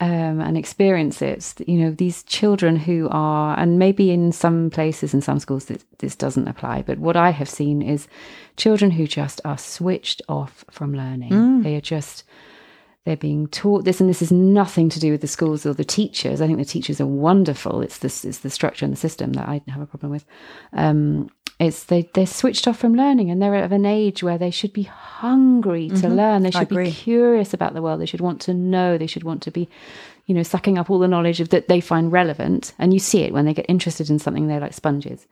um, 0.00 0.40
and 0.40 0.56
experience 0.56 1.20
it. 1.20 1.54
You 1.66 1.78
know, 1.78 1.90
these 1.90 2.22
children 2.22 2.76
who 2.76 3.08
are, 3.10 3.58
and 3.58 3.78
maybe 3.78 4.10
in 4.10 4.32
some 4.32 4.70
places, 4.70 5.12
in 5.12 5.20
some 5.20 5.38
schools, 5.40 5.64
this, 5.66 5.84
this 5.98 6.14
doesn't 6.14 6.48
apply. 6.48 6.82
But 6.82 6.98
what 6.98 7.16
I 7.16 7.30
have 7.30 7.48
seen 7.48 7.82
is 7.82 8.06
children 8.56 8.92
who 8.92 9.06
just 9.06 9.40
are 9.44 9.58
switched 9.58 10.22
off 10.28 10.64
from 10.70 10.94
learning. 10.94 11.30
They 11.62 11.76
are 11.76 11.80
just 11.80 12.24
they're 13.04 13.16
being 13.16 13.48
taught 13.48 13.84
this, 13.84 14.00
and 14.00 14.08
this 14.08 14.22
is 14.22 14.32
nothing 14.32 14.88
to 14.88 15.00
do 15.00 15.10
with 15.12 15.20
the 15.20 15.26
schools 15.26 15.66
or 15.66 15.74
the 15.74 15.84
teachers. 15.84 16.40
I 16.40 16.46
think 16.46 16.58
the 16.58 16.64
teachers 16.64 17.00
are 17.00 17.06
wonderful. 17.06 17.82
It's 17.82 17.98
this 17.98 18.24
it's 18.24 18.38
the 18.38 18.50
structure 18.50 18.84
and 18.84 18.92
the 18.92 18.98
system 18.98 19.34
that 19.34 19.48
I 19.48 19.60
have 19.68 19.82
a 19.82 19.86
problem 19.86 20.10
with. 20.10 20.24
Um, 20.72 21.28
it's 21.58 21.84
they 21.84 22.10
they're 22.14 22.26
switched 22.26 22.66
off 22.66 22.78
from 22.78 22.94
learning, 22.94 23.30
and 23.30 23.40
they're 23.40 23.54
of 23.62 23.72
an 23.72 23.86
age 23.86 24.22
where 24.22 24.38
they 24.38 24.50
should 24.50 24.72
be 24.72 24.82
hungry 24.84 25.88
to 25.88 25.94
mm-hmm. 25.94 26.14
learn. 26.14 26.42
They 26.42 26.50
should 26.50 26.68
be 26.68 26.90
curious 26.90 27.54
about 27.54 27.74
the 27.74 27.82
world. 27.82 28.00
They 28.00 28.06
should 28.06 28.20
want 28.20 28.40
to 28.42 28.54
know. 28.54 28.98
They 28.98 29.06
should 29.06 29.24
want 29.24 29.42
to 29.42 29.50
be, 29.50 29.68
you 30.26 30.34
know, 30.34 30.42
sucking 30.42 30.78
up 30.78 30.90
all 30.90 30.98
the 30.98 31.08
knowledge 31.08 31.40
of, 31.40 31.50
that 31.50 31.68
they 31.68 31.80
find 31.80 32.10
relevant. 32.10 32.72
And 32.78 32.92
you 32.92 32.98
see 32.98 33.22
it 33.22 33.32
when 33.32 33.44
they 33.44 33.54
get 33.54 33.66
interested 33.68 34.10
in 34.10 34.18
something. 34.18 34.48
They're 34.48 34.60
like 34.60 34.74
sponges. 34.74 35.26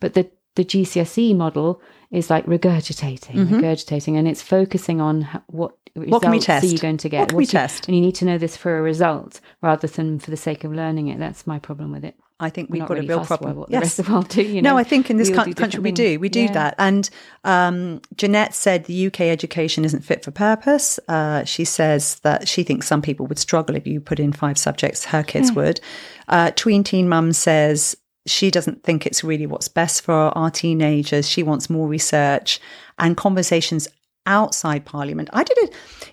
But 0.00 0.14
the 0.14 0.30
the 0.54 0.64
GCSE 0.64 1.36
model 1.36 1.82
is 2.10 2.30
like 2.30 2.46
regurgitating, 2.46 3.34
mm-hmm. 3.34 3.56
regurgitating, 3.56 4.16
and 4.16 4.26
it's 4.26 4.42
focusing 4.42 5.00
on 5.00 5.28
what 5.48 5.76
What 5.94 6.22
can 6.22 6.30
we 6.30 6.38
are 6.38 6.40
test? 6.40 6.66
you 6.66 6.78
going 6.78 6.96
to 6.98 7.08
get? 7.10 7.20
What 7.20 7.28
can 7.28 7.36
we 7.36 7.42
What's 7.42 7.52
your- 7.52 7.60
test? 7.60 7.86
and 7.86 7.94
you 7.94 8.00
need 8.00 8.14
to 8.16 8.24
know 8.24 8.38
this 8.38 8.56
for 8.56 8.78
a 8.78 8.82
result 8.82 9.40
rather 9.60 9.86
than 9.86 10.18
for 10.18 10.30
the 10.30 10.36
sake 10.36 10.64
of 10.64 10.72
learning 10.72 11.08
it. 11.08 11.18
That's 11.18 11.46
my 11.46 11.58
problem 11.58 11.92
with 11.92 12.04
it. 12.04 12.16
I 12.38 12.50
think 12.50 12.68
we've 12.70 12.82
got 12.82 12.90
really 12.90 13.06
a 13.06 13.16
real 13.16 13.24
problem. 13.24 13.56
what 13.56 13.70
the 13.70 13.78
rest 13.78 13.98
of 13.98 14.06
the 14.06 14.12
world 14.12 14.28
do. 14.28 14.42
You 14.42 14.60
know, 14.60 14.70
no, 14.72 14.76
I 14.76 14.84
think 14.84 15.08
in 15.08 15.16
this 15.16 15.30
We 15.30 15.36
all 15.36 15.44
coun- 15.44 15.52
do 15.52 15.54
country 15.54 15.80
we 15.80 15.90
do. 15.92 16.20
We 16.20 16.28
do 16.28 16.42
Yeah. 16.42 16.52
that. 16.52 16.74
And 16.78 17.08
um, 17.44 18.02
Jeanette 18.14 18.54
said 18.54 18.84
the 18.84 19.06
UK 19.06 19.22
education 19.22 19.84
isn't 19.86 20.02
fit 20.04 20.22
for 20.22 20.30
purpose. 20.32 21.00
Uh, 21.08 21.44
she 21.44 21.64
says 21.64 22.16
that 22.20 22.46
she 22.46 22.62
thinks 22.62 22.86
some 22.86 23.00
people 23.00 23.26
would 23.26 23.38
struggle 23.38 23.74
if 23.74 23.86
you 23.86 24.00
put 24.00 24.20
in 24.20 24.32
five 24.34 24.58
subjects. 24.58 25.06
Her 25.06 25.22
kids 25.22 25.50
would. 25.52 25.80
Uh, 26.28 26.50
Tween 26.56 26.84
Teen 26.84 27.08
Mum 27.08 27.32
says 27.32 27.96
she 28.26 28.50
doesn't 28.50 28.82
think 28.82 29.06
it's 29.06 29.24
really 29.24 29.46
what's 29.46 29.68
best 29.68 30.02
for 30.02 30.12
our 30.36 30.50
teenagers. 30.50 31.26
She 31.28 31.42
wants 31.42 31.70
more 31.70 31.88
research 31.88 32.60
and 32.98 33.16
conversations 33.16 33.88
outside 34.26 34.84
Parliament. 34.84 35.30
I 35.32 35.42
did 35.44 35.56
it. 35.58 35.72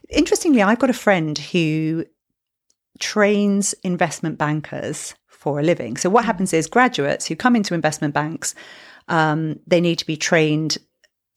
Interestingly, 0.10 0.62
I've 0.62 0.80
got 0.80 0.90
a 0.92 0.94
friend 0.94 1.38
who 1.38 2.06
trains 3.00 3.74
investment 3.84 4.38
bankers 4.38 5.16
for 5.44 5.60
a 5.60 5.64
living. 5.64 5.98
So 5.98 6.10
what 6.10 6.24
mm. 6.24 6.28
happens 6.28 6.54
is 6.54 6.68
graduates 6.68 7.26
who 7.26 7.36
come 7.36 7.58
into 7.58 7.74
investment 7.74 8.14
banks, 8.14 8.56
um, 9.10 9.60
they 9.68 9.82
need 9.82 10.00
to 10.00 10.06
be 10.06 10.16
trained 10.16 10.78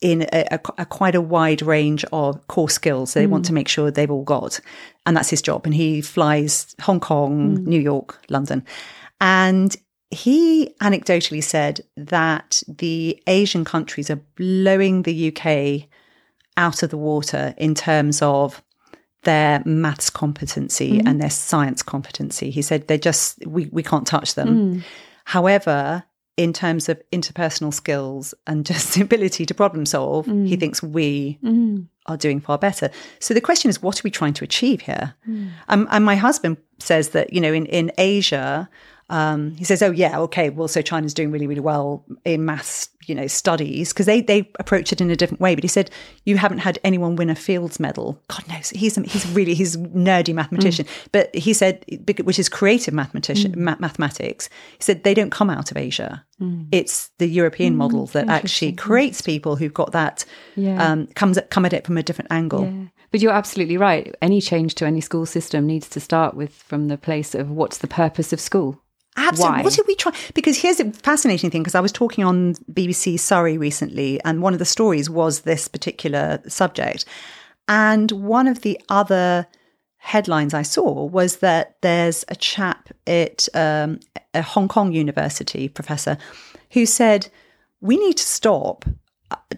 in 0.00 0.22
a, 0.32 0.46
a, 0.52 0.60
a 0.78 0.86
quite 0.86 1.16
a 1.16 1.20
wide 1.20 1.60
range 1.60 2.04
of 2.12 2.46
core 2.46 2.70
skills. 2.70 3.14
They 3.14 3.26
want 3.26 3.42
mm. 3.44 3.48
to 3.48 3.52
make 3.52 3.66
sure 3.66 3.90
they've 3.90 4.10
all 4.10 4.22
got, 4.22 4.60
and 5.04 5.16
that's 5.16 5.30
his 5.30 5.42
job. 5.42 5.66
And 5.66 5.74
he 5.74 6.00
flies 6.02 6.76
Hong 6.82 7.00
Kong, 7.00 7.58
mm. 7.58 7.66
New 7.66 7.80
York, 7.80 8.20
London, 8.28 8.64
and 9.20 9.74
he 10.10 10.70
anecdotally 10.80 11.42
said 11.42 11.80
that 11.96 12.62
the 12.68 13.20
Asian 13.26 13.64
countries 13.64 14.08
are 14.08 14.22
blowing 14.36 15.02
the 15.02 15.32
UK 15.32 15.88
out 16.56 16.84
of 16.84 16.90
the 16.90 16.96
water 16.96 17.54
in 17.56 17.74
terms 17.74 18.22
of 18.22 18.62
their 19.26 19.62
maths 19.66 20.08
competency 20.08 20.92
mm-hmm. 20.92 21.06
and 21.06 21.20
their 21.20 21.30
science 21.30 21.82
competency. 21.82 22.50
He 22.50 22.62
said 22.62 22.86
they're 22.86 22.96
just 22.96 23.44
we, 23.46 23.66
we 23.66 23.82
can't 23.82 24.06
touch 24.06 24.34
them. 24.34 24.48
Mm. 24.48 24.82
However, 25.24 26.04
in 26.36 26.52
terms 26.52 26.88
of 26.88 27.02
interpersonal 27.12 27.74
skills 27.74 28.34
and 28.46 28.64
just 28.64 28.94
the 28.94 29.02
ability 29.02 29.44
to 29.44 29.52
problem 29.52 29.84
solve, 29.84 30.26
he 30.26 30.32
mm. 30.32 30.60
thinks 30.60 30.82
we 30.82 31.38
mm. 31.42 31.84
are 32.06 32.16
doing 32.16 32.40
far 32.40 32.56
better. 32.56 32.88
So 33.18 33.34
the 33.34 33.40
question 33.40 33.68
is, 33.68 33.82
what 33.82 33.98
are 33.98 34.04
we 34.04 34.10
trying 34.10 34.34
to 34.34 34.44
achieve 34.44 34.80
here? 34.80 35.14
Um, 35.68 35.88
and 35.90 36.04
my 36.04 36.14
husband 36.14 36.56
says 36.78 37.10
that 37.10 37.32
you 37.32 37.40
know 37.42 37.52
in 37.52 37.66
in 37.66 37.92
Asia. 37.98 38.70
Um, 39.08 39.52
he 39.56 39.64
says, 39.64 39.82
"Oh 39.82 39.90
yeah, 39.92 40.18
okay. 40.20 40.50
Well, 40.50 40.68
so 40.68 40.82
China's 40.82 41.14
doing 41.14 41.30
really, 41.30 41.46
really 41.46 41.60
well 41.60 42.04
in 42.24 42.44
maths, 42.44 42.88
you 43.06 43.14
know, 43.14 43.28
studies 43.28 43.92
because 43.92 44.06
they 44.06 44.20
they 44.20 44.50
approach 44.58 44.92
it 44.92 45.00
in 45.00 45.10
a 45.10 45.16
different 45.16 45.40
way." 45.40 45.54
But 45.54 45.62
he 45.62 45.68
said, 45.68 45.90
"You 46.24 46.36
haven't 46.38 46.58
had 46.58 46.80
anyone 46.82 47.14
win 47.14 47.30
a 47.30 47.36
Fields 47.36 47.78
Medal. 47.78 48.20
God 48.28 48.48
knows, 48.48 48.70
he's 48.70 48.96
he's 48.96 49.26
really 49.30 49.54
he's 49.54 49.76
nerdy 49.76 50.34
mathematician. 50.34 50.86
But 51.12 51.32
he 51.34 51.52
said, 51.52 51.84
which 52.24 52.38
is 52.40 52.48
creative 52.48 52.94
mathematician 52.94 53.54
ma- 53.56 53.76
mathematics. 53.78 54.48
He 54.78 54.82
said 54.82 55.04
they 55.04 55.14
don't 55.14 55.30
come 55.30 55.50
out 55.50 55.70
of 55.70 55.76
Asia. 55.76 56.24
It's 56.72 57.08
the 57.18 57.26
European 57.28 57.76
model 57.76 58.06
that 58.08 58.28
actually 58.28 58.72
creates 58.72 59.22
people 59.22 59.56
who've 59.56 59.72
got 59.72 59.92
that 59.92 60.24
Yeah. 60.54 60.84
um, 60.84 61.06
comes 61.14 61.38
at, 61.38 61.48
come 61.48 61.64
at 61.64 61.72
it 61.72 61.86
from 61.86 61.96
a 61.96 62.02
different 62.02 62.30
angle. 62.30 62.64
Yeah. 62.64 62.88
But 63.10 63.22
you're 63.22 63.32
absolutely 63.32 63.78
right. 63.78 64.14
Any 64.20 64.40
change 64.42 64.74
to 64.74 64.84
any 64.84 65.00
school 65.00 65.24
system 65.24 65.64
needs 65.66 65.88
to 65.90 66.00
start 66.00 66.34
with 66.34 66.52
from 66.52 66.88
the 66.88 66.98
place 66.98 67.34
of 67.34 67.50
what's 67.50 67.78
the 67.78 67.86
purpose 67.86 68.32
of 68.34 68.40
school. 68.40 68.82
Absolutely. 69.16 69.58
Why? 69.58 69.62
What 69.62 69.72
did 69.72 69.86
we 69.86 69.94
try? 69.94 70.12
Because 70.34 70.58
here's 70.58 70.80
a 70.80 70.92
fascinating 70.92 71.50
thing. 71.50 71.62
Because 71.62 71.74
I 71.74 71.80
was 71.80 71.92
talking 71.92 72.24
on 72.24 72.54
BBC 72.72 73.18
Surrey 73.18 73.56
recently, 73.58 74.20
and 74.24 74.42
one 74.42 74.52
of 74.52 74.58
the 74.58 74.64
stories 74.64 75.08
was 75.08 75.40
this 75.40 75.68
particular 75.68 76.40
subject. 76.46 77.04
And 77.68 78.10
one 78.12 78.46
of 78.46 78.60
the 78.62 78.80
other 78.88 79.46
headlines 79.96 80.54
I 80.54 80.62
saw 80.62 81.04
was 81.04 81.38
that 81.38 81.76
there's 81.82 82.24
a 82.28 82.36
chap 82.36 82.90
at 83.06 83.48
um, 83.54 84.00
a 84.34 84.42
Hong 84.42 84.68
Kong 84.68 84.92
university 84.92 85.68
professor 85.68 86.16
who 86.72 86.86
said, 86.86 87.28
We 87.80 87.96
need 87.96 88.16
to 88.18 88.24
stop 88.24 88.84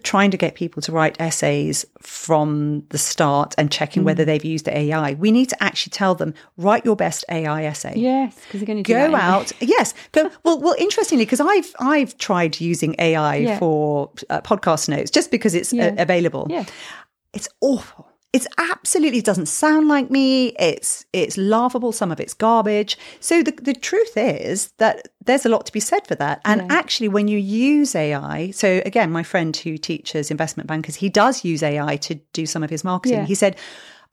trying 0.03 0.31
to 0.31 0.37
get 0.37 0.55
people 0.55 0.81
to 0.81 0.91
write 0.91 1.15
essays 1.19 1.85
from 2.01 2.83
the 2.89 2.97
start 2.97 3.53
and 3.57 3.71
checking 3.71 4.03
whether 4.03 4.25
they've 4.25 4.45
used 4.45 4.67
AI. 4.67 5.13
We 5.13 5.31
need 5.31 5.49
to 5.49 5.63
actually 5.63 5.91
tell 5.91 6.15
them, 6.15 6.33
write 6.57 6.85
your 6.85 6.95
best 6.95 7.23
AI 7.29 7.65
essay 7.65 7.93
Yes, 7.95 8.35
because 8.45 8.61
you're 8.61 8.65
going 8.67 8.83
to 8.83 8.87
do 8.87 8.93
go 8.93 8.99
that 8.99 9.05
anyway. 9.05 9.19
out 9.21 9.51
yes 9.59 9.93
go 10.11 10.29
well 10.43 10.59
well 10.59 10.75
interestingly 10.79 11.25
because 11.25 11.39
i've 11.41 11.75
i've 11.79 12.17
tried 12.17 12.59
using 12.61 12.95
ai 12.99 13.35
Yeah. 13.37 13.59
for 13.59 14.11
uh, 14.29 14.41
podcast 14.41 14.89
notes 14.89 15.11
just 15.11 15.29
because 15.31 15.53
it's 15.53 15.71
uh, 15.73 15.77
Yeah. 15.77 15.95
available 15.97 16.47
Yeah. 16.49 16.65
it's 17.33 17.47
awful 17.61 18.08
it's 18.31 18.47
absolutely 18.59 19.21
doesn't 19.21 19.47
sound 19.47 19.87
like 19.87 20.11
me. 20.11 20.49
It's 20.59 21.05
it's 21.13 21.37
laughable. 21.37 21.91
Some 21.91 22.11
of 22.11 22.19
it's 22.19 22.33
garbage. 22.33 22.97
So 23.19 23.41
the 23.41 23.51
the 23.51 23.73
truth 23.73 24.15
is 24.15 24.69
that 24.77 25.07
there's 25.25 25.45
a 25.45 25.49
lot 25.49 25.65
to 25.65 25.71
be 25.71 25.79
said 25.79 26.05
for 26.07 26.15
that. 26.15 26.41
And 26.45 26.61
Yeah. 26.61 26.67
actually, 26.69 27.07
when 27.09 27.27
you 27.27 27.39
use 27.39 27.95
AI, 27.95 28.51
so 28.51 28.81
again, 28.85 29.11
my 29.11 29.23
friend 29.23 29.55
who 29.57 29.77
teaches 29.77 30.29
investment 30.29 30.67
bankers, 30.67 30.95
he 30.95 31.09
does 31.09 31.43
use 31.43 31.63
AI 31.63 31.97
to 31.97 32.15
do 32.33 32.45
some 32.45 32.63
of 32.63 32.69
his 32.69 32.83
marketing. 32.83 33.19
Yeah. 33.19 33.25
He 33.25 33.35
said. 33.35 33.55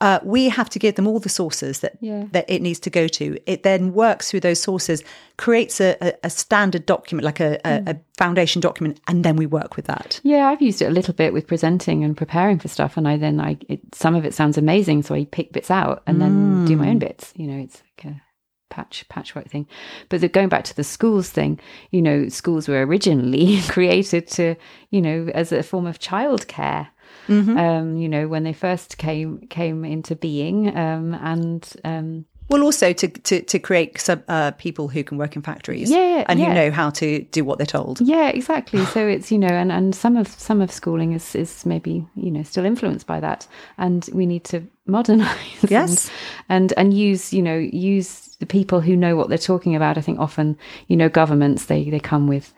Uh, 0.02 0.18
we 0.22 0.50
have 0.50 0.68
to 0.68 0.78
give 0.78 0.94
them 0.96 1.06
all 1.06 1.18
the 1.18 1.28
sources 1.30 1.80
that 1.80 1.96
Yeah. 2.02 2.24
that 2.32 2.44
it 2.50 2.60
needs 2.60 2.78
to 2.80 2.90
go 2.90 3.08
to. 3.08 3.38
It 3.46 3.62
then 3.62 3.94
works 3.94 4.30
through 4.30 4.40
those 4.40 4.60
sources, 4.60 5.02
creates 5.38 5.80
a, 5.80 5.96
a, 6.02 6.12
a 6.24 6.28
standard 6.30 6.84
document, 6.84 7.24
like 7.24 7.40
a, 7.40 7.58
a, 7.64 7.80
Hmm. 7.80 7.88
a 7.88 7.96
foundation 8.18 8.60
document, 8.60 9.00
and 9.08 9.24
then 9.24 9.36
we 9.36 9.46
work 9.46 9.74
with 9.76 9.86
that. 9.86 10.20
Yeah, 10.22 10.48
I've 10.50 10.60
used 10.60 10.82
it 10.82 10.86
a 10.86 10.90
little 10.90 11.14
bit 11.14 11.32
with 11.32 11.46
presenting 11.46 12.04
and 12.04 12.14
preparing 12.14 12.58
for 12.58 12.68
stuff, 12.68 12.98
and 12.98 13.08
I 13.08 13.16
then 13.16 13.40
I 13.40 13.56
it, 13.68 13.80
some 13.94 14.14
of 14.14 14.26
it 14.26 14.34
sounds 14.34 14.58
amazing, 14.58 15.02
so 15.02 15.14
I 15.14 15.24
pick 15.24 15.52
bits 15.52 15.70
out 15.70 16.02
and 16.06 16.20
then 16.20 16.66
do 16.66 16.76
my 16.76 16.88
own 16.90 16.98
bits. 16.98 17.32
You 17.34 17.46
know, 17.46 17.62
it's 17.62 17.82
like 17.96 18.12
a 18.12 18.22
patch 18.68 19.06
patchwork 19.08 19.48
thing. 19.48 19.66
But 20.10 20.20
the, 20.20 20.28
going 20.28 20.50
back 20.50 20.64
to 20.64 20.76
the 20.76 20.84
schools 20.84 21.30
thing, 21.30 21.58
you 21.90 22.02
know, 22.02 22.28
schools 22.28 22.68
were 22.68 22.84
originally 22.84 23.62
created 23.68 24.26
to, 24.32 24.56
you 24.90 25.00
know, 25.00 25.30
as 25.34 25.52
a 25.52 25.62
form 25.62 25.86
of 25.86 25.98
childcare. 25.98 26.88
Um, 27.28 27.96
you 27.96 28.08
know, 28.08 28.28
when 28.28 28.44
they 28.44 28.52
first 28.52 28.98
came 28.98 29.38
came 29.48 29.84
into 29.84 30.14
being, 30.16 30.76
um, 30.76 31.14
and 31.14 31.68
um, 31.84 32.24
Well, 32.48 32.62
also 32.62 32.92
to 32.92 33.08
to, 33.08 33.42
to 33.42 33.58
create 33.58 34.00
sub, 34.00 34.22
uh, 34.28 34.52
people 34.52 34.86
who 34.88 35.02
can 35.02 35.18
work 35.18 35.34
in 35.36 35.42
factories, 35.42 35.90
Yeah, 35.90 36.24
and 36.28 36.38
yeah. 36.38 36.46
who 36.48 36.54
know 36.54 36.70
how 36.70 36.90
to 36.90 37.22
do 37.32 37.44
what 37.44 37.58
they're 37.58 37.66
told. 37.66 38.00
Yeah, 38.00 38.28
exactly. 38.28 38.84
So 38.86 39.06
it's 39.08 39.32
you 39.32 39.38
know, 39.38 39.48
and, 39.48 39.72
and 39.72 39.94
some 39.94 40.16
of 40.16 40.28
some 40.28 40.60
of 40.64 40.70
schooling 40.70 41.12
is 41.14 41.34
is 41.34 41.66
maybe 41.66 42.06
you 42.14 42.30
know 42.30 42.44
still 42.44 42.64
influenced 42.64 43.06
by 43.06 43.20
that, 43.20 43.48
and 43.78 44.08
we 44.12 44.26
need 44.26 44.44
to 44.44 44.60
modernize. 44.86 45.64
Yes. 45.68 46.10
and, 46.48 46.70
and 46.70 46.92
and 46.92 46.94
use 46.94 47.32
you 47.36 47.42
know 47.42 47.58
use 47.58 48.36
the 48.38 48.46
people 48.46 48.80
who 48.80 48.94
know 48.94 49.16
what 49.16 49.28
they're 49.28 49.38
talking 49.52 49.74
about. 49.74 49.98
I 49.98 50.02
think 50.02 50.20
often 50.20 50.56
you 50.88 50.96
know 50.96 51.08
governments 51.08 51.64
they 51.66 51.90
they 51.90 52.00
come 52.00 52.28
with 52.28 52.52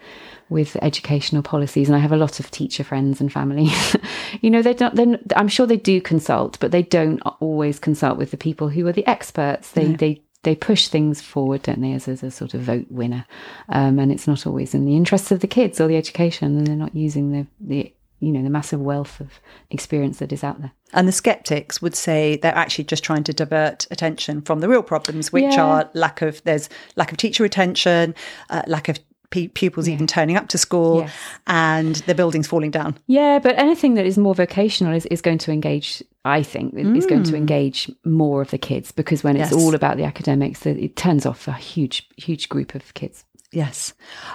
with 0.50 0.76
educational 0.82 1.42
policies, 1.42 1.88
and 1.88 1.96
I 1.96 2.00
have 2.00 2.12
a 2.12 2.16
lot 2.16 2.40
of 2.40 2.50
teacher 2.50 2.84
friends 2.84 3.20
and 3.20 3.32
family. 3.32 3.68
you 4.40 4.50
know, 4.50 4.62
they 4.62 4.74
don't. 4.74 4.94
Then 4.94 5.18
I'm 5.36 5.48
sure 5.48 5.66
they 5.66 5.76
do 5.76 6.00
consult, 6.00 6.58
but 6.60 6.70
they 6.70 6.82
don't 6.82 7.20
always 7.40 7.78
consult 7.78 8.18
with 8.18 8.30
the 8.30 8.36
people 8.36 8.68
who 8.68 8.86
are 8.86 8.92
the 8.92 9.06
experts. 9.06 9.70
They 9.72 9.86
they 9.92 10.22
they 10.44 10.54
push 10.54 10.88
things 10.88 11.20
forward, 11.20 11.62
don't 11.62 11.80
they, 11.80 11.92
as, 11.92 12.08
as 12.08 12.22
a 12.22 12.30
sort 12.30 12.54
of 12.54 12.60
vote 12.62 12.86
winner, 12.90 13.26
um, 13.68 13.98
and 13.98 14.12
it's 14.12 14.26
not 14.26 14.46
always 14.46 14.74
in 14.74 14.84
the 14.84 14.96
interests 14.96 15.30
of 15.30 15.40
the 15.40 15.46
kids 15.46 15.80
or 15.80 15.88
the 15.88 15.96
education, 15.96 16.56
and 16.56 16.66
they're 16.66 16.76
not 16.76 16.94
using 16.94 17.32
the 17.32 17.46
the 17.60 17.92
you 18.20 18.32
know 18.32 18.42
the 18.42 18.50
massive 18.50 18.80
wealth 18.80 19.20
of 19.20 19.40
experience 19.70 20.18
that 20.18 20.32
is 20.32 20.42
out 20.42 20.60
there. 20.60 20.72
And 20.92 21.06
the 21.06 21.12
skeptics 21.12 21.82
would 21.82 21.94
say 21.94 22.36
they're 22.36 22.54
actually 22.54 22.84
just 22.84 23.04
trying 23.04 23.22
to 23.24 23.32
divert 23.32 23.86
attention 23.90 24.40
from 24.42 24.60
the 24.60 24.68
real 24.68 24.82
problems, 24.82 25.32
which 25.32 25.54
Yeah. 25.54 25.64
are 25.64 25.90
lack 25.92 26.22
of 26.22 26.42
there's 26.44 26.68
lack 26.96 27.12
of 27.12 27.18
teacher 27.18 27.42
retention, 27.42 28.14
uh, 28.50 28.62
lack 28.66 28.88
of 28.88 28.98
pe- 29.30 29.48
pupils 29.48 29.88
even 29.88 30.06
turning 30.06 30.36
up 30.36 30.48
to 30.48 30.58
school, 30.58 31.00
Yes. 31.00 31.12
and 31.46 31.96
the 32.06 32.14
buildings 32.14 32.46
falling 32.46 32.70
down. 32.70 32.96
Yeah, 33.06 33.38
but 33.38 33.58
anything 33.58 33.94
that 33.94 34.06
is 34.06 34.18
more 34.18 34.34
vocational 34.34 34.94
is, 34.94 35.06
is 35.06 35.20
going 35.20 35.38
to 35.38 35.52
engage, 35.52 36.02
I 36.24 36.42
think, 36.42 36.74
is 36.74 37.06
going 37.06 37.24
to 37.24 37.32
mm. 37.32 37.36
engage 37.36 37.90
more 38.04 38.42
of 38.42 38.50
the 38.50 38.58
kids 38.58 38.92
because 38.92 39.22
when 39.22 39.36
it's 39.36 39.52
Yes. 39.52 39.60
all 39.60 39.74
about 39.74 39.96
the 39.96 40.04
academics, 40.04 40.66
it, 40.66 40.96
turns 40.96 41.26
off 41.26 41.46
a 41.48 41.52
huge, 41.52 42.08
huge 42.16 42.48
group 42.48 42.74
of 42.74 42.94
kids. 42.94 43.24
Yes. 43.50 43.94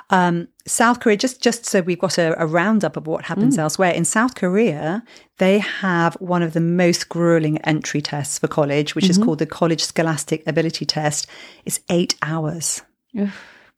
Um, 0.09 0.47
South 0.65 0.99
Korea, 0.99 1.17
just, 1.17 1.41
just 1.41 1.65
so 1.65 1.81
we've 1.81 1.99
got 1.99 2.17
a, 2.17 2.41
a 2.41 2.47
roundup 2.47 2.97
of 2.97 3.05
what 3.05 3.25
happens 3.25 3.57
mm. 3.57 3.59
elsewhere. 3.59 3.91
In 3.91 4.05
South 4.05 4.33
Korea, 4.33 5.03
they 5.37 5.59
have 5.59 6.15
one 6.15 6.41
of 6.41 6.53
the 6.53 6.61
most 6.61 7.09
grueling 7.09 7.59
entry 7.59 8.01
tests 8.01 8.39
for 8.39 8.47
college, 8.47 8.95
which 8.95 9.09
is 9.09 9.17
mm-hmm. 9.17 9.25
called 9.25 9.39
the 9.39 9.45
College 9.45 9.83
Scholastic 9.83 10.41
Ability 10.47 10.85
Test. 10.85 11.27
It's 11.63 11.79
eight 11.89 12.15
hours. 12.23 12.81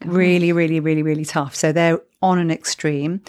Really, 0.03 0.51
really, 0.51 0.79
really, 0.79 1.03
really 1.03 1.25
tough. 1.25 1.55
So 1.55 1.71
they're 1.71 2.01
on 2.21 2.39
an 2.39 2.51
extreme. 2.51 3.21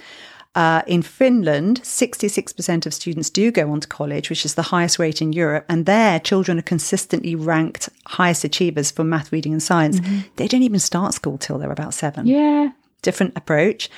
Uh, 0.55 0.81
in 0.87 1.03
Finland, 1.03 1.83
66% 1.83 2.87
of 2.87 2.95
students 2.95 3.29
do 3.29 3.51
go 3.53 3.71
on 3.71 3.81
to 3.81 3.87
college, 3.89 4.31
which 4.31 4.47
is 4.47 4.55
the 4.55 4.63
highest 4.63 4.99
rate 4.99 5.21
in 5.21 5.35
Europe. 5.35 5.67
And 5.69 5.85
there, 5.85 6.19
children 6.19 6.59
are 6.59 6.63
consistently 6.63 7.35
ranked 7.35 7.91
highest 8.07 8.43
achievers 8.43 8.91
for 8.91 9.05
math, 9.05 9.33
reading, 9.33 9.53
and 9.53 9.63
science. 9.63 10.01
They 10.37 10.49
don't 10.49 10.63
even 10.63 10.81
start 10.81 11.13
school 11.13 11.37
till 11.37 11.59
they're 11.59 11.71
about 11.71 11.93
seven 11.93 12.27
Yeah. 12.27 12.71
different 13.03 13.37
approach. 13.37 13.91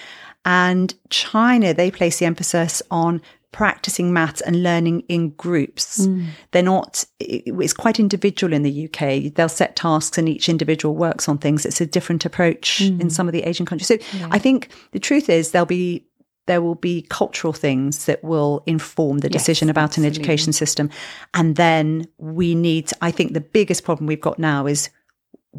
And 0.45 0.95
China, 1.11 1.73
they 1.75 1.93
place 1.93 2.19
the 2.19 2.27
emphasis 2.27 2.83
on 2.91 3.23
practicing 3.53 4.13
maths 4.13 4.41
and 4.43 4.63
learning 4.63 5.01
in 5.09 5.31
groups. 5.31 6.07
They're 6.51 6.63
not, 6.63 7.05
it's 7.19 7.73
quite 7.73 7.99
individual 7.99 8.53
in 8.53 8.63
the 8.63 8.85
UK. 8.85 9.35
They'll 9.35 9.49
set 9.49 9.75
tasks 9.75 10.19
and 10.19 10.29
each 10.29 10.49
individual 10.49 10.95
works 10.95 11.29
on 11.29 11.39
things. 11.39 11.65
It's 11.65 11.81
a 11.81 11.87
different 11.87 12.25
approach 12.25 12.83
in 12.83 12.99
mm. 12.99 13.13
some 13.13 13.27
of 13.27 13.33
the 13.33 13.43
Asian 13.45 13.65
countries. 13.65 13.89
So 13.89 13.99
I 14.31 14.39
think 14.39 14.71
the 14.93 15.01
truth 15.01 15.29
is 15.29 15.53
there'll 15.53 15.67
be, 15.67 16.05
there 16.47 16.63
will 16.63 16.75
be 16.75 17.03
cultural 17.09 17.53
things 17.53 18.07
that 18.07 18.23
will 18.25 18.63
inform 18.67 19.19
the 19.19 19.31
Yes, 19.31 19.43
decision 19.43 19.69
about 19.71 19.99
an 19.99 20.05
education 20.05 20.53
system. 20.53 20.91
And 21.35 21.57
then 21.57 22.07
we 22.19 22.55
need, 22.55 22.91
I 23.01 23.11
think 23.11 23.33
the 23.33 23.41
biggest 23.41 23.85
problem 23.85 24.07
we've 24.07 24.21
got 24.21 24.39
now 24.39 24.67
is 24.67 24.91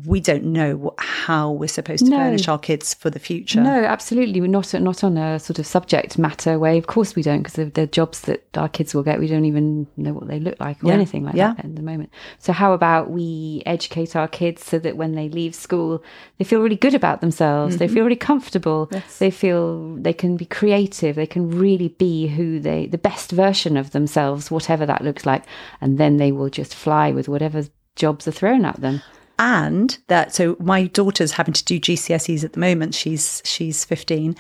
we 0.06 0.19
don't 0.19 0.43
know 0.43 0.78
what, 0.78 0.93
how 0.99 1.52
we're 1.52 1.67
supposed 1.67 2.06
to 2.06 2.12
No. 2.12 2.17
furnish 2.17 2.47
our 2.47 2.60
kids 2.60 2.93
for 2.93 3.10
the 3.10 3.17
future. 3.17 3.60
No, 3.60 3.84
absolutely. 3.86 4.39
We're 4.39 4.45
not 4.47 4.71
not 4.75 5.04
on 5.04 5.17
a 5.17 5.39
sort 5.39 5.58
of 5.58 5.65
subject 5.65 6.17
matter 6.17 6.60
way. 6.60 6.78
Of 6.78 6.86
course, 6.86 7.15
we 7.15 7.23
don't, 7.23 7.39
because 7.39 7.54
the, 7.56 7.65
the 7.65 7.88
jobs 7.88 8.21
that 8.21 8.45
our 8.56 8.69
kids 8.69 8.93
will 8.93 9.02
get, 9.02 9.19
we 9.19 9.25
don't 9.28 9.45
even 9.45 9.88
know 9.97 10.13
what 10.13 10.28
they 10.28 10.39
look 10.39 10.60
like 10.60 10.84
or 10.84 10.89
Yeah. 10.89 10.93
anything 10.93 11.23
like 11.25 11.34
Yeah. 11.36 11.56
that 11.56 11.65
at 11.65 11.75
the 11.75 11.82
moment. 11.82 12.12
So, 12.38 12.54
how 12.54 12.73
about 12.73 13.10
we 13.10 13.63
educate 13.65 14.15
our 14.15 14.28
kids 14.28 14.63
so 14.63 14.78
that 14.78 14.95
when 14.95 15.15
they 15.15 15.28
leave 15.28 15.56
school, 15.56 16.04
they 16.38 16.45
feel 16.45 16.62
really 16.62 16.75
good 16.75 16.93
about 16.93 17.19
themselves, 17.21 17.78
they 17.78 17.88
feel 17.88 18.04
really 18.04 18.15
comfortable, 18.15 18.86
Mm-hmm. 18.88 18.95
Yes. 18.95 19.17
they 19.17 19.32
feel 19.32 19.95
they 19.95 20.13
can 20.13 20.38
be 20.38 20.45
creative, 20.45 21.15
they 21.15 21.25
can 21.28 21.49
really 21.49 21.89
be 21.89 22.28
who 22.28 22.60
they, 22.60 22.86
the 22.86 22.97
best 22.99 23.32
version 23.32 23.75
of 23.75 23.89
themselves, 23.91 24.52
whatever 24.52 24.86
that 24.86 25.04
looks 25.04 25.25
like, 25.25 25.43
and 25.82 25.97
then 25.97 26.17
they 26.17 26.32
will 26.32 26.49
just 26.49 26.75
fly 26.75 27.12
with 27.12 27.28
whatever 27.28 27.63
jobs 27.95 28.28
are 28.28 28.32
thrown 28.32 28.65
at 28.65 28.80
them. 28.80 29.02
And 29.39 29.97
that 30.08 30.36
so 30.36 30.56
my 30.60 30.86
daughter's 30.88 31.32
having 31.32 31.54
to 31.54 31.63
do 31.63 31.80
GCSEs 31.80 32.43
at 32.43 32.54
the 32.54 32.60
moment. 32.60 32.93
She's 32.93 33.41
she's 33.45 33.86
15 33.86 34.36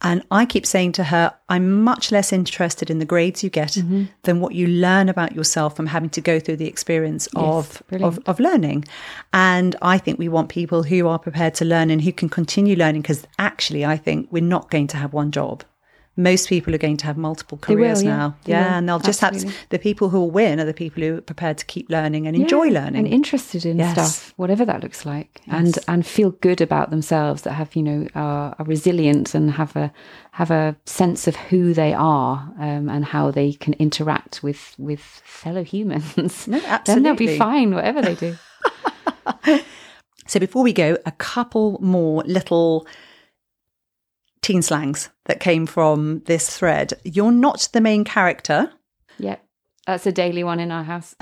and 0.00 0.22
I 0.30 0.46
keep 0.46 0.64
saying 0.64 0.92
to 0.92 1.04
her 1.04 1.34
I'm 1.48 1.82
much 1.82 2.12
less 2.12 2.32
interested 2.32 2.88
in 2.88 2.98
the 3.00 3.04
grades 3.04 3.42
you 3.42 3.50
get 3.50 3.72
Mm-hmm. 3.72 4.04
than 4.22 4.40
what 4.40 4.54
you 4.54 4.66
learn 4.68 5.08
about 5.08 5.34
yourself 5.34 5.74
from 5.76 5.86
having 5.86 6.10
to 6.10 6.20
go 6.20 6.38
through 6.38 6.56
the 6.56 6.68
experience 6.68 7.26
of, 7.34 7.82
of 7.90 8.18
of 8.26 8.38
learning. 8.38 8.84
And 9.32 9.74
I 9.82 9.98
think 9.98 10.18
we 10.18 10.28
want 10.28 10.48
people 10.50 10.84
who 10.84 11.08
are 11.08 11.18
prepared 11.18 11.54
to 11.54 11.64
learn 11.64 11.90
and 11.90 12.00
who 12.02 12.12
can 12.12 12.28
continue 12.28 12.76
learning 12.76 13.02
because 13.02 13.26
actually 13.38 13.84
I 13.84 13.96
think 13.96 14.28
we're 14.30 14.42
not 14.42 14.70
going 14.70 14.86
to 14.88 14.96
have 14.96 15.12
one 15.12 15.32
job 15.32 15.64
most 16.16 16.48
people 16.48 16.74
are 16.74 16.78
going 16.78 16.96
to 16.96 17.06
have 17.06 17.16
multiple 17.16 17.56
will, 17.56 17.76
careers 17.76 18.02
yeah. 18.02 18.16
now 18.16 18.36
They 18.44 18.52
yeah 18.52 18.68
will, 18.68 18.74
and 18.78 18.88
they'll 18.88 18.98
just 19.00 19.20
have 19.20 19.34
absolutely. 19.34 19.60
the 19.70 19.78
people 19.78 20.10
who 20.10 20.20
will 20.20 20.30
win 20.30 20.60
are 20.60 20.64
the 20.64 20.74
people 20.74 21.02
who 21.02 21.16
are 21.18 21.20
prepared 21.20 21.58
to 21.58 21.64
keep 21.66 21.90
learning 21.90 22.26
and 22.26 22.36
enjoy 22.36 22.68
learning 22.68 23.04
and 23.04 23.08
interested 23.08 23.66
in 23.66 23.78
Yes. 23.78 23.92
stuff, 23.92 24.34
whatever 24.36 24.64
that 24.64 24.82
looks 24.82 25.04
like, 25.04 25.40
and 25.48 25.78
and 25.88 26.06
feel 26.06 26.30
good 26.30 26.60
about 26.60 26.90
themselves. 26.90 27.42
That 27.42 27.52
have 27.54 27.74
you 27.74 27.82
know 27.82 28.06
are, 28.14 28.54
are 28.58 28.64
resilient 28.64 29.34
and 29.34 29.52
have 29.52 29.74
a 29.76 29.92
have 30.32 30.50
a 30.50 30.76
sense 30.86 31.26
of 31.26 31.36
who 31.36 31.74
they 31.74 31.92
are 31.94 32.52
um, 32.58 32.88
and 32.88 33.04
how 33.04 33.30
they 33.30 33.52
can 33.52 33.74
interact 33.74 34.42
with 34.42 34.74
with 34.78 35.00
fellow 35.24 35.64
humans. 35.64 36.46
No, 36.46 36.60
then 36.86 37.02
they'll 37.02 37.14
be 37.14 37.38
fine, 37.38 37.74
whatever 37.74 38.02
they 38.02 38.14
do. 38.14 38.36
So 40.26 40.40
before 40.40 40.62
we 40.62 40.72
go, 40.72 40.96
a 41.04 41.12
couple 41.12 41.78
more 41.82 42.22
little 42.24 42.86
teen 44.44 44.62
slangs 44.62 45.10
that 45.24 45.40
came 45.40 45.66
from 45.66 46.20
this 46.26 46.56
thread. 46.56 46.92
You're 47.04 47.32
not 47.32 47.68
the 47.72 47.80
main 47.80 48.04
character. 48.04 48.70
yep, 49.18 49.44
that's 49.86 50.06
a 50.06 50.12
daily 50.12 50.44
one 50.44 50.60
in 50.60 50.70
our 50.70 50.84
house. 50.84 51.14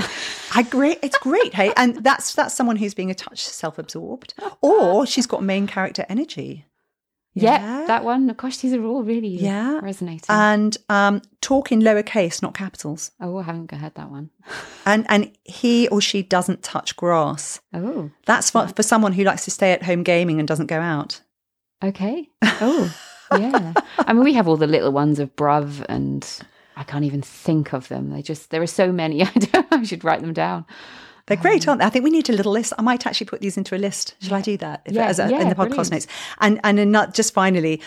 I 0.54 0.62
great. 0.62 0.98
It's 1.02 1.16
great. 1.18 1.54
Hey, 1.54 1.72
and 1.76 1.96
that's 2.04 2.34
that's 2.34 2.54
someone 2.54 2.76
who's 2.76 2.94
being 2.94 3.10
a 3.10 3.14
touch 3.14 3.42
self-absorbed, 3.44 4.34
or 4.60 5.06
she's 5.06 5.26
got 5.26 5.42
main 5.42 5.66
character 5.66 6.04
energy. 6.08 6.66
yeah, 7.34 7.84
that 7.86 8.04
one. 8.04 8.26
Gosh, 8.36 8.58
these 8.58 8.74
are 8.74 8.84
all 8.84 9.02
really 9.02 9.28
Yeah. 9.28 9.80
resonating. 9.80 10.26
and 10.28 10.76
um, 10.90 11.22
talk 11.40 11.72
in 11.72 11.80
lowercase, 11.80 12.42
not 12.42 12.52
capitals. 12.54 13.10
oh, 13.20 13.38
I 13.38 13.42
haven't 13.44 13.70
heard 13.70 13.94
that 13.94 14.10
one. 14.10 14.28
And 14.84 15.06
and 15.08 15.30
he 15.44 15.86
or 15.88 16.00
she 16.00 16.22
doesn't 16.22 16.62
touch 16.64 16.96
grass. 16.96 17.60
Oh, 17.72 18.10
That's 18.26 18.50
for, 18.50 18.66
for 18.68 18.82
someone 18.82 19.12
who 19.12 19.22
likes 19.24 19.44
to 19.44 19.50
stay 19.52 19.70
at 19.72 19.84
home 19.84 20.02
gaming 20.02 20.38
and 20.40 20.46
doesn't 20.48 20.66
go 20.66 20.80
out. 20.80 21.20
Okay. 21.82 22.28
Oh, 22.42 22.92
yeah. 23.38 23.72
I 23.98 24.12
mean, 24.12 24.24
we 24.24 24.32
have 24.34 24.48
all 24.48 24.56
the 24.56 24.66
little 24.66 24.92
ones 24.92 25.18
of 25.18 25.34
bruv, 25.36 25.84
and 25.88 26.26
I 26.76 26.84
can't 26.84 27.04
even 27.04 27.22
think 27.22 27.72
of 27.72 27.88
them. 27.88 28.10
They 28.10 28.22
just 28.22 28.50
there 28.50 28.62
are 28.62 28.66
so 28.66 28.92
many. 28.92 29.22
I 29.26 29.30
don't. 29.30 29.66
I 29.72 29.82
should 29.84 30.04
write 30.04 30.20
them 30.20 30.32
down. 30.32 30.64
They're 31.26 31.36
great, 31.36 31.68
aren't 31.68 31.80
they? 31.80 31.86
I 31.86 31.90
think 31.90 32.02
we 32.04 32.10
need 32.10 32.28
a 32.30 32.32
little 32.32 32.52
list. 32.52 32.72
I 32.78 32.82
might 32.82 33.06
actually 33.06 33.26
put 33.26 33.40
these 33.40 33.56
into 33.56 33.76
a 33.76 33.78
list. 33.78 34.16
Shall 34.20 34.34
I 34.34 34.40
do 34.40 34.56
that 34.58 34.82
if, 34.86 34.92
Yeah, 34.92 35.06
as 35.06 35.18
a, 35.20 35.30
yeah, 35.30 35.40
in 35.40 35.48
the 35.48 35.54
podcast 35.54 35.68
brilliant. 35.68 35.92
notes? 35.92 36.06
And 36.40 36.60
and 36.64 36.90
not 36.92 37.14
just 37.14 37.32
finally, 37.32 37.80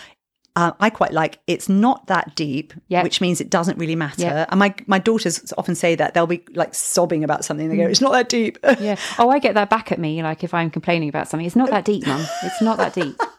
Uh, 0.56 0.72
I 0.80 0.88
quite 0.88 1.12
like 1.12 1.38
it's 1.46 1.68
not 1.68 2.06
that 2.06 2.34
deep, 2.34 2.72
Yeah. 2.88 3.02
which 3.02 3.20
means 3.20 3.42
it 3.42 3.50
doesn't 3.50 3.76
really 3.76 3.94
matter. 3.94 4.22
Yeah. 4.22 4.46
And 4.48 4.58
my 4.58 4.74
my 4.86 4.98
daughters 4.98 5.52
often 5.58 5.74
say 5.74 5.94
that 5.96 6.14
they'll 6.14 6.26
be 6.26 6.42
like 6.54 6.74
sobbing 6.74 7.22
about 7.24 7.44
something. 7.44 7.68
They 7.68 7.76
go, 7.76 7.86
"It's 7.86 8.00
not 8.00 8.12
that 8.12 8.30
deep." 8.30 8.56
Yeah. 8.80 8.96
Oh, 9.18 9.28
I 9.28 9.38
get 9.38 9.52
that 9.54 9.68
back 9.68 9.92
at 9.92 9.98
me. 9.98 10.22
Like 10.22 10.42
if 10.42 10.54
I'm 10.54 10.70
complaining 10.70 11.10
about 11.10 11.28
something, 11.28 11.46
it's 11.46 11.56
not 11.56 11.68
that 11.68 11.84
deep, 11.84 12.06
mum. 12.06 12.24
It's 12.42 12.62
not 12.62 12.78
that 12.78 12.94
deep. 12.94 13.20